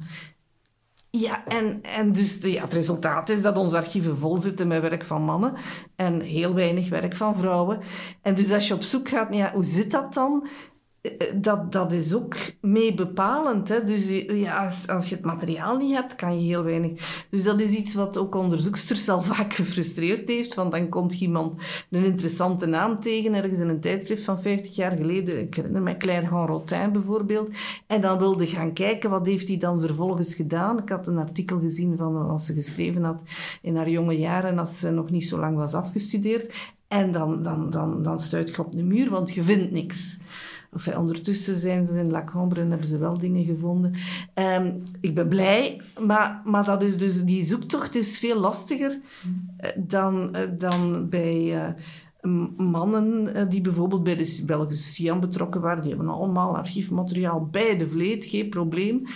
Ja, 1.11 1.45
en, 1.47 1.83
en 1.83 2.13
dus 2.13 2.39
ja, 2.43 2.63
het 2.63 2.73
resultaat 2.73 3.29
is 3.29 3.43
dat 3.43 3.57
onze 3.57 3.77
archieven 3.77 4.19
vol 4.19 4.39
zitten 4.39 4.69
met 4.69 4.81
werk 4.81 5.05
van 5.05 5.23
mannen 5.23 5.55
en 5.97 6.21
heel 6.21 6.55
weinig 6.55 6.89
werk 6.89 7.17
van 7.17 7.37
vrouwen. 7.37 7.79
En 8.23 8.35
dus 8.35 8.53
als 8.53 8.69
je 8.69 8.75
op 8.75 8.83
zoek 8.83 9.09
gaat, 9.09 9.35
ja, 9.35 9.53
hoe 9.53 9.65
zit 9.65 9.91
dat 9.91 10.15
dan? 10.15 10.47
Eh, 11.05 11.13
dat, 11.35 11.73
dat 11.73 11.93
is 11.93 12.15
ook 12.15 12.37
mee 12.61 12.95
bepalend. 12.95 13.69
Hè? 13.69 13.85
Dus 13.85 14.09
ja, 14.29 14.71
als, 14.87 15.09
je 15.09 15.15
het 15.15 15.25
materiaal 15.25 15.77
niet 15.77 15.95
hebt, 15.95 16.15
kan 16.15 16.41
je 16.41 16.47
heel 16.47 16.63
weinig. 16.63 17.25
Dus 17.31 17.45
dat 17.45 17.61
is 17.61 17.73
iets 17.73 17.95
wat 17.95 18.19
ook 18.19 18.35
onderzoeksters 18.35 19.09
al 19.09 19.23
vaak 19.33 19.53
gefrustreerd 19.53 20.29
heeft. 20.29 20.55
Want 20.55 20.71
dan 20.71 20.89
komt 20.89 21.21
iemand 21.21 21.63
een 21.91 22.05
interessante 22.05 22.67
naam 22.67 23.01
tegen, 23.01 23.35
ergens 23.35 23.61
in 23.61 23.69
een 23.69 23.81
tijdschrift 23.81 24.25
van 24.25 24.43
50 24.43 24.77
jaar 24.77 24.97
geleden. 24.97 25.41
Ik 25.41 25.55
herinner 25.55 25.83
me 25.83 25.97
Claire 25.97 26.29
Rotin 26.29 26.93
bijvoorbeeld. 26.93 27.51
En 27.87 28.01
dan 28.01 28.19
wilde 28.19 28.47
gaan 28.47 28.73
kijken, 28.73 29.11
wat 29.11 29.27
heeft 29.27 29.49
hij 29.49 29.57
dan 29.57 29.81
vervolgens 29.81 30.35
gedaan? 30.35 30.79
Ik 30.79 30.89
had 30.89 31.07
een 31.07 31.19
artikel 31.19 31.59
gezien 31.59 31.97
van 31.97 32.27
wat 32.27 32.43
ze 32.43 32.55
geschreven 32.55 33.05
had 33.05 33.21
in 33.63 33.77
haar 33.77 33.91
jonge 33.91 34.19
jaren, 34.19 34.59
als 34.59 34.79
ze 34.79 34.91
nog 34.91 35.11
niet 35.11 35.29
zo 35.29 35.39
lang 35.39 35.57
was 35.57 35.75
afgestudeerd. 35.75 36.55
En 36.89 37.13
dan, 37.13 37.43
dan, 37.43 37.71
dan, 37.71 38.03
dan 38.03 38.19
stuit 38.19 38.49
je 38.49 38.59
op 38.59 38.73
de 38.73 38.83
muur, 38.83 39.11
want 39.11 39.35
je 39.35 39.43
vindt 39.43 39.71
niks. 39.71 40.19
Enfin, 40.75 40.99
ondertussen 40.99 41.57
zijn 41.57 41.87
ze 41.87 41.99
in 41.99 42.11
La 42.11 42.25
Cambre 42.25 42.61
en 42.61 42.71
hebben 42.71 42.89
ze 42.89 42.99
wel 42.99 43.19
dingen 43.19 43.45
gevonden. 43.45 43.95
Um, 44.35 44.83
ik 45.01 45.15
ben 45.15 45.29
blij, 45.29 45.81
maar, 46.07 46.43
maar 46.45 46.65
dat 46.65 46.83
is 46.83 46.99
dus, 46.99 47.25
die 47.25 47.45
zoektocht 47.45 47.95
is 47.95 48.19
veel 48.19 48.41
lastiger 48.41 49.01
uh, 49.61 49.71
dan, 49.77 50.37
uh, 50.37 50.43
dan 50.59 51.09
bij 51.09 51.75
mannen 52.57 53.49
die 53.49 53.61
bijvoorbeeld 53.61 54.05
bij 54.05 54.17
de 54.17 54.43
Belgische 54.47 54.93
Siam 54.93 55.21
betrokken 55.21 55.61
waren. 55.61 55.83
Die 55.83 55.95
hebben 55.95 56.09
allemaal 56.09 56.57
archiefmateriaal 56.57 57.49
bij 57.51 57.77
de 57.77 57.89
vleet, 57.89 58.25
geen 58.25 58.49
probleem. 58.49 59.07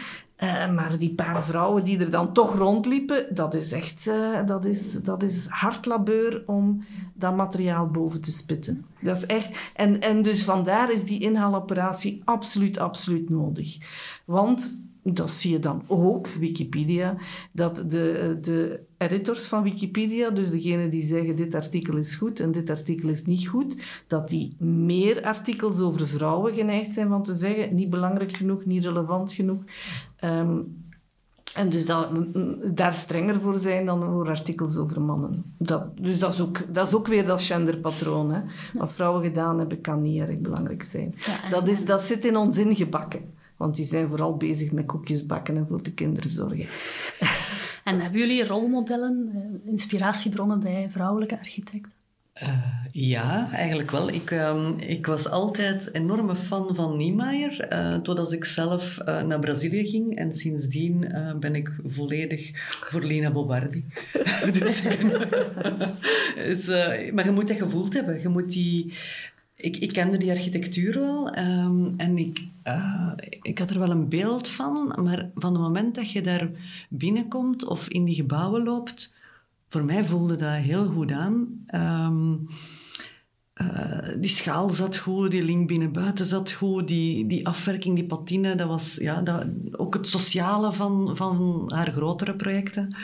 Uh, 0.43 0.71
maar 0.71 0.99
die 0.99 1.15
paar 1.15 1.45
vrouwen 1.45 1.85
die 1.85 1.99
er 1.99 2.11
dan 2.11 2.33
toch 2.33 2.55
rondliepen, 2.55 3.35
dat 3.35 3.55
is 3.55 3.73
echt 3.73 4.07
uh, 4.07 4.47
dat 4.47 4.65
is, 4.65 4.93
dat 5.03 5.23
is 5.23 5.47
hard 5.47 5.87
labeur 5.87 6.43
om 6.47 6.85
dat 7.15 7.37
materiaal 7.37 7.87
boven 7.87 8.21
te 8.21 8.33
spitten. 8.33 8.85
Dat 9.03 9.17
is 9.17 9.27
echt, 9.27 9.73
en, 9.75 10.01
en 10.01 10.23
dus 10.23 10.45
vandaar 10.45 10.93
is 10.93 11.05
die 11.05 11.21
inhaaloperatie 11.21 12.23
absoluut, 12.25 12.79
absoluut 12.79 13.31
nodig. 13.31 13.79
Want 14.25 14.79
dat 15.17 15.31
zie 15.31 15.53
je 15.53 15.59
dan 15.59 15.83
ook, 15.87 16.29
Wikipedia, 16.29 17.17
dat 17.53 17.77
de, 17.77 18.39
de 18.41 18.81
editors 18.99 19.47
van 19.47 19.63
Wikipedia, 19.63 20.31
dus 20.31 20.51
degene 20.51 20.89
die 20.89 21.07
zeggen 21.07 21.37
dit 21.37 21.55
artikel 21.55 21.97
is 21.97 22.15
goed 22.15 22.41
en 22.41 22.51
dit 22.51 22.71
artikel 22.71 23.09
is 23.09 23.25
niet 23.25 23.49
goed, 23.49 23.77
dat 24.07 24.29
die 24.29 24.57
meer 24.59 25.25
artikels 25.25 25.79
over 25.79 26.07
vrouwen 26.07 26.55
geneigd 26.55 26.93
zijn 26.93 27.09
van 27.09 27.23
te 27.23 27.35
zeggen, 27.35 27.75
niet 27.75 27.91
belangrijk 27.91 28.33
genoeg, 28.33 28.65
niet 28.65 28.85
relevant 28.85 29.33
genoeg. 29.33 29.63
Ehm, 30.17 30.59
en 31.55 31.69
dus 31.69 31.87
dat, 31.87 32.09
daar 32.75 32.95
strenger 32.95 33.41
voor 33.41 33.57
zijn 33.57 33.87
dan 33.87 34.01
voor 34.01 34.29
artikels 34.29 34.77
over 34.77 35.03
mannen. 35.03 35.55
Dat, 35.59 35.97
dus 35.97 36.19
dat 36.19 36.33
is, 36.33 36.41
ook, 36.41 36.75
dat 36.75 36.87
is 36.87 36.95
ook 36.95 37.07
weer 37.07 37.27
dat 37.27 37.43
genderpatroon. 37.43 38.33
Hè. 38.33 38.41
Wat 38.75 38.93
vrouwen 38.93 39.23
gedaan 39.25 39.59
hebben, 39.59 39.81
kan 39.81 40.03
niet 40.03 40.21
erg 40.21 40.39
belangrijk 40.39 40.83
zijn. 40.83 41.15
dat, 41.51 41.69
is, 41.69 41.85
dat 41.85 42.01
zit 42.01 42.25
in 42.25 42.37
ons 42.37 42.57
ingebakken. 42.57 43.37
Want 43.59 43.77
die 43.77 43.85
zijn 43.85 44.09
vooral 44.09 44.37
bezig 44.37 44.73
met 44.73 44.87
koekjes 44.87 45.27
bakken 45.27 45.57
en 45.57 45.67
voor 45.67 45.83
de 45.83 45.93
kinderen 45.93 46.31
zorgen. 46.31 46.67
En 47.85 48.01
hebben 48.01 48.21
jullie 48.21 48.47
rolmodellen, 48.47 49.31
eh, 49.35 49.71
inspiratiebronnen 49.71 50.61
bij 50.61 50.89
vrouwelijke 50.93 51.39
architecten? 51.39 51.93
Uh, 52.43 52.59
ja, 52.93 53.51
eigenlijk 53.53 53.91
wel. 53.91 54.11
Ik, 54.11 54.31
uh, 54.31 54.69
ik 54.77 55.07
was 55.07 55.29
altijd 55.29 55.95
enorme 55.95 56.37
fan 56.37 56.75
van 56.75 56.97
Niemeyer, 56.97 57.73
uh, 57.73 57.97
totdat 57.97 58.33
ik 58.33 58.45
zelf 58.45 58.99
uh, 59.01 59.23
naar 59.23 59.39
Brazilië 59.39 59.89
ging. 59.89 60.17
En 60.17 60.33
sindsdien 60.33 61.13
ben 61.41 61.55
ik 61.55 61.71
volledig 61.87 62.51
voor 62.81 63.03
Lena 63.03 63.31
Bobardi. 63.31 63.85
dus, 64.59 64.83
dus, 66.47 66.67
maar 67.13 67.25
je 67.25 67.31
moet 67.33 67.49
dat 67.49 67.57
gevoeld 67.57 67.95
hebben. 67.95 68.21
Je 68.21 68.29
moet 68.29 68.53
die... 68.53 68.93
Ik, 69.61 69.77
ik 69.77 69.93
kende 69.93 70.17
die 70.17 70.31
architectuur 70.31 70.95
wel 70.95 71.39
um, 71.39 71.95
en 71.97 72.19
ik, 72.19 72.49
ik 73.43 73.59
had 73.59 73.71
er 73.71 73.79
wel 73.79 73.91
een 73.91 74.09
beeld 74.09 74.49
van. 74.49 74.95
Maar 75.03 75.31
van 75.35 75.53
het 75.53 75.63
moment 75.63 75.95
dat 75.95 76.11
je 76.11 76.23
daar 76.23 76.51
binnenkomt 76.89 77.65
of 77.65 77.89
in 77.89 78.05
die 78.05 78.15
gebouwen 78.15 78.63
loopt 78.63 79.17
voor 79.69 79.85
mij 79.85 80.05
voelde 80.05 80.37
dat 80.37 80.55
heel 80.55 80.87
goed 80.87 81.13
aan. 81.13 81.65
Ehm, 81.67 82.35
eh, 83.53 84.09
die 84.19 84.31
schaal 84.31 84.71
zat 84.71 84.97
goed, 84.97 85.31
die 85.31 85.43
link 85.43 85.69
binnen-buiten 85.69 86.27
zat 86.27 86.53
goed, 86.53 86.89
die, 86.89 87.27
die 87.27 87.47
afwerking, 87.47 87.95
die 87.95 88.07
patine, 88.07 88.55
dat 88.55 88.69
was 88.69 88.95
ja, 88.95 89.21
dat, 89.23 89.45
ook 89.73 89.95
het 89.95 90.09
sociale 90.09 90.73
van, 90.73 91.17
van 91.17 91.65
haar 91.75 91.93
grotere 91.93 92.35
projecten. 92.35 92.97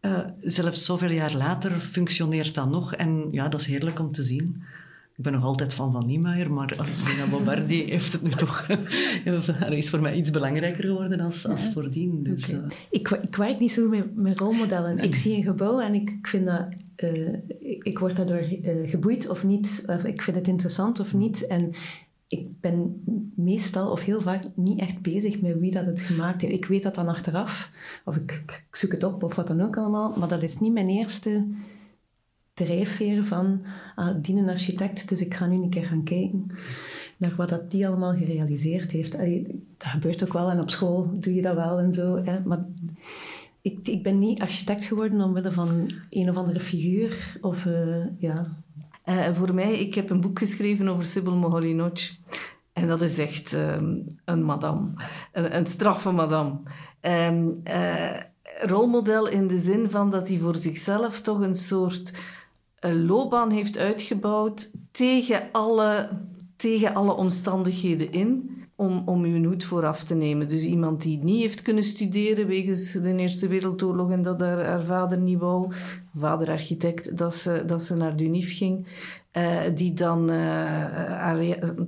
Uh, 0.00 0.18
zelfs 0.40 0.84
zoveel 0.84 1.10
jaar 1.10 1.34
later 1.34 1.80
functioneert 1.80 2.54
dat 2.54 2.70
nog 2.70 2.94
en 2.94 3.28
ja, 3.30 3.48
dat 3.48 3.60
is 3.60 3.66
heerlijk 3.66 3.98
om 3.98 4.12
te 4.12 4.22
zien. 4.22 4.62
Ik 5.16 5.24
ben 5.24 5.32
nog 5.32 5.44
altijd 5.44 5.74
fan 5.74 5.92
van 5.92 6.06
Niemeyer, 6.06 6.52
maar 6.52 6.78
Nina 7.08 7.30
Bobardi 7.30 7.84
heeft 7.90 8.12
het 8.12 8.22
nu 8.22 8.30
toch... 8.30 8.66
is 9.70 9.90
voor 9.90 10.00
mij 10.00 10.14
iets 10.14 10.30
belangrijker 10.30 10.84
geworden 10.84 11.20
als, 11.20 11.46
als 11.46 11.68
voordien. 11.68 12.22
Dus, 12.22 12.48
okay. 12.48 12.60
uh. 12.60 12.66
ik, 12.90 13.10
ik 13.10 13.36
werk 13.36 13.58
niet 13.58 13.72
zo 13.72 13.88
met, 13.88 14.16
met 14.16 14.38
rolmodellen. 14.38 14.98
Ik 14.98 15.14
zie 15.14 15.36
een 15.36 15.42
gebouw 15.42 15.80
en 15.80 15.94
ik, 15.94 16.10
ik 16.10 16.26
vind 16.26 16.46
dat... 16.46 16.66
Uh, 16.96 17.34
ik 17.58 17.98
word 17.98 18.16
daardoor 18.16 18.42
uh, 18.42 18.90
geboeid 18.90 19.28
of 19.28 19.44
niet. 19.44 19.84
Of 19.86 20.04
ik 20.04 20.22
vind 20.22 20.36
het 20.36 20.48
interessant 20.48 21.00
of 21.00 21.14
niet. 21.14 21.46
En 21.46 21.72
ik 22.28 22.60
ben 22.60 23.02
meestal 23.36 23.90
of 23.90 24.02
heel 24.02 24.20
vaak 24.20 24.42
niet 24.54 24.80
echt 24.80 25.02
bezig 25.02 25.40
met 25.40 25.58
wie 25.58 25.70
dat 25.70 25.86
het 25.86 26.00
gemaakt 26.00 26.40
heeft. 26.40 26.54
Ik 26.54 26.64
weet 26.64 26.82
dat 26.82 26.94
dan 26.94 27.08
achteraf. 27.08 27.70
Of 28.04 28.16
ik, 28.16 28.42
ik 28.46 28.76
zoek 28.76 28.92
het 28.92 29.04
op 29.04 29.22
of 29.22 29.34
wat 29.34 29.46
dan 29.46 29.60
ook 29.60 29.76
allemaal. 29.76 30.14
Maar 30.18 30.28
dat 30.28 30.42
is 30.42 30.58
niet 30.58 30.72
mijn 30.72 30.88
eerste 30.88 31.44
drijfveer 32.54 33.24
van 33.24 33.62
ah, 33.94 34.16
die 34.22 34.36
een 34.36 34.48
architect, 34.48 35.08
dus 35.08 35.20
ik 35.20 35.34
ga 35.34 35.46
nu 35.46 35.54
een 35.54 35.70
keer 35.70 35.84
gaan 35.84 36.04
kijken 36.04 36.46
naar 37.16 37.34
wat 37.36 37.48
dat 37.48 37.70
die 37.70 37.86
allemaal 37.86 38.14
gerealiseerd 38.14 38.90
heeft. 38.90 39.14
Allee, 39.16 39.64
dat 39.76 39.88
gebeurt 39.88 40.24
ook 40.24 40.32
wel 40.32 40.50
en 40.50 40.60
op 40.60 40.70
school 40.70 41.10
doe 41.20 41.34
je 41.34 41.42
dat 41.42 41.54
wel 41.54 41.78
en 41.78 41.92
zo. 41.92 42.24
Hè, 42.24 42.40
maar 42.44 42.64
ik, 43.62 43.78
ik 43.86 44.02
ben 44.02 44.18
niet 44.18 44.40
architect 44.40 44.84
geworden 44.84 45.20
omwille 45.20 45.52
van 45.52 45.92
een 46.10 46.30
of 46.30 46.36
andere 46.36 46.60
figuur 46.60 47.38
of 47.40 47.64
uh, 47.64 48.04
ja. 48.18 48.56
Uh, 49.04 49.28
voor 49.32 49.54
mij, 49.54 49.78
ik 49.78 49.94
heb 49.94 50.10
een 50.10 50.20
boek 50.20 50.38
geschreven 50.38 50.88
over 50.88 51.04
Sibyl 51.04 51.36
Moholy-Nagy. 51.36 52.10
En 52.72 52.86
dat 52.86 53.02
is 53.02 53.18
echt 53.18 53.52
um, 53.52 54.06
een 54.24 54.42
madame. 54.42 54.90
Een, 55.32 55.66
straffe 55.66 56.10
madame. 56.10 56.58
Um, 57.00 57.60
uh, 57.68 58.20
rolmodel 58.60 59.28
in 59.28 59.46
de 59.46 59.58
zin 59.58 59.90
van 59.90 60.10
dat 60.10 60.28
hij 60.28 60.38
voor 60.38 60.56
zichzelf 60.56 61.20
toch 61.20 61.40
een 61.40 61.54
soort 61.54 62.12
loopbaan 62.90 63.50
heeft 63.50 63.78
uitgebouwd 63.78 64.70
tegen 64.90 65.48
alle, 65.52 66.08
tegen 66.56 66.94
alle 66.94 67.14
omstandigheden 67.14 68.12
in. 68.12 68.50
Om, 68.76 69.02
om 69.06 69.24
uw 69.24 69.44
hoed 69.44 69.64
vooraf 69.64 70.04
te 70.04 70.14
nemen. 70.14 70.48
Dus 70.48 70.64
iemand 70.64 71.02
die 71.02 71.18
niet 71.18 71.40
heeft 71.40 71.62
kunnen 71.62 71.84
studeren 71.84 72.46
wegens 72.46 72.92
de 72.92 73.16
Eerste 73.16 73.48
Wereldoorlog 73.48 74.10
en 74.10 74.22
dat 74.22 74.40
haar, 74.40 74.64
haar 74.64 74.84
vader 74.84 75.18
niet 75.18 75.38
wou, 75.38 75.72
vader 76.16 76.48
architect, 76.48 77.16
dat 77.16 77.34
ze, 77.34 77.62
dat 77.66 77.82
ze 77.82 77.96
naar 77.96 78.16
de 78.16 78.40
ging. 78.40 78.86
Uh, 79.36 79.60
die 79.74 79.92
dan 79.92 80.30
uh, 80.30 80.36
haar 80.36 81.38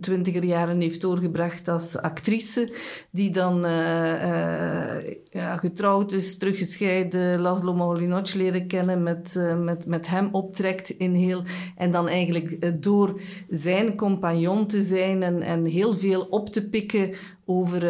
twintiger 0.00 0.44
jaren 0.44 0.80
heeft 0.80 1.00
doorgebracht 1.00 1.68
als 1.68 1.98
actrice. 1.98 2.72
Die 3.10 3.30
dan 3.30 3.66
uh, 3.66 4.96
getrouwd 5.32 6.12
is, 6.12 6.36
teruggescheiden, 6.38 7.40
Laszlo 7.40 7.74
Moholy-Nagy 7.74 8.36
leren 8.38 8.66
kennen, 8.66 9.02
met, 9.02 9.40
met, 9.58 9.86
met 9.86 10.08
hem 10.08 10.28
optrekt 10.32 10.90
in 10.90 11.14
heel... 11.14 11.42
En 11.76 11.90
dan 11.90 12.08
eigenlijk 12.08 12.82
door 12.82 13.20
zijn 13.48 13.96
compagnon 13.96 14.66
te 14.66 14.82
zijn 14.82 15.22
en, 15.22 15.42
en 15.42 15.64
heel 15.64 15.92
veel 15.92 16.20
op 16.20 16.48
te 16.48 16.68
pikken 16.68 17.14
over 17.44 17.80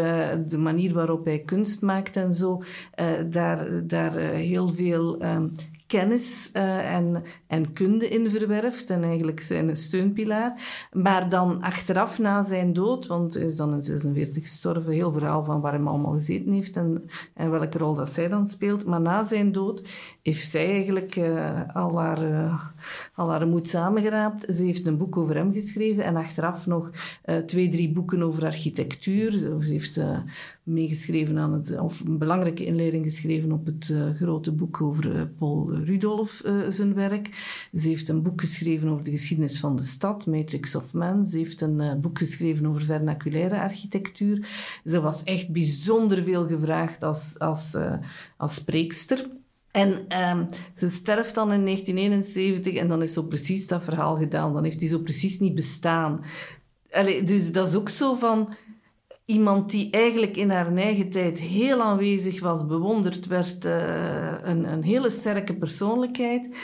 de 0.48 0.58
manier 0.58 0.92
waarop 0.92 1.24
hij 1.24 1.38
kunst 1.38 1.82
maakt 1.82 2.16
en 2.16 2.34
zo, 2.34 2.62
daar, 3.28 3.86
daar 3.86 4.16
heel 4.18 4.74
veel 4.74 5.22
um, 5.22 5.52
kennis 5.98 6.50
uh, 6.52 6.94
en, 6.94 7.22
en 7.46 7.72
kunde 7.72 8.08
in 8.08 8.30
verwerft 8.30 8.90
en 8.90 9.04
eigenlijk 9.04 9.40
zijn 9.40 9.76
steunpilaar. 9.76 10.86
Maar 10.92 11.28
dan 11.28 11.62
achteraf 11.62 12.18
na 12.18 12.42
zijn 12.42 12.72
dood, 12.72 13.06
want 13.06 13.34
hij 13.34 13.44
is 13.44 13.56
dan 13.56 13.72
in 13.72 13.82
46 13.82 14.42
gestorven, 14.42 14.92
heel 14.92 15.12
verhaal 15.12 15.44
van 15.44 15.60
waar 15.60 15.72
hij 15.72 15.82
allemaal 15.82 16.12
gezeten 16.12 16.52
heeft 16.52 16.76
en, 16.76 17.06
en 17.34 17.50
welke 17.50 17.78
rol 17.78 17.94
dat 17.94 18.10
zij 18.10 18.28
dan 18.28 18.48
speelt. 18.48 18.84
Maar 18.84 19.00
na 19.00 19.22
zijn 19.22 19.52
dood 19.52 19.82
heeft 20.22 20.50
zij 20.50 20.66
eigenlijk 20.70 21.16
uh, 21.16 21.60
al, 21.74 21.98
haar, 21.98 22.30
uh, 22.30 22.62
al 23.14 23.30
haar 23.30 23.46
moed 23.46 23.68
samengeraapt. 23.68 24.54
Ze 24.54 24.62
heeft 24.62 24.86
een 24.86 24.98
boek 24.98 25.16
over 25.16 25.34
hem 25.34 25.52
geschreven 25.52 26.04
en 26.04 26.16
achteraf 26.16 26.66
nog 26.66 26.90
twee, 27.46 27.68
drie 27.68 27.92
boeken 27.92 28.22
over 28.22 28.44
architectuur. 28.44 29.32
Ze 29.32 29.56
heeft 29.60 30.00
meegeschreven 30.64 31.38
aan 31.38 31.52
het, 31.52 31.78
of 31.78 32.00
een 32.00 32.18
belangrijke 32.18 32.64
inleiding 32.64 33.04
geschreven 33.04 33.52
op 33.52 33.66
het 33.66 33.94
grote 34.16 34.52
boek 34.52 34.80
over 34.80 35.28
Paul 35.28 35.72
Rudolf 35.84 36.42
uh, 36.46 36.62
zijn 36.68 36.94
werk. 36.94 37.30
Ze 37.74 37.88
heeft 37.88 38.08
een 38.08 38.22
boek 38.22 38.40
geschreven 38.40 38.88
over 38.88 39.04
de 39.04 39.10
geschiedenis 39.10 39.60
van 39.60 39.76
de 39.76 39.82
stad, 39.82 40.26
Matrix 40.26 40.74
of 40.74 40.92
Man. 40.92 41.26
Ze 41.26 41.38
heeft 41.38 41.60
een 41.60 42.00
boek 42.00 42.18
geschreven 42.18 42.66
over 42.66 42.82
vernaculaire 42.82 43.60
architectuur. 43.60 44.48
Ze 44.86 45.00
was 45.00 45.22
echt 45.22 45.52
bijzonder 45.52 46.22
veel 46.22 46.46
gevraagd 46.46 47.02
als, 47.02 47.34
als, 47.38 47.76
als 48.36 48.54
spreekster. 48.54 49.26
En 49.74 49.90
um, 50.30 50.46
ze 50.76 50.88
sterft 50.88 51.34
dan 51.34 51.52
in 51.52 51.64
1971 51.64 52.74
en 52.74 52.88
dan 52.88 53.02
is 53.02 53.12
zo 53.12 53.22
precies 53.22 53.66
dat 53.66 53.84
verhaal 53.84 54.16
gedaan. 54.16 54.52
Dan 54.52 54.64
heeft 54.64 54.80
hij 54.80 54.88
zo 54.88 54.98
precies 54.98 55.40
niet 55.40 55.54
bestaan. 55.54 56.24
Dus 57.24 57.52
dat 57.52 57.68
is 57.68 57.74
ook 57.74 57.88
zo 57.88 58.14
van 58.14 58.54
iemand 59.24 59.70
die 59.70 59.90
eigenlijk 59.90 60.36
in 60.36 60.50
haar 60.50 60.76
eigen 60.76 61.10
tijd 61.10 61.38
heel 61.38 61.82
aanwezig 61.82 62.40
was, 62.40 62.66
bewonderd 62.66 63.26
werd, 63.26 63.64
uh, 63.64 64.32
een, 64.42 64.72
een 64.72 64.82
hele 64.82 65.10
sterke 65.10 65.54
persoonlijkheid. 65.54 66.56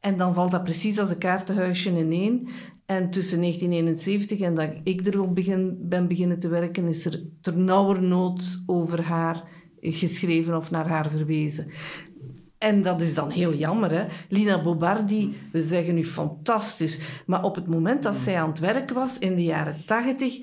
En 0.00 0.16
dan 0.16 0.34
valt 0.34 0.50
dat 0.50 0.64
precies 0.64 0.98
als 0.98 1.10
een 1.10 1.18
kaartenhuisje 1.18 1.90
in 1.90 2.12
één. 2.12 2.48
En 2.86 3.10
tussen 3.10 3.40
1971 3.40 4.40
en 4.40 4.54
dat 4.54 4.70
ik 4.84 5.06
erop 5.06 5.34
begin, 5.34 5.76
ben 5.80 6.08
beginnen 6.08 6.38
te 6.38 6.48
werken, 6.48 6.88
is 6.88 7.06
er 7.06 7.22
ter 7.40 7.58
nood 8.00 8.62
over 8.66 9.02
haar 9.02 9.44
geschreven 9.80 10.56
of 10.56 10.70
naar 10.70 10.88
haar 10.88 11.10
verwezen. 11.10 11.70
En 12.58 12.82
dat 12.82 13.00
is 13.00 13.14
dan 13.14 13.30
heel 13.30 13.54
jammer. 13.54 13.90
Hè? 13.90 14.06
Lina 14.28 14.62
Bobardi, 14.62 15.36
we 15.52 15.62
zeggen 15.62 15.94
nu 15.94 16.04
fantastisch. 16.04 17.00
Maar 17.26 17.42
op 17.42 17.54
het 17.54 17.66
moment 17.66 18.02
dat 18.02 18.16
zij 18.16 18.40
aan 18.40 18.48
het 18.48 18.58
werk 18.58 18.90
was, 18.90 19.18
in 19.18 19.34
de 19.34 19.44
jaren 19.44 19.82
tachtig, 19.86 20.38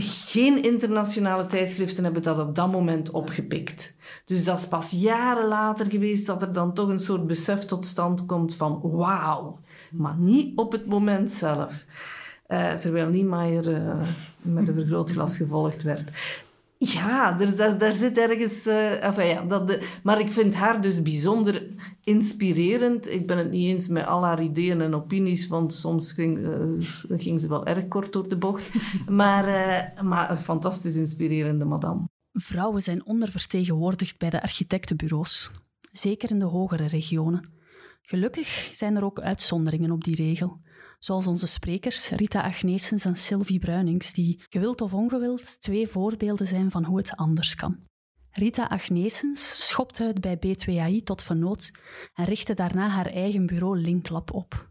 geen 0.00 0.62
internationale 0.62 1.46
tijdschriften 1.46 2.04
hebben 2.04 2.22
dat 2.22 2.38
op 2.38 2.54
dat 2.54 2.72
moment 2.72 3.10
opgepikt. 3.10 3.96
Dus 4.24 4.44
dat 4.44 4.58
is 4.58 4.68
pas 4.68 4.90
jaren 4.90 5.48
later 5.48 5.90
geweest 5.90 6.26
dat 6.26 6.42
er 6.42 6.52
dan 6.52 6.74
toch 6.74 6.88
een 6.88 7.00
soort 7.00 7.26
besef 7.26 7.64
tot 7.64 7.86
stand 7.86 8.26
komt 8.26 8.54
van 8.54 8.80
wauw, 8.82 9.58
maar 9.90 10.16
niet 10.18 10.56
op 10.56 10.72
het 10.72 10.86
moment 10.86 11.30
zelf. 11.30 11.84
Uh, 12.48 12.74
terwijl 12.74 13.08
Niemeyer 13.08 13.68
uh, 13.68 14.08
met 14.42 14.68
een 14.68 14.74
vergrootglas 14.74 15.36
gevolgd 15.36 15.82
werd. 15.82 16.10
Ja, 16.78 17.40
er, 17.40 17.78
daar, 17.78 17.94
zit 17.94 18.18
ergens... 18.18 18.66
Enfin, 19.00 19.26
ja, 19.26 19.64
maar 20.02 20.20
ik 20.20 20.32
vind 20.32 20.54
haar 20.54 20.80
dus 20.80 21.02
bijzonder 21.02 21.66
inspirerend. 22.04 23.10
Ik 23.10 23.26
ben 23.26 23.38
het 23.38 23.50
niet 23.50 23.66
eens 23.66 23.88
met 23.88 24.06
al 24.06 24.24
haar 24.24 24.42
ideeën 24.42 24.80
en 24.80 24.94
opinies, 24.94 25.46
want 25.46 25.72
soms 25.74 26.12
ging, 26.12 26.38
uh, 26.38 26.86
ging 27.08 27.40
ze 27.40 27.48
wel 27.48 27.66
erg 27.66 27.88
kort 27.88 28.12
door 28.12 28.28
de 28.28 28.36
bocht. 28.36 28.70
maar, 29.08 29.48
uh, 29.48 30.02
maar 30.02 30.30
een 30.30 30.36
fantastisch 30.36 30.96
inspirerende 30.96 31.64
madame. 31.64 32.08
Vrouwen 32.32 32.82
zijn 32.82 33.06
ondervertegenwoordigd 33.06 34.18
bij 34.18 34.30
de 34.30 34.42
architectenbureaus, 34.42 35.50
zeker 35.92 36.30
in 36.30 36.38
de 36.38 36.44
hogere 36.44 36.86
regionen. 36.86 37.50
Gelukkig 38.02 38.70
zijn 38.72 38.96
er 38.96 39.04
ook 39.04 39.20
uitzonderingen 39.20 39.90
op 39.90 40.04
die 40.04 40.14
regel, 40.14 40.60
zoals 40.98 41.26
onze 41.26 41.46
sprekers 41.46 42.08
Rita 42.08 42.42
Agnesens 42.42 43.04
en 43.04 43.16
Sylvie 43.16 43.58
Bruinings, 43.58 44.12
die, 44.12 44.42
gewild 44.48 44.80
of 44.80 44.94
ongewild, 44.94 45.60
twee 45.60 45.88
voorbeelden 45.88 46.46
zijn 46.46 46.70
van 46.70 46.84
hoe 46.84 46.96
het 46.96 47.16
anders 47.16 47.54
kan. 47.54 47.86
Rita 48.30 48.66
Agnesens 48.66 49.68
schopte 49.68 50.02
het 50.02 50.20
bij 50.20 50.36
B2AI 50.36 51.02
tot 51.04 51.22
vernoot 51.22 51.70
en 52.14 52.24
richtte 52.24 52.54
daarna 52.54 52.88
haar 52.88 53.06
eigen 53.06 53.46
bureau 53.46 53.78
Linklab 53.78 54.32
op. 54.32 54.70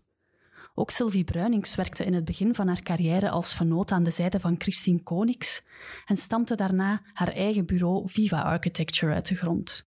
Ook 0.79 0.89
Sylvie 0.91 1.23
Bruinings 1.23 1.75
werkte 1.75 2.05
in 2.05 2.13
het 2.13 2.25
begin 2.25 2.55
van 2.55 2.67
haar 2.67 2.81
carrière 2.81 3.29
als 3.29 3.55
vernoot 3.55 3.91
aan 3.91 4.03
de 4.03 4.09
zijde 4.09 4.39
van 4.39 4.55
Christine 4.57 5.03
Konings 5.03 5.65
en 6.05 6.17
stampte 6.17 6.55
daarna 6.55 7.01
haar 7.13 7.33
eigen 7.33 7.65
bureau 7.65 8.09
Viva 8.09 8.41
Architecture 8.41 9.13
uit 9.13 9.27
de 9.27 9.35
grond. 9.35 9.85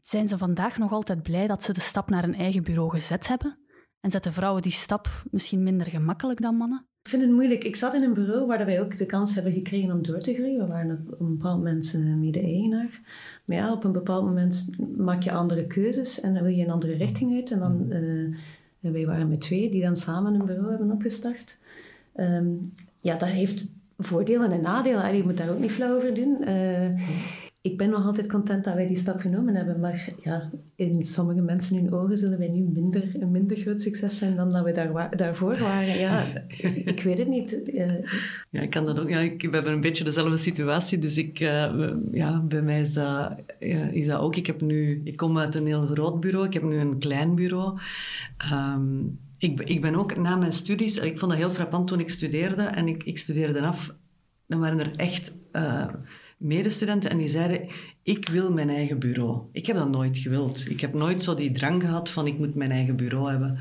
Zijn 0.00 0.28
ze 0.28 0.38
vandaag 0.38 0.78
nog 0.78 0.92
altijd 0.92 1.22
blij 1.22 1.46
dat 1.46 1.64
ze 1.64 1.72
de 1.72 1.80
stap 1.80 2.10
naar 2.10 2.24
een 2.24 2.34
eigen 2.34 2.62
bureau 2.62 2.90
gezet 2.90 3.28
hebben? 3.28 3.59
En 4.00 4.10
zetten 4.10 4.32
vrouwen 4.32 4.62
die 4.62 4.72
stap 4.72 5.08
misschien 5.30 5.62
minder 5.62 5.86
gemakkelijk 5.86 6.40
dan 6.40 6.56
mannen? 6.56 6.84
Ik 7.02 7.08
vind 7.08 7.22
het 7.22 7.30
moeilijk. 7.30 7.64
Ik 7.64 7.76
zat 7.76 7.94
in 7.94 8.02
een 8.02 8.14
bureau 8.14 8.46
waar 8.46 8.66
wij 8.66 8.80
ook 8.80 8.98
de 8.98 9.06
kans 9.06 9.34
hebben 9.34 9.52
gekregen 9.52 9.92
om 9.92 10.02
door 10.02 10.18
te 10.18 10.34
groeien. 10.34 10.58
We 10.58 10.66
waren 10.66 11.06
op 11.10 11.20
een 11.20 11.36
bepaald 11.36 11.56
moment 11.56 11.94
uh, 11.96 12.14
mede-eigenaar. 12.14 13.00
Maar 13.44 13.56
ja, 13.56 13.72
op 13.72 13.84
een 13.84 13.92
bepaald 13.92 14.24
moment 14.24 14.68
maak 14.96 15.22
je 15.22 15.32
andere 15.32 15.66
keuzes 15.66 16.20
en 16.20 16.34
dan 16.34 16.42
wil 16.42 16.52
je 16.52 16.64
een 16.64 16.70
andere 16.70 16.94
richting 16.94 17.34
uit. 17.34 17.50
En 17.50 17.58
dan, 17.58 17.86
uh, 17.88 18.92
wij 18.92 19.06
waren 19.06 19.28
met 19.28 19.40
twee 19.40 19.70
die 19.70 19.82
dan 19.82 19.96
samen 19.96 20.34
een 20.34 20.46
bureau 20.46 20.70
hebben 20.70 20.90
opgestart. 20.90 21.58
Um, 22.16 22.64
ja, 23.00 23.16
dat 23.16 23.28
heeft 23.28 23.72
voordelen 23.98 24.52
en 24.52 24.60
nadelen. 24.60 25.16
Je 25.16 25.24
moet 25.24 25.38
daar 25.38 25.50
ook 25.50 25.58
niet 25.58 25.72
flauw 25.72 25.96
over 25.96 26.14
doen. 26.14 26.36
Uh, 26.40 27.00
ik 27.62 27.78
ben 27.78 27.90
nog 27.90 28.04
altijd 28.04 28.28
content 28.28 28.64
dat 28.64 28.74
wij 28.74 28.86
die 28.86 28.96
stap 28.96 29.20
genomen 29.20 29.54
hebben. 29.54 29.80
Maar 29.80 30.08
ja, 30.22 30.50
in 30.74 31.04
sommige 31.04 31.40
mensen 31.40 31.76
hun 31.76 31.92
ogen 31.92 32.18
zullen 32.18 32.38
wij 32.38 32.48
nu 32.48 32.60
minder, 32.60 33.10
een 33.20 33.30
minder 33.30 33.56
groot 33.56 33.80
succes 33.80 34.16
zijn 34.16 34.36
dan 34.36 34.52
dat 34.52 34.64
we 34.64 34.72
daar, 34.72 35.16
daarvoor 35.16 35.58
waren. 35.58 35.98
Ja, 35.98 36.24
ik 36.84 37.02
weet 37.02 37.18
het 37.18 37.28
niet. 37.28 37.60
Uh, 37.66 37.92
ja, 38.50 38.60
ik 38.60 38.70
kan 38.70 38.86
dat 38.86 38.98
ook. 38.98 39.08
Ja, 39.08 39.18
ik, 39.18 39.42
we 39.42 39.50
hebben 39.50 39.72
een 39.72 39.80
beetje 39.80 40.04
dezelfde 40.04 40.36
situatie. 40.36 40.98
Dus 40.98 41.18
ik, 41.18 41.40
uh, 41.40 41.90
ja, 42.12 42.42
bij 42.42 42.62
mij 42.62 42.80
is 42.80 42.92
dat, 42.92 43.32
is 43.92 44.06
dat 44.06 44.20
ook. 44.20 44.36
Ik, 44.36 44.46
heb 44.46 44.60
nu, 44.60 45.00
ik 45.04 45.16
kom 45.16 45.38
uit 45.38 45.54
een 45.54 45.66
heel 45.66 45.86
groot 45.86 46.20
bureau. 46.20 46.46
Ik 46.46 46.52
heb 46.52 46.62
nu 46.62 46.76
een 46.76 46.98
klein 46.98 47.34
bureau. 47.34 47.78
Um, 48.52 49.18
ik, 49.38 49.60
ik 49.60 49.80
ben 49.80 49.94
ook 49.94 50.16
na 50.16 50.36
mijn 50.36 50.52
studies... 50.52 50.98
Ik 50.98 51.18
vond 51.18 51.30
dat 51.30 51.40
heel 51.40 51.50
frappant 51.50 51.86
toen 51.86 52.00
ik 52.00 52.10
studeerde. 52.10 52.62
En 52.62 52.88
ik, 52.88 53.04
ik 53.04 53.18
studeerde 53.18 53.60
af. 53.60 53.94
Dan 54.46 54.60
waren 54.60 54.78
er 54.78 54.96
echt... 54.96 55.34
Medestudenten 56.40 57.10
en 57.10 57.18
die 57.18 57.28
zeiden, 57.28 57.68
ik 58.02 58.28
wil 58.28 58.52
mijn 58.52 58.70
eigen 58.70 58.98
bureau. 58.98 59.40
Ik 59.52 59.66
heb 59.66 59.76
dat 59.76 59.90
nooit 59.90 60.18
gewild. 60.18 60.70
Ik 60.70 60.80
heb 60.80 60.94
nooit 60.94 61.22
zo 61.22 61.34
die 61.34 61.52
drang 61.52 61.82
gehad 61.82 62.08
van, 62.08 62.26
ik 62.26 62.38
moet 62.38 62.54
mijn 62.54 62.70
eigen 62.70 62.96
bureau 62.96 63.30
hebben. 63.30 63.58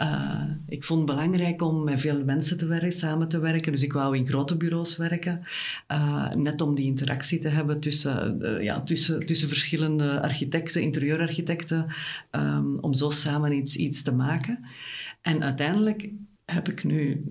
Uh, 0.00 0.42
ik 0.68 0.84
vond 0.84 0.98
het 0.98 1.08
belangrijk 1.08 1.62
om 1.62 1.84
met 1.84 2.00
veel 2.00 2.24
mensen 2.24 2.58
te 2.58 2.66
werken, 2.66 2.92
samen 2.92 3.28
te 3.28 3.38
werken. 3.38 3.72
Dus 3.72 3.82
ik 3.82 3.92
wou 3.92 4.16
in 4.16 4.26
grote 4.26 4.56
bureaus 4.56 4.96
werken. 4.96 5.46
Uh, 5.92 6.32
net 6.34 6.60
om 6.60 6.74
die 6.74 6.86
interactie 6.86 7.38
te 7.38 7.48
hebben 7.48 7.80
tussen, 7.80 8.38
uh, 8.40 8.62
ja, 8.62 8.82
tussen, 8.82 9.26
tussen 9.26 9.48
verschillende 9.48 10.22
architecten, 10.22 10.82
interieurarchitecten. 10.82 11.86
Um, 12.30 12.78
om 12.78 12.94
zo 12.94 13.10
samen 13.10 13.52
iets, 13.52 13.76
iets 13.76 14.02
te 14.02 14.12
maken. 14.12 14.64
En 15.22 15.42
uiteindelijk 15.42 16.10
heb 16.52 16.68
ik 16.68 16.84
nu 16.84 17.24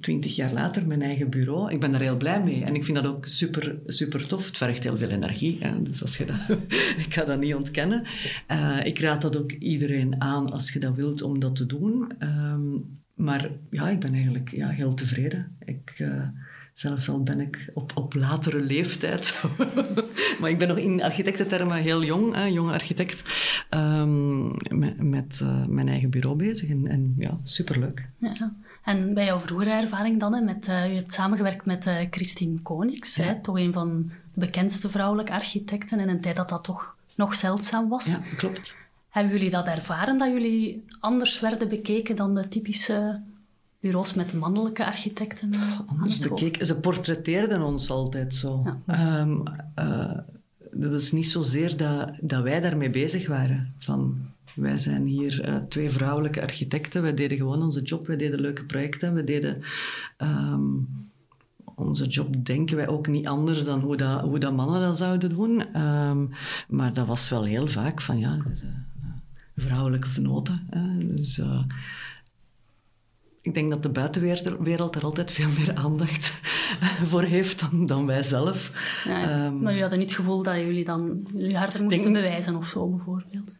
twintig 0.00 0.36
jaar 0.36 0.52
later 0.52 0.86
mijn 0.86 1.02
eigen 1.02 1.30
bureau. 1.30 1.72
Ik 1.72 1.80
ben 1.80 1.92
daar 1.92 2.00
heel 2.00 2.16
blij 2.16 2.42
mee. 2.42 2.64
En 2.64 2.74
ik 2.74 2.84
vind 2.84 2.96
dat 2.96 3.06
ook 3.06 3.26
super, 3.26 3.78
super 3.86 4.28
tof. 4.28 4.46
Het 4.46 4.56
vergt 4.56 4.82
heel 4.82 4.96
veel 4.96 5.08
energie. 5.08 5.58
Hè? 5.60 5.82
Dus 5.82 6.02
als 6.02 6.16
je 6.16 6.24
dat, 6.24 6.58
ik 7.06 7.14
ga 7.14 7.24
dat 7.24 7.40
niet 7.40 7.54
ontkennen. 7.54 8.02
Uh, 8.50 8.80
ik 8.84 8.98
raad 8.98 9.22
dat 9.22 9.36
ook 9.36 9.52
iedereen 9.52 10.20
aan 10.20 10.50
als 10.50 10.72
je 10.72 10.78
dat 10.78 10.94
wilt 10.94 11.22
om 11.22 11.38
dat 11.38 11.56
te 11.56 11.66
doen. 11.66 12.12
Um, 12.18 13.00
maar 13.14 13.50
ja, 13.70 13.88
ik 13.88 14.00
ben 14.00 14.14
eigenlijk 14.14 14.50
ja, 14.50 14.68
heel 14.68 14.94
tevreden. 14.94 15.56
Ik... 15.64 15.94
Uh, 15.98 16.28
Zelfs 16.74 17.08
al 17.08 17.22
ben 17.22 17.40
ik 17.40 17.70
op, 17.74 17.92
op 17.94 18.14
latere 18.14 18.60
leeftijd. 18.60 19.42
maar 20.40 20.50
ik 20.50 20.58
ben 20.58 20.68
nog 20.68 20.76
in 20.76 21.02
architectentermen 21.02 21.76
heel 21.76 22.04
jong, 22.04 22.34
hè, 22.34 22.44
jonge 22.44 22.72
architect, 22.72 23.24
um, 23.70 24.56
met, 24.68 25.02
met 25.02 25.40
uh, 25.42 25.66
mijn 25.66 25.88
eigen 25.88 26.10
bureau 26.10 26.36
bezig. 26.36 26.70
En, 26.70 26.86
en 26.86 27.14
ja, 27.18 27.38
superleuk. 27.42 28.08
Ja. 28.18 28.54
En 28.84 29.14
bij 29.14 29.24
jouw 29.24 29.38
vroegere 29.38 29.70
ervaring 29.70 30.20
dan, 30.20 30.34
hè, 30.34 30.40
met, 30.40 30.68
uh, 30.68 30.88
je 30.88 30.94
hebt 30.94 31.12
samengewerkt 31.12 31.64
met 31.64 31.86
uh, 31.86 31.96
Christine 32.10 32.58
Konings, 32.58 33.16
ja. 33.16 33.24
hè, 33.24 33.40
toch 33.40 33.58
een 33.58 33.72
van 33.72 34.10
de 34.34 34.40
bekendste 34.40 34.90
vrouwelijke 34.90 35.32
architecten 35.32 36.00
in 36.00 36.08
een 36.08 36.20
tijd 36.20 36.36
dat 36.36 36.48
dat 36.48 36.64
toch 36.64 36.96
nog 37.16 37.34
zeldzaam 37.34 37.88
was. 37.88 38.06
Ja, 38.06 38.20
klopt. 38.36 38.76
Hebben 39.08 39.32
jullie 39.32 39.50
dat 39.50 39.66
ervaren, 39.66 40.18
dat 40.18 40.32
jullie 40.32 40.84
anders 41.00 41.40
werden 41.40 41.68
bekeken 41.68 42.16
dan 42.16 42.34
de 42.34 42.48
typische 42.48 43.20
bureaus 43.84 44.14
met 44.14 44.32
mannelijke 44.32 44.86
architecten 44.86 45.54
Anders 45.86 46.18
bekeken. 46.18 46.66
Ze 46.66 46.80
portretteerden 46.80 47.62
ons 47.62 47.90
altijd 47.90 48.34
zo. 48.34 48.78
Ja. 48.86 49.20
Um, 49.20 49.42
uh, 49.78 50.18
dat 50.72 50.90
was 50.90 51.12
niet 51.12 51.26
zozeer 51.26 51.76
dat, 51.76 52.10
dat 52.20 52.42
wij 52.42 52.60
daarmee 52.60 52.90
bezig 52.90 53.28
waren. 53.28 53.74
Van, 53.78 54.16
wij 54.54 54.78
zijn 54.78 55.06
hier 55.06 55.48
uh, 55.48 55.56
twee 55.68 55.90
vrouwelijke 55.90 56.42
architecten. 56.42 57.02
Wij 57.02 57.14
deden 57.14 57.36
gewoon 57.36 57.62
onze 57.62 57.82
job. 57.82 58.06
Wij 58.06 58.16
deden 58.16 58.40
leuke 58.40 58.64
projecten. 58.64 59.14
We 59.14 59.24
deden... 59.24 59.62
Um, 60.18 60.88
onze 61.74 62.06
job 62.06 62.44
denken 62.44 62.76
wij 62.76 62.88
ook 62.88 63.06
niet 63.06 63.26
anders 63.26 63.64
dan 63.64 63.80
hoe, 63.80 63.96
dat, 63.96 64.20
hoe 64.20 64.38
dat 64.38 64.56
mannen 64.56 64.80
dat 64.80 64.96
zouden 64.96 65.28
doen. 65.28 65.80
Um, 65.82 66.30
maar 66.68 66.92
dat 66.92 67.06
was 67.06 67.28
wel 67.28 67.44
heel 67.44 67.68
vaak 67.68 68.00
van 68.00 68.18
ja, 68.18 68.36
dus, 68.36 68.62
uh, 68.62 68.68
vrouwelijke 69.56 70.08
venoten. 70.08 70.68
Dus, 71.16 71.42
ik 73.44 73.54
denk 73.54 73.70
dat 73.70 73.82
de 73.82 73.88
buitenwereld 73.88 74.94
er 74.94 75.02
altijd 75.02 75.32
veel 75.32 75.48
meer 75.58 75.74
aandacht 75.74 76.40
voor 77.10 77.22
heeft 77.22 77.60
dan, 77.60 77.86
dan 77.86 78.06
wij 78.06 78.22
zelf. 78.22 78.72
Ja, 79.04 79.46
um, 79.46 79.52
maar 79.52 79.66
jullie 79.66 79.80
hadden 79.80 79.98
niet 79.98 80.08
het 80.08 80.18
gevoel 80.18 80.42
dat 80.42 80.54
jullie 80.54 80.84
dan 80.84 81.26
jullie 81.34 81.56
harder 81.56 81.82
moesten 81.82 82.02
denk, 82.02 82.14
bewijzen 82.14 82.56
of 82.56 82.66
zo, 82.66 82.88
bijvoorbeeld? 82.88 83.58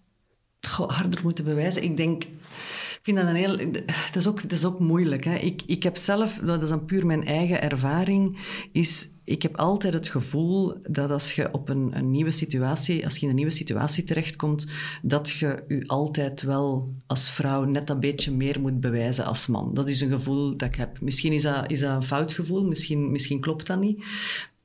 Goh, 0.61 0.91
harder 0.91 1.21
moeten 1.23 1.45
bewijzen. 1.45 1.83
Ik 1.83 1.97
denk... 1.97 2.25
Ik 2.25 3.01
vind 3.03 3.17
dat 3.17 3.27
een 3.27 3.35
heel... 3.35 3.57
Dat 3.87 4.17
is 4.17 4.27
ook, 4.27 4.43
dat 4.43 4.53
is 4.53 4.65
ook 4.65 4.79
moeilijk. 4.79 5.25
Hè. 5.25 5.35
Ik, 5.35 5.63
ik 5.67 5.83
heb 5.83 5.97
zelf, 5.97 6.39
dat 6.45 6.63
is 6.63 6.69
dan 6.69 6.85
puur 6.85 7.07
mijn 7.07 7.27
eigen 7.27 7.63
ervaring, 7.63 8.39
is 8.73 9.09
ik 9.25 9.43
heb 9.43 9.57
altijd 9.57 9.95
het 9.95 10.09
gevoel 10.09 10.75
dat 10.83 11.11
als 11.11 11.35
je 11.35 11.53
op 11.53 11.69
een, 11.69 11.97
een, 11.97 12.11
nieuwe 12.11 12.31
situatie, 12.31 13.05
als 13.05 13.17
je 13.17 13.23
in 13.23 13.29
een 13.29 13.35
nieuwe 13.35 13.51
situatie 13.51 14.05
terechtkomt, 14.05 14.67
dat 15.03 15.31
je 15.31 15.65
je 15.69 15.85
altijd 15.87 16.43
wel 16.43 16.95
als 17.07 17.31
vrouw 17.31 17.65
net 17.65 17.91
een 17.91 18.01
beetje 18.01 18.33
meer 18.33 18.61
moet 18.61 18.81
bewijzen 18.81 19.25
als 19.25 19.47
man. 19.47 19.75
Dat 19.75 19.89
is 19.89 20.01
een 20.01 20.11
gevoel 20.11 20.57
dat 20.57 20.69
ik 20.69 20.75
heb. 20.75 21.01
Misschien 21.01 21.33
is 21.33 21.43
dat, 21.43 21.71
is 21.71 21.81
dat 21.81 21.97
een 21.97 22.03
fout 22.03 22.33
gevoel, 22.33 22.65
misschien, 22.65 23.11
misschien 23.11 23.41
klopt 23.41 23.67
dat 23.67 23.81
niet. 23.81 24.05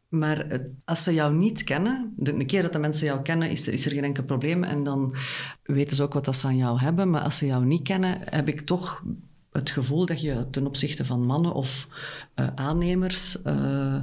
Maar 0.10 0.62
als 0.86 1.04
ze 1.04 1.14
jou 1.14 1.36
niet 1.36 1.64
kennen, 1.64 2.14
de 2.18 2.46
keer 2.46 2.62
dat 2.62 2.74
de 2.74 2.80
mensen 2.80 3.06
jou 3.06 3.22
kennen, 3.22 3.50
is 3.50 3.68
er, 3.68 3.74
is 3.74 3.86
er 3.86 3.92
geen 3.92 4.04
enkel 4.04 4.24
probleem. 4.24 4.64
En 4.64 4.84
dan 4.84 5.16
weten 5.64 5.96
ze 5.96 6.04
ook 6.04 6.14
wat 6.14 6.26
dat 6.26 6.36
ze 6.36 6.48
aan 6.48 6.58
jou 6.58 6.80
hebben. 6.80 7.10
Maar 7.10 7.22
als 7.22 7.38
ze 7.38 7.46
jou 7.46 7.66
niet 7.66 7.84
kennen, 7.84 8.18
heb 8.24 8.48
ik 8.48 8.62
toch 8.62 9.04
het 9.52 9.70
gevoel 9.70 10.06
dat 10.06 10.22
je 10.22 10.48
ten 10.52 10.66
opzichte 10.66 11.06
van 11.06 11.26
mannen 11.26 11.54
of 11.54 11.88
uh, 12.36 12.48
aannemers... 12.56 13.38
Uh, 13.46 14.02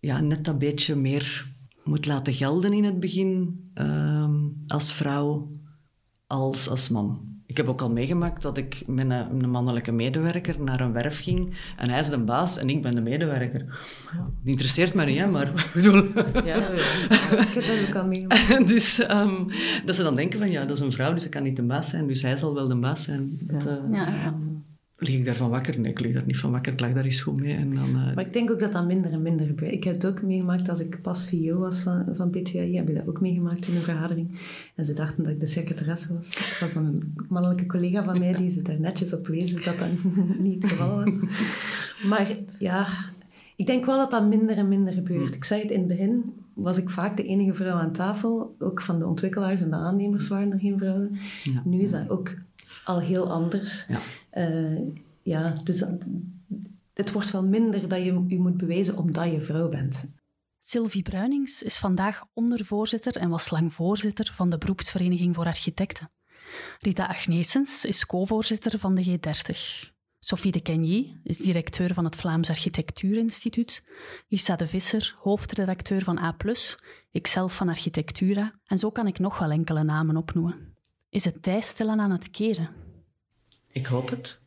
ja, 0.00 0.20
net 0.20 0.44
dat 0.44 0.58
beetje 0.58 0.96
meer 0.96 1.48
moet 1.84 2.06
laten 2.06 2.34
gelden 2.34 2.72
in 2.72 2.84
het 2.84 3.00
begin 3.00 3.60
um, 3.74 4.64
als 4.66 4.92
vrouw 4.92 5.50
als 6.26 6.68
als 6.68 6.88
man. 6.88 7.28
Ik 7.46 7.56
heb 7.56 7.68
ook 7.68 7.80
al 7.80 7.90
meegemaakt 7.90 8.42
dat 8.42 8.56
ik 8.56 8.82
met 8.86 9.10
een, 9.10 9.42
een, 9.42 9.50
mannelijke 9.50 9.92
medewerker 9.92 10.62
naar 10.62 10.80
een 10.80 10.92
werf 10.92 11.22
ging 11.22 11.54
en 11.76 11.90
hij 11.90 12.00
is 12.00 12.08
de 12.08 12.18
baas 12.18 12.58
en 12.58 12.68
ik 12.68 12.82
ben 12.82 12.94
de 12.94 13.00
medewerker. 13.00 13.60
Ja. 14.12 14.18
Dat 14.18 14.44
interesseert 14.44 14.94
me 14.94 15.04
niet, 15.04 15.18
hè, 15.18 15.30
maar 15.30 15.46
ik 15.46 15.70
bedoel... 15.74 16.04
Ja, 16.44 16.56
ja, 16.56 16.68
ik 17.38 17.48
heb 17.48 17.64
dat 17.66 17.88
ook 17.88 17.94
al 17.94 18.06
meegemaakt. 18.06 18.68
dus 18.74 19.10
um, 19.10 19.46
dat 19.84 19.94
ze 19.94 20.02
dan 20.02 20.14
denken 20.14 20.38
van 20.38 20.50
ja, 20.50 20.64
dat 20.64 20.76
is 20.76 20.84
een 20.84 20.92
vrouw, 20.92 21.14
dus 21.14 21.22
ze 21.22 21.28
kan 21.28 21.42
niet 21.42 21.56
de 21.56 21.62
baas 21.62 21.90
zijn, 21.90 22.06
dus 22.06 22.22
hij 22.22 22.36
zal 22.36 22.54
wel 22.54 22.68
de 22.68 22.76
baas 22.78 23.02
zijn. 23.02 23.38
Dat, 23.42 23.66
uh, 23.66 23.92
ja. 23.92 24.34
Lig 25.02 25.14
ik 25.14 25.24
daarvan 25.24 25.50
wakker? 25.50 25.78
Nee, 25.78 25.90
ik 25.90 26.00
lig 26.00 26.12
daar 26.12 26.26
niet 26.26 26.38
van 26.38 26.50
wakker. 26.50 26.72
Ik 26.72 26.80
lag 26.80 26.92
daar 26.92 27.04
eens 27.04 27.20
goed 27.20 27.36
mee. 27.36 27.54
En 27.54 27.74
dan, 27.74 27.88
uh... 27.88 28.14
Maar 28.14 28.26
ik 28.26 28.32
denk 28.32 28.50
ook 28.50 28.58
dat 28.58 28.72
dat 28.72 28.86
minder 28.86 29.12
en 29.12 29.22
minder 29.22 29.46
gebeurt. 29.46 29.72
Ik 29.72 29.84
heb 29.84 29.94
het 29.94 30.06
ook 30.06 30.22
meegemaakt 30.22 30.68
als 30.68 30.80
ik 30.80 31.02
pas 31.02 31.26
CEO 31.28 31.58
was 31.58 31.80
van, 31.80 32.04
van 32.12 32.30
BTWI. 32.30 32.76
Heb 32.76 32.88
ik 32.88 32.94
dat 32.94 33.08
ook 33.08 33.20
meegemaakt 33.20 33.66
in 33.66 33.76
een 33.76 33.82
vergadering. 33.82 34.38
En 34.74 34.84
ze 34.84 34.92
dachten 34.92 35.22
dat 35.22 35.32
ik 35.32 35.40
de 35.40 35.46
secretaresse 35.46 36.14
was. 36.14 36.28
Het 36.28 36.60
was 36.60 36.74
dan 36.74 36.84
een 36.84 37.14
mannelijke 37.28 37.66
collega 37.66 38.04
van 38.04 38.18
mij 38.18 38.32
die 38.32 38.50
ze 38.50 38.62
daar 38.62 38.80
netjes 38.80 39.14
op 39.14 39.26
wees 39.26 39.64
dat 39.64 39.78
dat 39.78 39.88
niet 40.38 40.62
het 40.62 40.72
geval 40.72 41.04
was. 41.04 41.14
Maar 42.08 42.36
ja, 42.58 42.88
ik 43.56 43.66
denk 43.66 43.84
wel 43.84 43.96
dat 43.96 44.10
dat 44.10 44.28
minder 44.28 44.56
en 44.56 44.68
minder 44.68 44.92
gebeurt. 44.92 45.34
Ik 45.34 45.44
zei 45.44 45.62
het 45.62 45.70
in 45.70 45.78
het 45.78 45.88
begin, 45.88 46.34
was 46.54 46.78
ik 46.78 46.90
vaak 46.90 47.16
de 47.16 47.24
enige 47.24 47.54
vrouw 47.54 47.76
aan 47.76 47.92
tafel. 47.92 48.56
Ook 48.58 48.82
van 48.82 48.98
de 48.98 49.06
ontwikkelaars 49.06 49.60
en 49.60 49.70
de 49.70 49.76
aannemers 49.76 50.28
waren 50.28 50.52
er 50.52 50.58
geen 50.58 50.78
vrouwen. 50.78 51.18
Ja. 51.42 51.62
Nu 51.64 51.80
is 51.80 51.90
dat 51.90 52.10
ook 52.10 52.34
al 52.84 53.00
heel 53.00 53.30
anders. 53.30 53.86
Ja. 53.88 53.98
Uh, 54.34 54.80
ja, 55.22 55.52
dus 55.64 55.84
het 56.94 57.12
wordt 57.12 57.30
wel 57.30 57.44
minder 57.44 57.88
dat 57.88 57.98
je 57.98 58.24
je 58.26 58.38
moet 58.38 58.56
bewijzen 58.56 58.96
omdat 58.96 59.32
je 59.32 59.42
vrouw 59.42 59.68
bent. 59.68 60.08
Sylvie 60.58 61.02
Bruinings 61.02 61.62
is 61.62 61.78
vandaag 61.78 62.24
ondervoorzitter 62.32 63.16
en 63.16 63.28
was 63.28 63.50
lang 63.50 63.72
voorzitter 63.72 64.32
van 64.34 64.50
de 64.50 64.58
Beroepsvereniging 64.58 65.34
voor 65.34 65.46
Architecten. 65.46 66.10
Rita 66.78 67.06
Agnesens 67.06 67.84
is 67.84 68.06
co-voorzitter 68.06 68.78
van 68.78 68.94
de 68.94 69.04
G30. 69.04 69.90
Sophie 70.18 70.52
de 70.52 70.60
Kenyi 70.60 71.20
is 71.22 71.38
directeur 71.38 71.94
van 71.94 72.04
het 72.04 72.16
Vlaams 72.16 72.48
Architectuurinstituut. 72.48 73.84
Lisa 74.28 74.56
de 74.56 74.68
Visser, 74.68 75.14
hoofdredacteur 75.18 76.02
van 76.02 76.18
A+, 76.18 76.36
ikzelf 77.10 77.56
van 77.56 77.68
Architectura. 77.68 78.52
En 78.66 78.78
zo 78.78 78.90
kan 78.90 79.06
ik 79.06 79.18
nog 79.18 79.38
wel 79.38 79.50
enkele 79.50 79.82
namen 79.82 80.16
opnoemen. 80.16 80.76
Is 81.08 81.24
het 81.24 81.42
tijd 81.42 81.80
aan 81.80 82.10
het 82.10 82.30
keren? 82.30 82.79
Ik 83.72 83.86
hoop 83.86 84.10
het. 84.10 84.38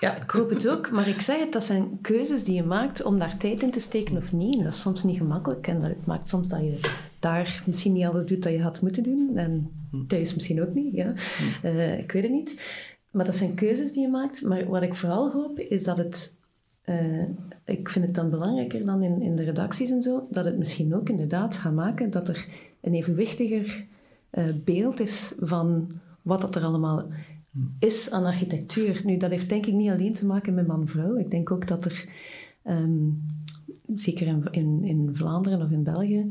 Ja, 0.00 0.22
ik 0.22 0.30
hoop 0.30 0.50
het 0.50 0.68
ook. 0.68 0.90
Maar 0.90 1.08
ik 1.08 1.20
zeg 1.20 1.38
het, 1.38 1.52
dat 1.52 1.64
zijn 1.64 1.98
keuzes 2.00 2.44
die 2.44 2.54
je 2.54 2.62
maakt 2.62 3.02
om 3.02 3.18
daar 3.18 3.36
tijd 3.36 3.62
in 3.62 3.70
te 3.70 3.80
steken 3.80 4.16
of 4.16 4.32
niet. 4.32 4.56
En 4.56 4.64
dat 4.64 4.72
is 4.72 4.80
soms 4.80 5.02
niet 5.02 5.16
gemakkelijk. 5.16 5.66
En 5.66 5.80
dat 5.80 6.06
maakt 6.06 6.28
soms 6.28 6.48
dat 6.48 6.60
je 6.60 6.80
daar 7.18 7.62
misschien 7.66 7.92
niet 7.92 8.04
alles 8.04 8.24
doet 8.24 8.42
dat 8.42 8.52
je 8.52 8.62
had 8.62 8.80
moeten 8.80 9.02
doen. 9.02 9.36
En 9.36 9.70
thuis 10.06 10.34
misschien 10.34 10.62
ook 10.62 10.74
niet. 10.74 10.94
Ja. 10.94 11.12
Uh, 11.64 11.98
ik 11.98 12.12
weet 12.12 12.22
het 12.22 12.32
niet. 12.32 12.78
Maar 13.10 13.24
dat 13.24 13.36
zijn 13.36 13.54
keuzes 13.54 13.92
die 13.92 14.02
je 14.02 14.08
maakt. 14.08 14.42
Maar 14.42 14.68
wat 14.68 14.82
ik 14.82 14.94
vooral 14.94 15.30
hoop, 15.30 15.58
is 15.58 15.84
dat 15.84 15.96
het... 15.96 16.38
Uh, 16.84 17.22
ik 17.64 17.88
vind 17.88 18.04
het 18.04 18.14
dan 18.14 18.30
belangrijker 18.30 18.84
dan 18.84 19.02
in, 19.02 19.22
in 19.22 19.36
de 19.36 19.42
redacties 19.42 19.90
en 19.90 20.02
zo, 20.02 20.26
dat 20.30 20.44
het 20.44 20.58
misschien 20.58 20.94
ook 20.94 21.08
inderdaad 21.08 21.56
gaat 21.56 21.72
maken 21.72 22.10
dat 22.10 22.28
er 22.28 22.46
een 22.80 22.94
evenwichtiger 22.94 23.86
uh, 24.32 24.44
beeld 24.64 25.00
is 25.00 25.34
van 25.38 25.90
wat 26.22 26.40
dat 26.40 26.56
er 26.56 26.64
allemaal 26.64 27.06
is 27.78 28.10
aan 28.10 28.24
architectuur. 28.24 29.00
Nu, 29.04 29.16
dat 29.16 29.30
heeft 29.30 29.48
denk 29.48 29.66
ik 29.66 29.74
niet 29.74 29.90
alleen 29.90 30.14
te 30.14 30.26
maken 30.26 30.54
met 30.54 30.66
man-vrouw. 30.66 31.16
Ik 31.16 31.30
denk 31.30 31.50
ook 31.50 31.66
dat 31.66 31.84
er, 31.84 32.08
um, 32.64 33.22
zeker 33.94 34.26
in, 34.26 34.48
in, 34.50 34.84
in, 34.84 35.10
Vlaanderen 35.12 35.62
of 35.62 35.70
in 35.70 35.82
België, 35.82 36.26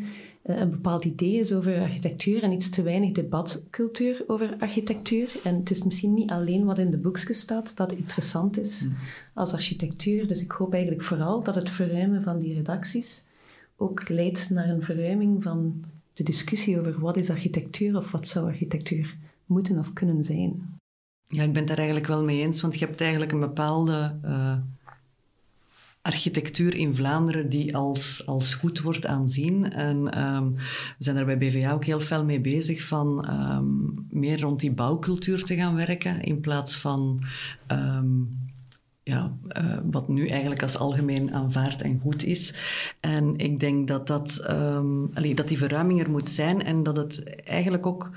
uh, 0.45 0.59
een 0.59 0.69
bepaald 0.69 1.05
idee 1.05 1.33
is 1.33 1.53
over 1.53 1.81
architectuur 1.81 2.43
en 2.43 2.51
iets 2.51 2.69
te 2.69 2.81
weinig 2.81 3.11
debatcultuur 3.11 4.23
over 4.27 4.55
architectuur. 4.59 5.31
En 5.43 5.55
het 5.55 5.69
is 5.69 5.83
misschien 5.83 6.13
niet 6.13 6.31
alleen 6.31 6.65
wat 6.65 6.79
in 6.79 6.91
de 6.91 6.97
boekjes 6.97 7.39
staat 7.39 7.77
dat 7.77 7.91
interessant 7.91 8.59
is 8.59 8.85
mm. 8.85 8.95
als 9.33 9.53
architectuur. 9.53 10.27
Dus 10.27 10.41
ik 10.41 10.51
hoop 10.51 10.73
eigenlijk 10.73 11.03
vooral 11.03 11.43
dat 11.43 11.55
het 11.55 11.69
verruimen 11.69 12.23
van 12.23 12.39
die 12.39 12.53
redacties 12.53 13.25
ook 13.77 14.09
leidt 14.09 14.49
naar 14.49 14.69
een 14.69 14.81
verruiming 14.81 15.43
van 15.43 15.83
de 16.13 16.23
discussie 16.23 16.79
over 16.79 16.99
wat 16.99 17.17
is 17.17 17.29
architectuur 17.29 17.97
of 17.97 18.11
wat 18.11 18.27
zou 18.27 18.45
architectuur 18.45 19.17
moeten 19.45 19.77
of 19.77 19.93
kunnen 19.93 20.25
zijn. 20.25 20.78
Ja, 21.31 21.43
ik 21.43 21.51
ben 21.51 21.57
het 21.57 21.67
daar 21.67 21.77
eigenlijk 21.77 22.07
wel 22.07 22.23
mee 22.23 22.41
eens, 22.41 22.61
want 22.61 22.79
je 22.79 22.85
hebt 22.85 23.01
eigenlijk 23.01 23.31
een 23.31 23.39
bepaalde 23.39 24.15
uh, 24.25 24.55
architectuur 26.01 26.75
in 26.75 26.95
Vlaanderen 26.95 27.49
die 27.49 27.75
als, 27.75 28.23
als 28.25 28.53
goed 28.53 28.79
wordt 28.79 29.05
aanzien. 29.05 29.71
En 29.71 30.25
um, 30.25 30.55
we 30.55 30.63
zijn 30.97 31.15
daar 31.15 31.25
bij 31.25 31.37
BVA 31.37 31.71
ook 31.71 31.85
heel 31.85 32.01
veel 32.01 32.25
mee 32.25 32.39
bezig 32.39 32.83
van 32.83 33.29
um, 33.29 34.07
meer 34.09 34.41
rond 34.41 34.59
die 34.59 34.71
bouwcultuur 34.71 35.43
te 35.43 35.55
gaan 35.55 35.75
werken 35.75 36.21
in 36.21 36.39
plaats 36.39 36.77
van... 36.77 37.23
Um, 37.71 38.47
ja, 39.03 39.37
uh, 39.57 39.77
wat 39.91 40.07
nu 40.07 40.27
eigenlijk 40.27 40.61
als 40.61 40.77
algemeen 40.77 41.33
aanvaard 41.33 41.81
en 41.81 41.99
goed 42.01 42.23
is. 42.23 42.55
En 42.99 43.37
ik 43.37 43.59
denk 43.59 43.87
dat, 43.87 44.07
dat, 44.07 44.43
dat 45.35 45.47
die 45.47 45.57
verruiming 45.57 46.01
er 46.01 46.09
moet 46.09 46.29
zijn 46.29 46.63
en 46.63 46.83
dat 46.83 46.97
het 46.97 47.41
eigenlijk 47.43 47.85
ook 47.85 48.09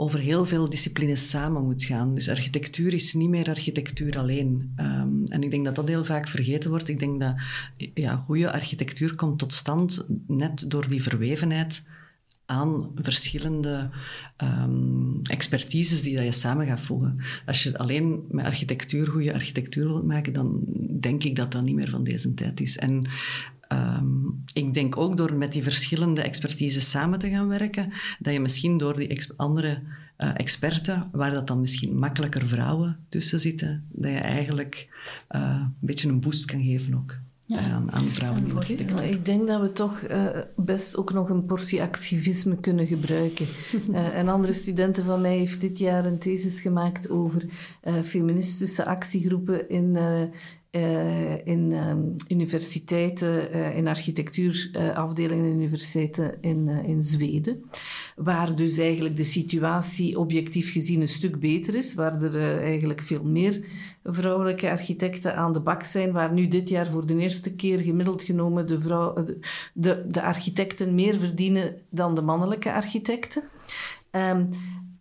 over 0.00 0.18
heel 0.18 0.44
veel 0.44 0.70
disciplines 0.70 1.30
samen 1.30 1.64
moet 1.64 1.84
gaan. 1.84 2.14
Dus 2.14 2.28
architectuur 2.28 2.92
is 2.92 3.14
niet 3.14 3.28
meer 3.28 3.48
architectuur 3.48 4.18
alleen. 4.18 4.72
Um, 4.76 5.24
en 5.24 5.42
ik 5.42 5.50
denk 5.50 5.64
dat 5.64 5.74
dat 5.74 5.88
heel 5.88 6.04
vaak 6.04 6.28
vergeten 6.28 6.70
wordt. 6.70 6.88
Ik 6.88 6.98
denk 6.98 7.20
dat 7.20 7.34
ja, 7.94 8.16
goede 8.16 8.52
architectuur 8.52 9.14
komt 9.14 9.38
tot 9.38 9.52
stand 9.52 10.04
net 10.26 10.70
door 10.70 10.88
die 10.88 11.02
verwevenheid 11.02 11.84
aan 12.46 12.90
verschillende 12.94 13.90
um, 14.42 15.20
expertises 15.22 16.02
die 16.02 16.16
dat 16.16 16.24
je 16.24 16.32
samen 16.32 16.66
gaat 16.66 16.80
voegen. 16.80 17.20
Als 17.46 17.62
je 17.62 17.78
alleen 17.78 18.24
met 18.28 18.44
architectuur 18.44 19.06
goede 19.06 19.34
architectuur 19.34 19.86
wilt 19.86 20.06
maken, 20.06 20.32
dan 20.32 20.64
denk 21.00 21.24
ik 21.24 21.36
dat 21.36 21.52
dat 21.52 21.62
niet 21.62 21.74
meer 21.74 21.90
van 21.90 22.04
deze 22.04 22.34
tijd 22.34 22.60
is. 22.60 22.78
En 22.78 23.06
Um, 23.72 24.42
ik 24.52 24.74
denk 24.74 24.96
ook 24.96 25.16
door 25.16 25.34
met 25.34 25.52
die 25.52 25.62
verschillende 25.62 26.22
expertises 26.22 26.90
samen 26.90 27.18
te 27.18 27.30
gaan 27.30 27.48
werken, 27.48 27.92
dat 28.18 28.32
je 28.32 28.40
misschien 28.40 28.78
door 28.78 28.96
die 28.96 29.28
andere 29.36 29.82
uh, 30.18 30.30
experten, 30.34 31.08
waar 31.12 31.32
dat 31.32 31.46
dan 31.46 31.60
misschien 31.60 31.98
makkelijker 31.98 32.46
vrouwen 32.46 32.98
tussen 33.08 33.40
zitten, 33.40 33.84
dat 33.88 34.10
je 34.10 34.18
eigenlijk 34.18 34.88
uh, 35.30 35.56
een 35.60 35.74
beetje 35.80 36.08
een 36.08 36.20
boost 36.20 36.44
kan 36.44 36.62
geven 36.62 36.94
ook. 36.94 37.18
Ja. 37.44 37.58
Aan, 37.58 37.92
aan, 37.92 38.08
vrouwen 38.08 38.46
in 38.46 38.56
architectuur. 38.56 39.02
Ik 39.02 39.24
denk 39.24 39.48
dat 39.48 39.60
we 39.60 39.72
toch 39.72 40.02
uh, 40.10 40.26
best 40.56 40.96
ook 40.96 41.12
nog 41.12 41.28
een 41.28 41.44
portie 41.44 41.82
activisme 41.82 42.56
kunnen 42.56 42.86
gebruiken. 42.86 43.46
uh, 43.90 44.16
een 44.18 44.28
andere 44.28 44.52
studenten 44.52 45.04
van 45.04 45.20
mij 45.20 45.36
heeft 45.36 45.60
dit 45.60 45.78
jaar 45.78 46.04
een 46.04 46.18
thesis 46.18 46.60
gemaakt 46.60 47.10
over 47.10 47.44
uh, 47.84 47.94
feministische 47.94 48.84
actiegroepen 48.84 49.68
in 49.68 49.96
uh, 50.70 51.46
in 51.46 51.72
um, 51.72 52.16
universiteiten, 52.28 53.56
uh, 53.56 53.76
in 53.76 53.88
architectuurafdelingen 53.88 55.44
in 55.44 55.52
universiteiten 55.52 56.38
in, 56.40 56.68
in 56.68 57.02
Zweden. 57.02 57.64
Waar 58.16 58.56
dus 58.56 58.78
eigenlijk 58.78 59.16
de 59.16 59.24
situatie 59.24 60.18
objectief 60.18 60.72
gezien 60.72 61.00
een 61.00 61.08
stuk 61.08 61.40
beter 61.40 61.74
is. 61.74 61.94
Waar 61.94 62.22
er 62.22 62.58
eigenlijk 62.62 63.02
veel 63.02 63.24
meer 63.24 63.64
vrouwelijke 64.04 64.70
architecten 64.70 65.36
aan 65.36 65.52
de 65.52 65.60
bak 65.60 65.82
zijn. 65.82 66.12
Waar 66.12 66.32
nu 66.32 66.48
dit 66.48 66.68
jaar 66.68 66.86
voor 66.86 67.06
de 67.06 67.16
eerste 67.16 67.54
keer 67.54 67.78
gemiddeld 67.78 68.22
genomen 68.22 68.66
de, 68.66 68.80
vrouw, 68.80 69.14
de, 69.74 70.04
de, 70.08 70.22
architecten 70.22 70.94
meer 70.94 71.18
verdienen 71.18 71.76
dan 71.88 72.14
de 72.14 72.22
mannelijke 72.22 72.72
architecten. 72.72 73.42
Um, 74.10 74.48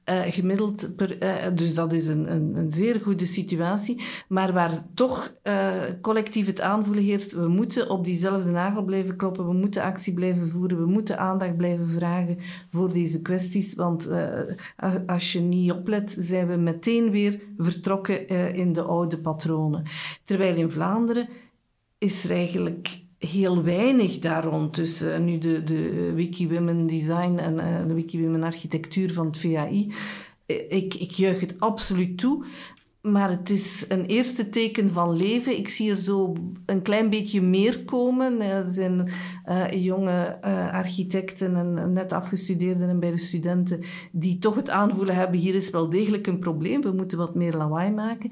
uh, 0.10 0.22
gemiddeld 0.26 0.95
per, 0.95 1.24
uh, 1.24 1.55
dus 1.55 1.74
dat 1.74 1.93
is 1.93 2.07
een, 2.07 2.32
een, 2.32 2.57
een, 2.57 2.72
zeer 2.72 2.99
goede 3.01 3.26
situatie. 3.26 4.01
Maar 4.28 4.53
waar 4.53 4.93
toch 4.93 5.34
uh, 5.43 5.72
collectief 6.01 6.45
het 6.45 6.62
aanvoelen 6.62 7.03
heerst, 7.03 7.32
we 7.32 7.47
moeten 7.47 7.89
op 7.89 8.05
diezelfde 8.05 8.49
nagel 8.49 8.84
blijven 8.84 9.16
kloppen, 9.16 9.47
we 9.47 9.53
moeten 9.53 9.84
actie 9.84 10.14
blijven 10.14 10.47
voeren, 10.47 10.80
we 10.80 10.86
moeten 10.86 11.20
aandacht 11.20 11.57
blijven 11.57 11.88
vragen 11.88 12.38
voor 12.72 12.93
deze 12.93 13.22
kwesties. 13.22 13.76
Want 13.76 14.10
als 15.05 15.34
je 15.34 15.39
niet 15.39 15.72
oplet, 15.72 16.16
zijn 16.20 16.47
we 16.47 16.55
meteen 16.55 17.12
weer 17.12 17.39
vertrokken 17.57 18.28
in 18.53 18.74
de 18.74 18.82
oude 18.82 19.20
patronen. 19.20 19.84
Terwijl 20.24 20.55
in 20.55 20.72
Vlaanderen 20.72 21.30
is 21.97 22.24
er 22.24 22.32
eigenlijk 22.32 23.07
heel 23.20 23.64
weinig 23.64 24.20
daar 24.20 24.44
rond. 24.44 24.76
Dus 24.76 25.02
uh, 25.02 25.18
nu 25.18 25.38
de, 25.38 25.64
de 25.64 26.12
Wiki 26.14 26.50
Women 26.50 26.88
Design 26.88 27.38
en 27.38 27.54
uh, 27.54 27.88
de 27.88 27.94
Wiki 27.94 28.22
Women 28.22 28.44
Architectuur 28.44 29.14
van 29.14 29.26
het 29.26 29.38
VAI. 29.38 29.94
Eh, 30.46 30.72
ik, 30.72 30.94
ik 30.94 31.12
juich 31.12 31.40
het 31.40 31.60
absoluut 31.60 32.18
toe. 32.18 32.46
Maar 33.02 33.30
het 33.30 33.50
is 33.50 33.86
een 33.88 34.06
eerste 34.06 34.50
teken 34.50 34.92
van 34.92 35.18
leven. 35.18 35.58
Ik 35.58 35.70
zie 35.70 35.92
er 35.92 35.98
zo 35.98 36.34
een 36.66 36.82
klein 36.82 37.10
beetje 37.10 37.42
meer 37.42 37.84
komen. 37.86 38.42
Er 38.42 38.72
zijn 38.72 39.12
jonge 39.72 40.42
architecten 40.72 41.56
en 41.56 41.94
net 41.94 42.14
afgestudeerden 42.14 42.90
en 42.90 43.00
bij 43.00 43.12
de 43.12 43.18
studenten 43.18 43.84
die 44.12 44.40
toch 44.40 44.56
het 44.56 44.70
aanvoelen 44.70 45.16
hebben, 45.16 45.40
hier 45.40 45.56
is 45.56 45.70
wel 45.70 45.90
degelijk 45.90 46.28
een 46.28 46.40
probleem, 46.40 46.82
we 46.82 46.92
moeten 46.92 47.18
wat 47.18 47.36
meer 47.36 47.54
lawaai 47.54 47.92
maken. 47.92 48.32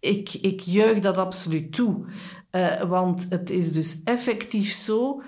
Ik, 0.00 0.34
ik 0.34 0.60
juich 0.60 1.00
dat 1.00 1.16
absoluut 1.16 1.72
toe. 1.72 2.04
Uh, 2.52 2.82
want 2.82 3.26
het 3.28 3.50
is 3.50 3.72
dus 3.72 4.00
effectief 4.04 4.70
zo, 4.70 5.22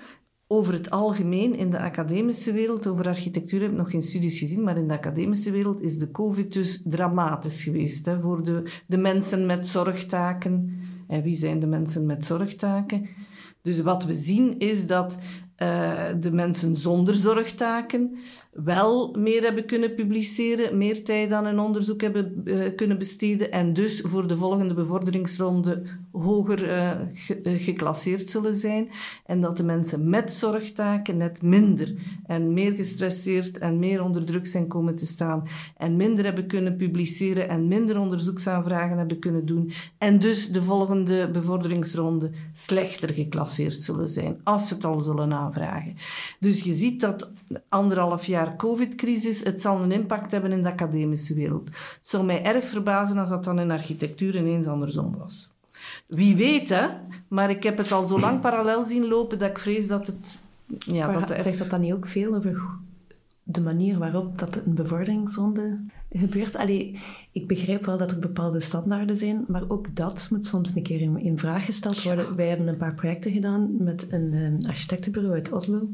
over 0.47 0.73
het 0.73 0.89
algemeen 0.89 1.55
in 1.55 1.69
de 1.69 1.79
academische 1.79 2.53
wereld, 2.53 2.87
over 2.87 3.07
architectuur 3.07 3.61
heb 3.61 3.71
ik 3.71 3.77
nog 3.77 3.91
geen 3.91 4.03
studies 4.03 4.39
gezien, 4.39 4.63
maar 4.63 4.77
in 4.77 4.87
de 4.87 4.93
academische 4.93 5.51
wereld 5.51 5.81
is 5.81 5.97
de 5.97 6.11
COVID 6.11 6.53
dus 6.53 6.81
dramatisch 6.85 7.63
geweest 7.63 8.05
hè, 8.05 8.21
voor 8.21 8.43
de, 8.43 8.63
de 8.87 8.97
mensen 8.97 9.45
met 9.45 9.67
zorgtaken. 9.67 10.79
En 11.07 11.21
wie 11.21 11.35
zijn 11.35 11.59
de 11.59 11.67
mensen 11.67 12.05
met 12.05 12.25
zorgtaken? 12.25 13.09
Dus 13.61 13.81
wat 13.81 14.05
we 14.05 14.13
zien 14.13 14.59
is 14.59 14.87
dat 14.87 15.17
uh, 15.57 16.05
de 16.19 16.31
mensen 16.31 16.77
zonder 16.77 17.15
zorgtaken 17.15 18.17
wel 18.51 19.15
meer 19.17 19.41
hebben 19.41 19.65
kunnen 19.65 19.95
publiceren, 19.95 20.77
meer 20.77 21.03
tijd 21.03 21.31
aan 21.31 21.45
hun 21.45 21.59
onderzoek 21.59 22.01
hebben 22.01 22.41
uh, 22.43 22.75
kunnen 22.75 22.97
besteden 22.97 23.51
en 23.51 23.73
dus 23.73 24.01
voor 24.01 24.27
de 24.27 24.37
volgende 24.37 24.73
bevorderingsronde 24.73 25.83
hoger 26.11 26.69
uh, 26.69 26.91
ge 27.13 27.39
geclasseerd 27.43 28.29
zullen 28.29 28.55
zijn. 28.55 28.89
En 29.25 29.41
dat 29.41 29.57
de 29.57 29.63
mensen 29.63 30.09
met 30.09 30.33
zorgtaken 30.33 31.17
net 31.17 31.41
minder 31.41 31.93
en 32.25 32.53
meer 32.53 32.71
gestresseerd 32.75 33.57
en 33.57 33.79
meer 33.79 34.03
onder 34.03 34.25
druk 34.25 34.47
zijn 34.47 34.67
komen 34.67 34.95
te 34.95 35.05
staan 35.05 35.43
en 35.77 35.95
minder 35.95 36.25
hebben 36.25 36.47
kunnen 36.47 36.75
publiceren 36.75 37.49
en 37.49 37.67
minder 37.67 37.99
onderzoeksaanvragen 37.99 38.97
hebben 38.97 39.19
kunnen 39.19 39.45
doen 39.45 39.71
en 39.97 40.19
dus 40.19 40.51
de 40.51 40.63
volgende 40.63 41.29
bevorderingsronde 41.31 42.29
slechter 42.53 43.13
geclasseerd 43.13 43.81
zullen 43.81 44.09
zijn, 44.09 44.39
als 44.43 44.67
ze 44.67 44.73
het 44.73 44.85
al 44.85 44.99
zullen 44.99 45.33
aanvragen. 45.33 45.95
Dus 46.39 46.63
je 46.63 46.73
ziet 46.73 47.01
dat 47.01 47.31
anderhalf 47.69 48.25
jaar 48.25 48.40
COVID-crisis, 48.55 49.43
het 49.43 49.61
zal 49.61 49.81
een 49.81 49.91
impact 49.91 50.31
hebben 50.31 50.51
in 50.51 50.63
de 50.63 50.71
academische 50.71 51.33
wereld. 51.33 51.65
Het 51.67 51.99
zou 52.01 52.23
mij 52.23 52.43
erg 52.43 52.67
verbazen 52.67 53.17
als 53.17 53.29
dat 53.29 53.43
dan 53.43 53.59
in 53.59 53.71
architectuur 53.71 54.35
ineens 54.35 54.67
andersom 54.67 55.17
was. 55.17 55.51
Wie 56.07 56.35
weet, 56.35 56.69
hè? 56.69 56.87
Maar 57.27 57.49
ik 57.49 57.63
heb 57.63 57.77
het 57.77 57.91
al 57.91 58.07
zo 58.07 58.19
lang 58.19 58.39
parallel 58.39 58.85
zien 58.85 59.07
lopen 59.07 59.39
dat 59.39 59.49
ik 59.49 59.59
vrees 59.59 59.87
dat 59.87 60.07
het 60.07 60.43
ja, 60.77 61.07
maar 61.07 61.27
dat 61.27 61.43
zegt 61.43 61.57
dat 61.57 61.69
dan 61.69 61.81
niet 61.81 61.93
ook 61.93 62.07
veel 62.07 62.35
over 62.35 62.61
de 63.43 63.61
manier 63.61 63.97
waarop 63.97 64.39
dat 64.39 64.55
een 64.55 64.73
bevorderingsronde 64.73 65.79
gebeurt? 66.11 66.55
Allee, 66.55 66.99
ik 67.31 67.47
begrijp 67.47 67.85
wel 67.85 67.97
dat 67.97 68.11
er 68.11 68.19
bepaalde 68.19 68.59
standaarden 68.59 69.15
zijn, 69.15 69.45
maar 69.47 69.63
ook 69.67 69.95
dat 69.95 70.27
moet 70.31 70.45
soms 70.45 70.75
een 70.75 70.83
keer 70.83 71.01
in, 71.01 71.19
in 71.19 71.39
vraag 71.39 71.65
gesteld 71.65 72.03
worden. 72.03 72.35
Wij 72.35 72.47
hebben 72.47 72.67
een 72.67 72.77
paar 72.77 72.93
projecten 72.93 73.31
gedaan 73.31 73.83
met 73.83 74.07
een 74.11 74.33
um, 74.33 74.57
architectenbureau 74.67 75.33
uit 75.33 75.51
Oslo. 75.51 75.89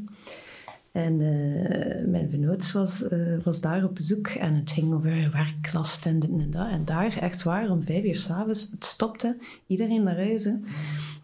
En 0.92 1.20
uh, 1.20 2.06
mijn 2.06 2.30
vernoot 2.30 2.72
was, 2.72 3.02
uh, 3.12 3.42
was 3.44 3.60
daar 3.60 3.84
op 3.84 3.94
bezoek 3.94 4.28
en 4.28 4.54
het 4.54 4.70
ging 4.70 4.92
over 4.92 5.30
werklast 5.32 6.06
en 6.06 6.18
dit 6.18 6.30
en 6.30 6.50
dat. 6.50 6.68
En 6.68 6.84
daar, 6.84 7.16
echt 7.20 7.42
waar, 7.42 7.70
om 7.70 7.82
vijf 7.82 8.04
uur 8.04 8.16
s'avonds, 8.16 8.70
het 8.70 8.84
stopte, 8.84 9.36
iedereen 9.66 10.02
naar 10.02 10.16
huis. 10.16 10.44
Hè. 10.44 10.52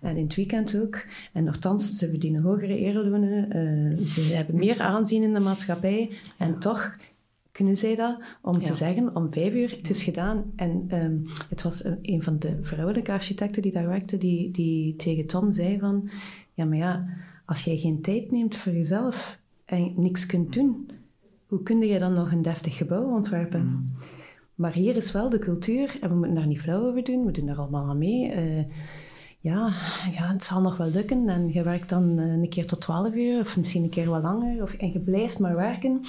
En 0.00 0.16
in 0.16 0.24
het 0.24 0.34
weekend 0.34 0.76
ook. 0.76 1.04
En 1.32 1.44
nogthans, 1.44 1.98
ze 1.98 2.08
verdienen 2.08 2.42
hogere 2.42 2.78
erelonen, 2.78 3.56
uh, 3.56 4.06
ze 4.06 4.20
hebben 4.20 4.54
meer 4.54 4.80
aanzien 4.80 5.22
in 5.22 5.32
de 5.32 5.40
maatschappij. 5.40 6.10
En 6.38 6.58
toch 6.58 6.96
kunnen 7.52 7.76
zij 7.76 7.94
dat 7.94 8.20
om 8.42 8.60
ja. 8.60 8.66
te 8.66 8.74
zeggen, 8.74 9.16
om 9.16 9.32
vijf 9.32 9.54
uur, 9.54 9.70
het 9.76 9.90
is 9.90 10.02
gedaan. 10.02 10.52
En 10.56 10.86
um, 10.92 11.22
het 11.48 11.62
was 11.62 11.84
een 12.02 12.22
van 12.22 12.38
de 12.38 12.58
vrouwelijke 12.60 13.12
architecten 13.12 13.62
die 13.62 13.72
daar 13.72 13.88
werkte, 13.88 14.16
die, 14.16 14.50
die 14.50 14.96
tegen 14.96 15.26
Tom 15.26 15.52
zei 15.52 15.78
van, 15.78 16.10
ja, 16.54 16.64
maar 16.64 16.78
ja, 16.78 17.06
als 17.44 17.64
jij 17.64 17.76
geen 17.76 18.00
tijd 18.00 18.30
neemt 18.30 18.56
voor 18.56 18.72
jezelf 18.72 19.38
en 19.74 19.92
niks 19.96 20.26
kunt 20.26 20.52
doen, 20.52 20.90
hoe 21.46 21.62
kun 21.62 21.78
je 21.78 21.98
dan 21.98 22.12
nog 22.12 22.32
een 22.32 22.42
deftig 22.42 22.76
gebouw 22.76 23.14
ontwerpen? 23.14 23.64
Mm. 23.64 23.84
Maar 24.54 24.72
hier 24.72 24.96
is 24.96 25.12
wel 25.12 25.30
de 25.30 25.38
cultuur, 25.38 25.98
en 26.00 26.08
we 26.08 26.14
moeten 26.14 26.34
daar 26.34 26.46
niet 26.46 26.60
flauw 26.60 26.86
over 26.86 27.04
doen, 27.04 27.24
we 27.24 27.32
doen 27.32 27.46
daar 27.46 27.58
allemaal 27.58 27.88
aan 27.88 27.98
mee. 27.98 28.36
Uh, 28.36 28.64
ja, 29.40 29.72
ja, 30.10 30.32
het 30.32 30.44
zal 30.44 30.60
nog 30.60 30.76
wel 30.76 30.90
lukken. 30.90 31.28
En 31.28 31.52
je 31.52 31.62
werkt 31.62 31.88
dan 31.88 32.18
uh, 32.18 32.32
een 32.32 32.48
keer 32.48 32.66
tot 32.66 32.80
12 32.80 33.14
uur, 33.14 33.40
of 33.40 33.56
misschien 33.56 33.82
een 33.82 33.88
keer 33.88 34.10
wat 34.10 34.22
langer, 34.22 34.62
of, 34.62 34.74
en 34.74 34.92
je 34.92 35.00
blijft 35.00 35.38
maar 35.38 35.56
werken. 35.56 36.00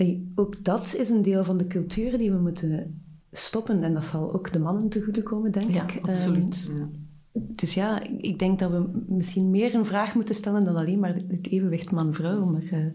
Uh, 0.00 0.18
ook 0.34 0.64
dat 0.64 0.94
is 0.98 1.08
een 1.08 1.22
deel 1.22 1.44
van 1.44 1.56
de 1.58 1.66
cultuur 1.66 2.18
die 2.18 2.32
we 2.32 2.38
moeten 2.38 3.02
stoppen. 3.32 3.82
En 3.82 3.94
dat 3.94 4.04
zal 4.04 4.32
ook 4.32 4.52
de 4.52 4.58
mannen 4.58 4.88
te 4.88 5.02
goede 5.02 5.22
komen, 5.22 5.52
denk 5.52 5.70
ja, 5.70 5.82
ik. 5.82 5.98
Absoluut. 6.02 6.66
Um, 6.68 6.78
ja 6.78 7.01
dus 7.32 7.74
ja, 7.74 8.02
ik 8.18 8.38
denk 8.38 8.58
dat 8.58 8.70
we 8.70 9.04
misschien 9.06 9.50
meer 9.50 9.74
een 9.74 9.86
vraag 9.86 10.14
moeten 10.14 10.34
stellen 10.34 10.64
dan 10.64 10.76
alleen 10.76 10.98
maar 10.98 11.14
het 11.14 11.48
evenwicht 11.50 11.90
man-vrouw. 11.90 12.44
Maar, 12.44 12.62
uh... 12.62 12.86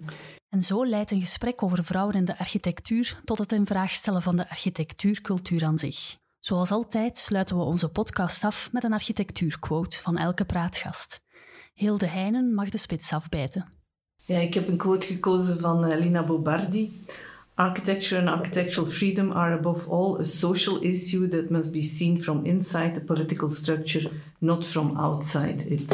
En 0.49 0.63
zo 0.63 0.85
leidt 0.85 1.11
een 1.11 1.19
gesprek 1.19 1.63
over 1.63 1.83
vrouwen 1.83 2.15
in 2.15 2.25
de 2.25 2.37
architectuur 2.37 3.21
tot 3.23 3.37
het 3.37 3.51
in 3.51 3.65
vraag 3.65 3.91
stellen 3.91 4.21
van 4.21 4.35
de 4.35 4.49
architectuurcultuur 4.49 5.63
aan 5.63 5.77
zich. 5.77 6.17
Zoals 6.39 6.71
altijd 6.71 7.17
sluiten 7.17 7.57
we 7.57 7.63
onze 7.63 7.89
podcast 7.89 8.43
af 8.43 8.69
met 8.71 8.83
een 8.83 8.93
architectuurquote 8.93 9.97
van 10.01 10.17
elke 10.17 10.45
praatgast. 10.45 11.19
Hilde 11.73 12.07
Heinen 12.07 12.53
mag 12.53 12.69
de 12.69 12.77
spits 12.77 13.13
afbijten. 13.13 13.71
Ja, 14.25 14.37
ik 14.37 14.53
heb 14.53 14.67
een 14.67 14.77
quote 14.77 15.07
gekozen 15.07 15.59
van 15.59 15.91
uh, 15.91 15.99
Lina 15.99 16.23
Bobardi. 16.23 17.01
Architecture 17.57 18.17
and 18.17 18.29
architectural 18.29 18.85
freedom 18.85 19.33
are 19.33 19.51
above 19.51 19.89
all 19.89 20.17
a 20.17 20.25
social 20.25 20.79
issue 20.83 21.25
that 21.25 21.49
must 21.49 21.73
be 21.73 21.81
seen 21.81 22.21
from 22.21 22.45
inside 22.45 22.93
the 22.93 23.01
political 23.01 23.49
structure, 23.49 24.11
not 24.41 24.63
from 24.63 24.95
outside 24.95 25.63
it. 25.63 25.91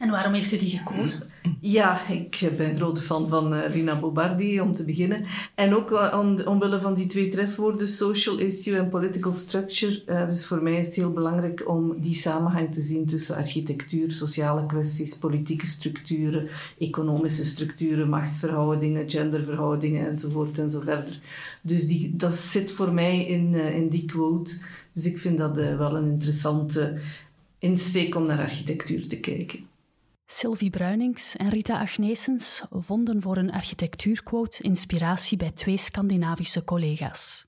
En 0.00 0.10
waarom 0.10 0.32
heeft 0.32 0.52
u 0.52 0.56
die 0.56 0.78
gekozen? 0.78 1.22
Ja, 1.60 2.08
ik 2.08 2.50
ben 2.56 2.76
grote 2.76 3.00
fan 3.00 3.28
van 3.28 3.54
uh, 3.54 3.70
Rina 3.70 3.98
Bobardi, 3.98 4.60
om 4.60 4.72
te 4.72 4.84
beginnen. 4.84 5.24
En 5.54 5.74
ook 5.74 5.90
uh, 5.90 6.18
om, 6.18 6.40
omwille 6.40 6.80
van 6.80 6.94
die 6.94 7.06
twee 7.06 7.28
trefwoorden, 7.28 7.88
social 7.88 8.38
issue 8.38 8.76
en 8.76 8.88
political 8.88 9.32
structure. 9.32 10.02
Uh, 10.06 10.28
dus 10.28 10.46
voor 10.46 10.62
mij 10.62 10.78
is 10.78 10.86
het 10.86 10.94
heel 10.94 11.12
belangrijk 11.12 11.68
om 11.68 12.00
die 12.00 12.14
samenhang 12.14 12.72
te 12.72 12.82
zien 12.82 13.06
tussen 13.06 13.36
architectuur, 13.36 14.12
sociale 14.12 14.66
kwesties, 14.66 15.16
politieke 15.16 15.66
structuren, 15.66 16.48
economische 16.78 17.44
structuren, 17.44 18.08
machtsverhoudingen, 18.08 19.10
genderverhoudingen 19.10 20.06
enzovoort 20.06 20.58
enzoverder. 20.58 21.20
Dus 21.62 21.86
die, 21.86 22.16
dat 22.16 22.34
zit 22.34 22.72
voor 22.72 22.92
mij 22.92 23.26
in, 23.26 23.54
in 23.54 23.88
die 23.88 24.04
quote. 24.04 24.58
Dus 24.92 25.06
ik 25.06 25.18
vind 25.18 25.38
dat 25.38 25.56
wel 25.56 25.96
een 25.96 26.10
interessante 26.10 26.98
insteek 27.58 28.14
om 28.14 28.26
naar 28.26 28.38
architectuur 28.38 29.08
te 29.08 29.20
kijken. 29.20 29.68
Sylvie 30.32 30.70
Bruinings 30.70 31.36
en 31.36 31.48
Rita 31.48 31.80
Agnesens 31.80 32.64
vonden 32.70 33.22
voor 33.22 33.36
een 33.36 33.52
architectuurquote 33.52 34.62
inspiratie 34.62 35.36
bij 35.36 35.50
twee 35.50 35.78
Scandinavische 35.78 36.64
collega's. 36.64 37.46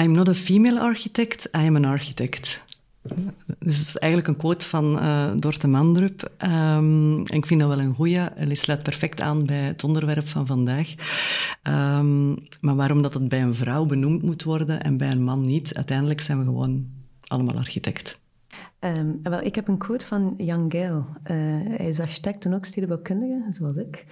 I'm 0.00 0.10
not 0.10 0.28
a 0.28 0.34
female 0.34 0.80
architect, 0.80 1.44
I 1.44 1.66
am 1.66 1.76
an 1.76 1.84
architect. 1.84 2.64
Dus 3.02 3.16
dat 3.58 3.86
is 3.86 3.96
eigenlijk 3.96 4.32
een 4.32 4.36
quote 4.36 4.66
van 4.66 4.96
uh, 4.96 5.30
Dorte 5.36 5.68
Mandrup. 5.68 6.32
En 6.38 7.24
ik 7.26 7.46
vind 7.46 7.60
dat 7.60 7.68
wel 7.68 7.80
een 7.80 7.94
goeie. 7.94 8.18
En 8.18 8.56
sluit 8.56 8.82
perfect 8.82 9.20
aan 9.20 9.46
bij 9.46 9.60
het 9.60 9.84
onderwerp 9.84 10.28
van 10.28 10.46
vandaag. 10.46 10.94
Um, 11.62 12.34
maar 12.60 12.76
waarom 12.76 13.02
dat 13.02 13.14
het 13.14 13.28
bij 13.28 13.42
een 13.42 13.54
vrouw 13.54 13.84
benoemd 13.84 14.22
moet 14.22 14.42
worden 14.42 14.82
en 14.82 14.96
bij 14.96 15.10
een 15.10 15.24
man 15.24 15.46
niet? 15.46 15.74
Uiteindelijk 15.74 16.20
zijn 16.20 16.38
we 16.38 16.44
gewoon 16.44 16.86
allemaal 17.26 17.56
architect. 17.56 18.18
Um, 18.80 19.20
wel, 19.22 19.40
ik 19.40 19.54
heb 19.54 19.68
een 19.68 19.78
quote 19.78 20.06
van 20.06 20.34
Jan 20.36 20.70
Geil. 20.70 20.96
Uh, 20.96 21.06
hij 21.76 21.88
is 21.88 22.00
architect 22.00 22.44
en 22.44 22.54
ook 22.54 22.64
stedenbouwkundige, 22.64 23.46
zoals 23.48 23.76
ik. 23.76 24.04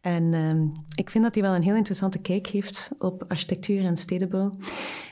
En 0.00 0.34
um, 0.34 0.72
ik 0.94 1.10
vind 1.10 1.24
dat 1.24 1.34
hij 1.34 1.42
wel 1.42 1.54
een 1.54 1.62
heel 1.62 1.76
interessante 1.76 2.18
kijk 2.20 2.46
heeft 2.46 2.90
op 2.98 3.24
architectuur 3.28 3.84
en 3.84 3.96
stedenbouw. 3.96 4.52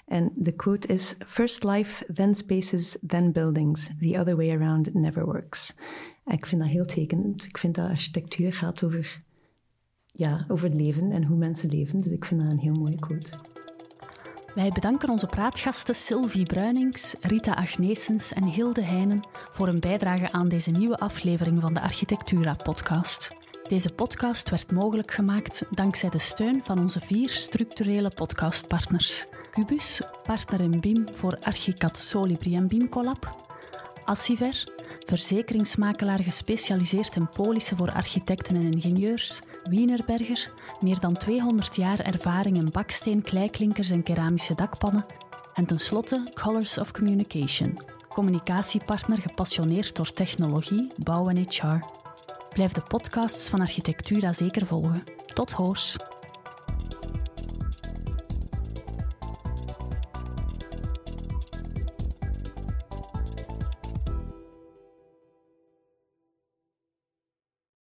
En 0.07 0.33
de 0.35 0.53
quote 0.53 0.87
is: 0.87 1.15
First 1.27 1.65
life, 1.65 2.13
then 2.13 2.35
spaces, 2.35 2.99
then 3.07 3.33
buildings. 3.33 3.91
The 3.99 4.19
other 4.19 4.37
way 4.37 4.51
around 4.51 4.95
never 4.95 5.25
works. 5.25 5.77
Ik 6.27 6.47
vind 6.47 6.61
dat 6.61 6.71
heel 6.71 6.85
tekenend. 6.85 7.45
Ik 7.45 7.59
vind 7.59 7.75
dat 7.75 7.89
architectuur 7.89 8.53
gaat 8.53 8.85
over, 8.85 9.23
ja, 10.07 10.45
over 10.49 10.69
het 10.69 10.81
leven 10.81 11.13
en 11.13 11.25
hoe 11.25 11.37
mensen 11.37 11.71
leven. 11.71 11.99
Dus 11.99 12.13
ik 12.13 12.25
vind 12.25 12.41
dat 12.41 12.53
een 12.53 12.59
heel 12.59 12.75
mooie 12.75 12.99
quote. 12.99 13.31
Wij 14.55 14.71
bedanken 14.71 15.09
onze 15.09 15.27
praatgasten 15.27 15.95
Sylvie 15.95 16.47
Bruinings, 16.47 17.15
Rita 17.21 17.53
Agnesens 17.53 18.33
en 18.33 18.45
Hilde 18.45 18.83
Heinen 18.83 19.21
voor 19.51 19.67
hun 19.67 19.81
bijdrage 19.81 20.33
aan 20.33 20.49
deze 20.49 20.71
nieuwe 20.71 20.97
aflevering 20.97 21.61
van 21.61 21.75
de 21.75 21.81
Architectura-podcast. 21.81 23.31
Deze 23.69 23.93
podcast 23.93 24.51
werd 24.51 24.73
mogelijk 24.73 25.11
gemaakt 25.11 25.65
dankzij 25.71 26.09
de 26.09 26.19
steun 26.19 26.63
van 26.65 26.79
onze 26.79 27.01
vier 27.01 27.29
structurele 27.29 28.11
podcastpartners. 28.11 29.27
Cubus, 29.51 30.01
partner 30.23 30.61
in 30.61 30.81
BIM 30.81 31.07
voor 31.13 31.39
Archicad 31.41 31.99
Solibri 31.99 32.57
en 32.57 32.69
BIM 32.69 32.89
Collab. 32.89 33.49
Assiver, 34.05 34.65
verzekeringsmakelaar 34.99 36.23
gespecialiseerd 36.23 37.17
in 37.17 37.29
polissen 37.29 37.77
voor 37.77 37.93
architecten 37.93 38.57
en 38.57 38.71
ingenieurs. 38.71 39.41
Wienerberger, 39.65 40.51
meer 40.81 41.01
dan 41.01 41.17
200 41.17 41.77
jaar 41.77 42.01
ervaring 42.01 42.57
in 42.57 42.71
baksteen, 42.71 43.23
kleiklinkers 43.23 43.91
en 43.91 44.03
keramische 44.03 44.55
dakpannen. 44.55 45.07
En 45.55 45.67
tenslotte 45.67 46.31
Colors 46.35 46.79
of 46.79 46.93
Communication, 46.93 47.77
communicatiepartner 48.09 49.19
gepassioneerd 49.19 49.97
door 49.97 50.13
technologie, 50.13 50.93
bouw 50.97 51.29
en 51.29 51.37
HR. 51.49 51.85
Blijf 52.53 52.73
de 52.73 52.83
podcasts 52.89 53.49
van 53.49 53.61
Architectura 53.61 54.33
zeker 54.33 54.67
volgen. 54.67 55.03
Tot 55.35 55.53
hoors! 55.53 55.97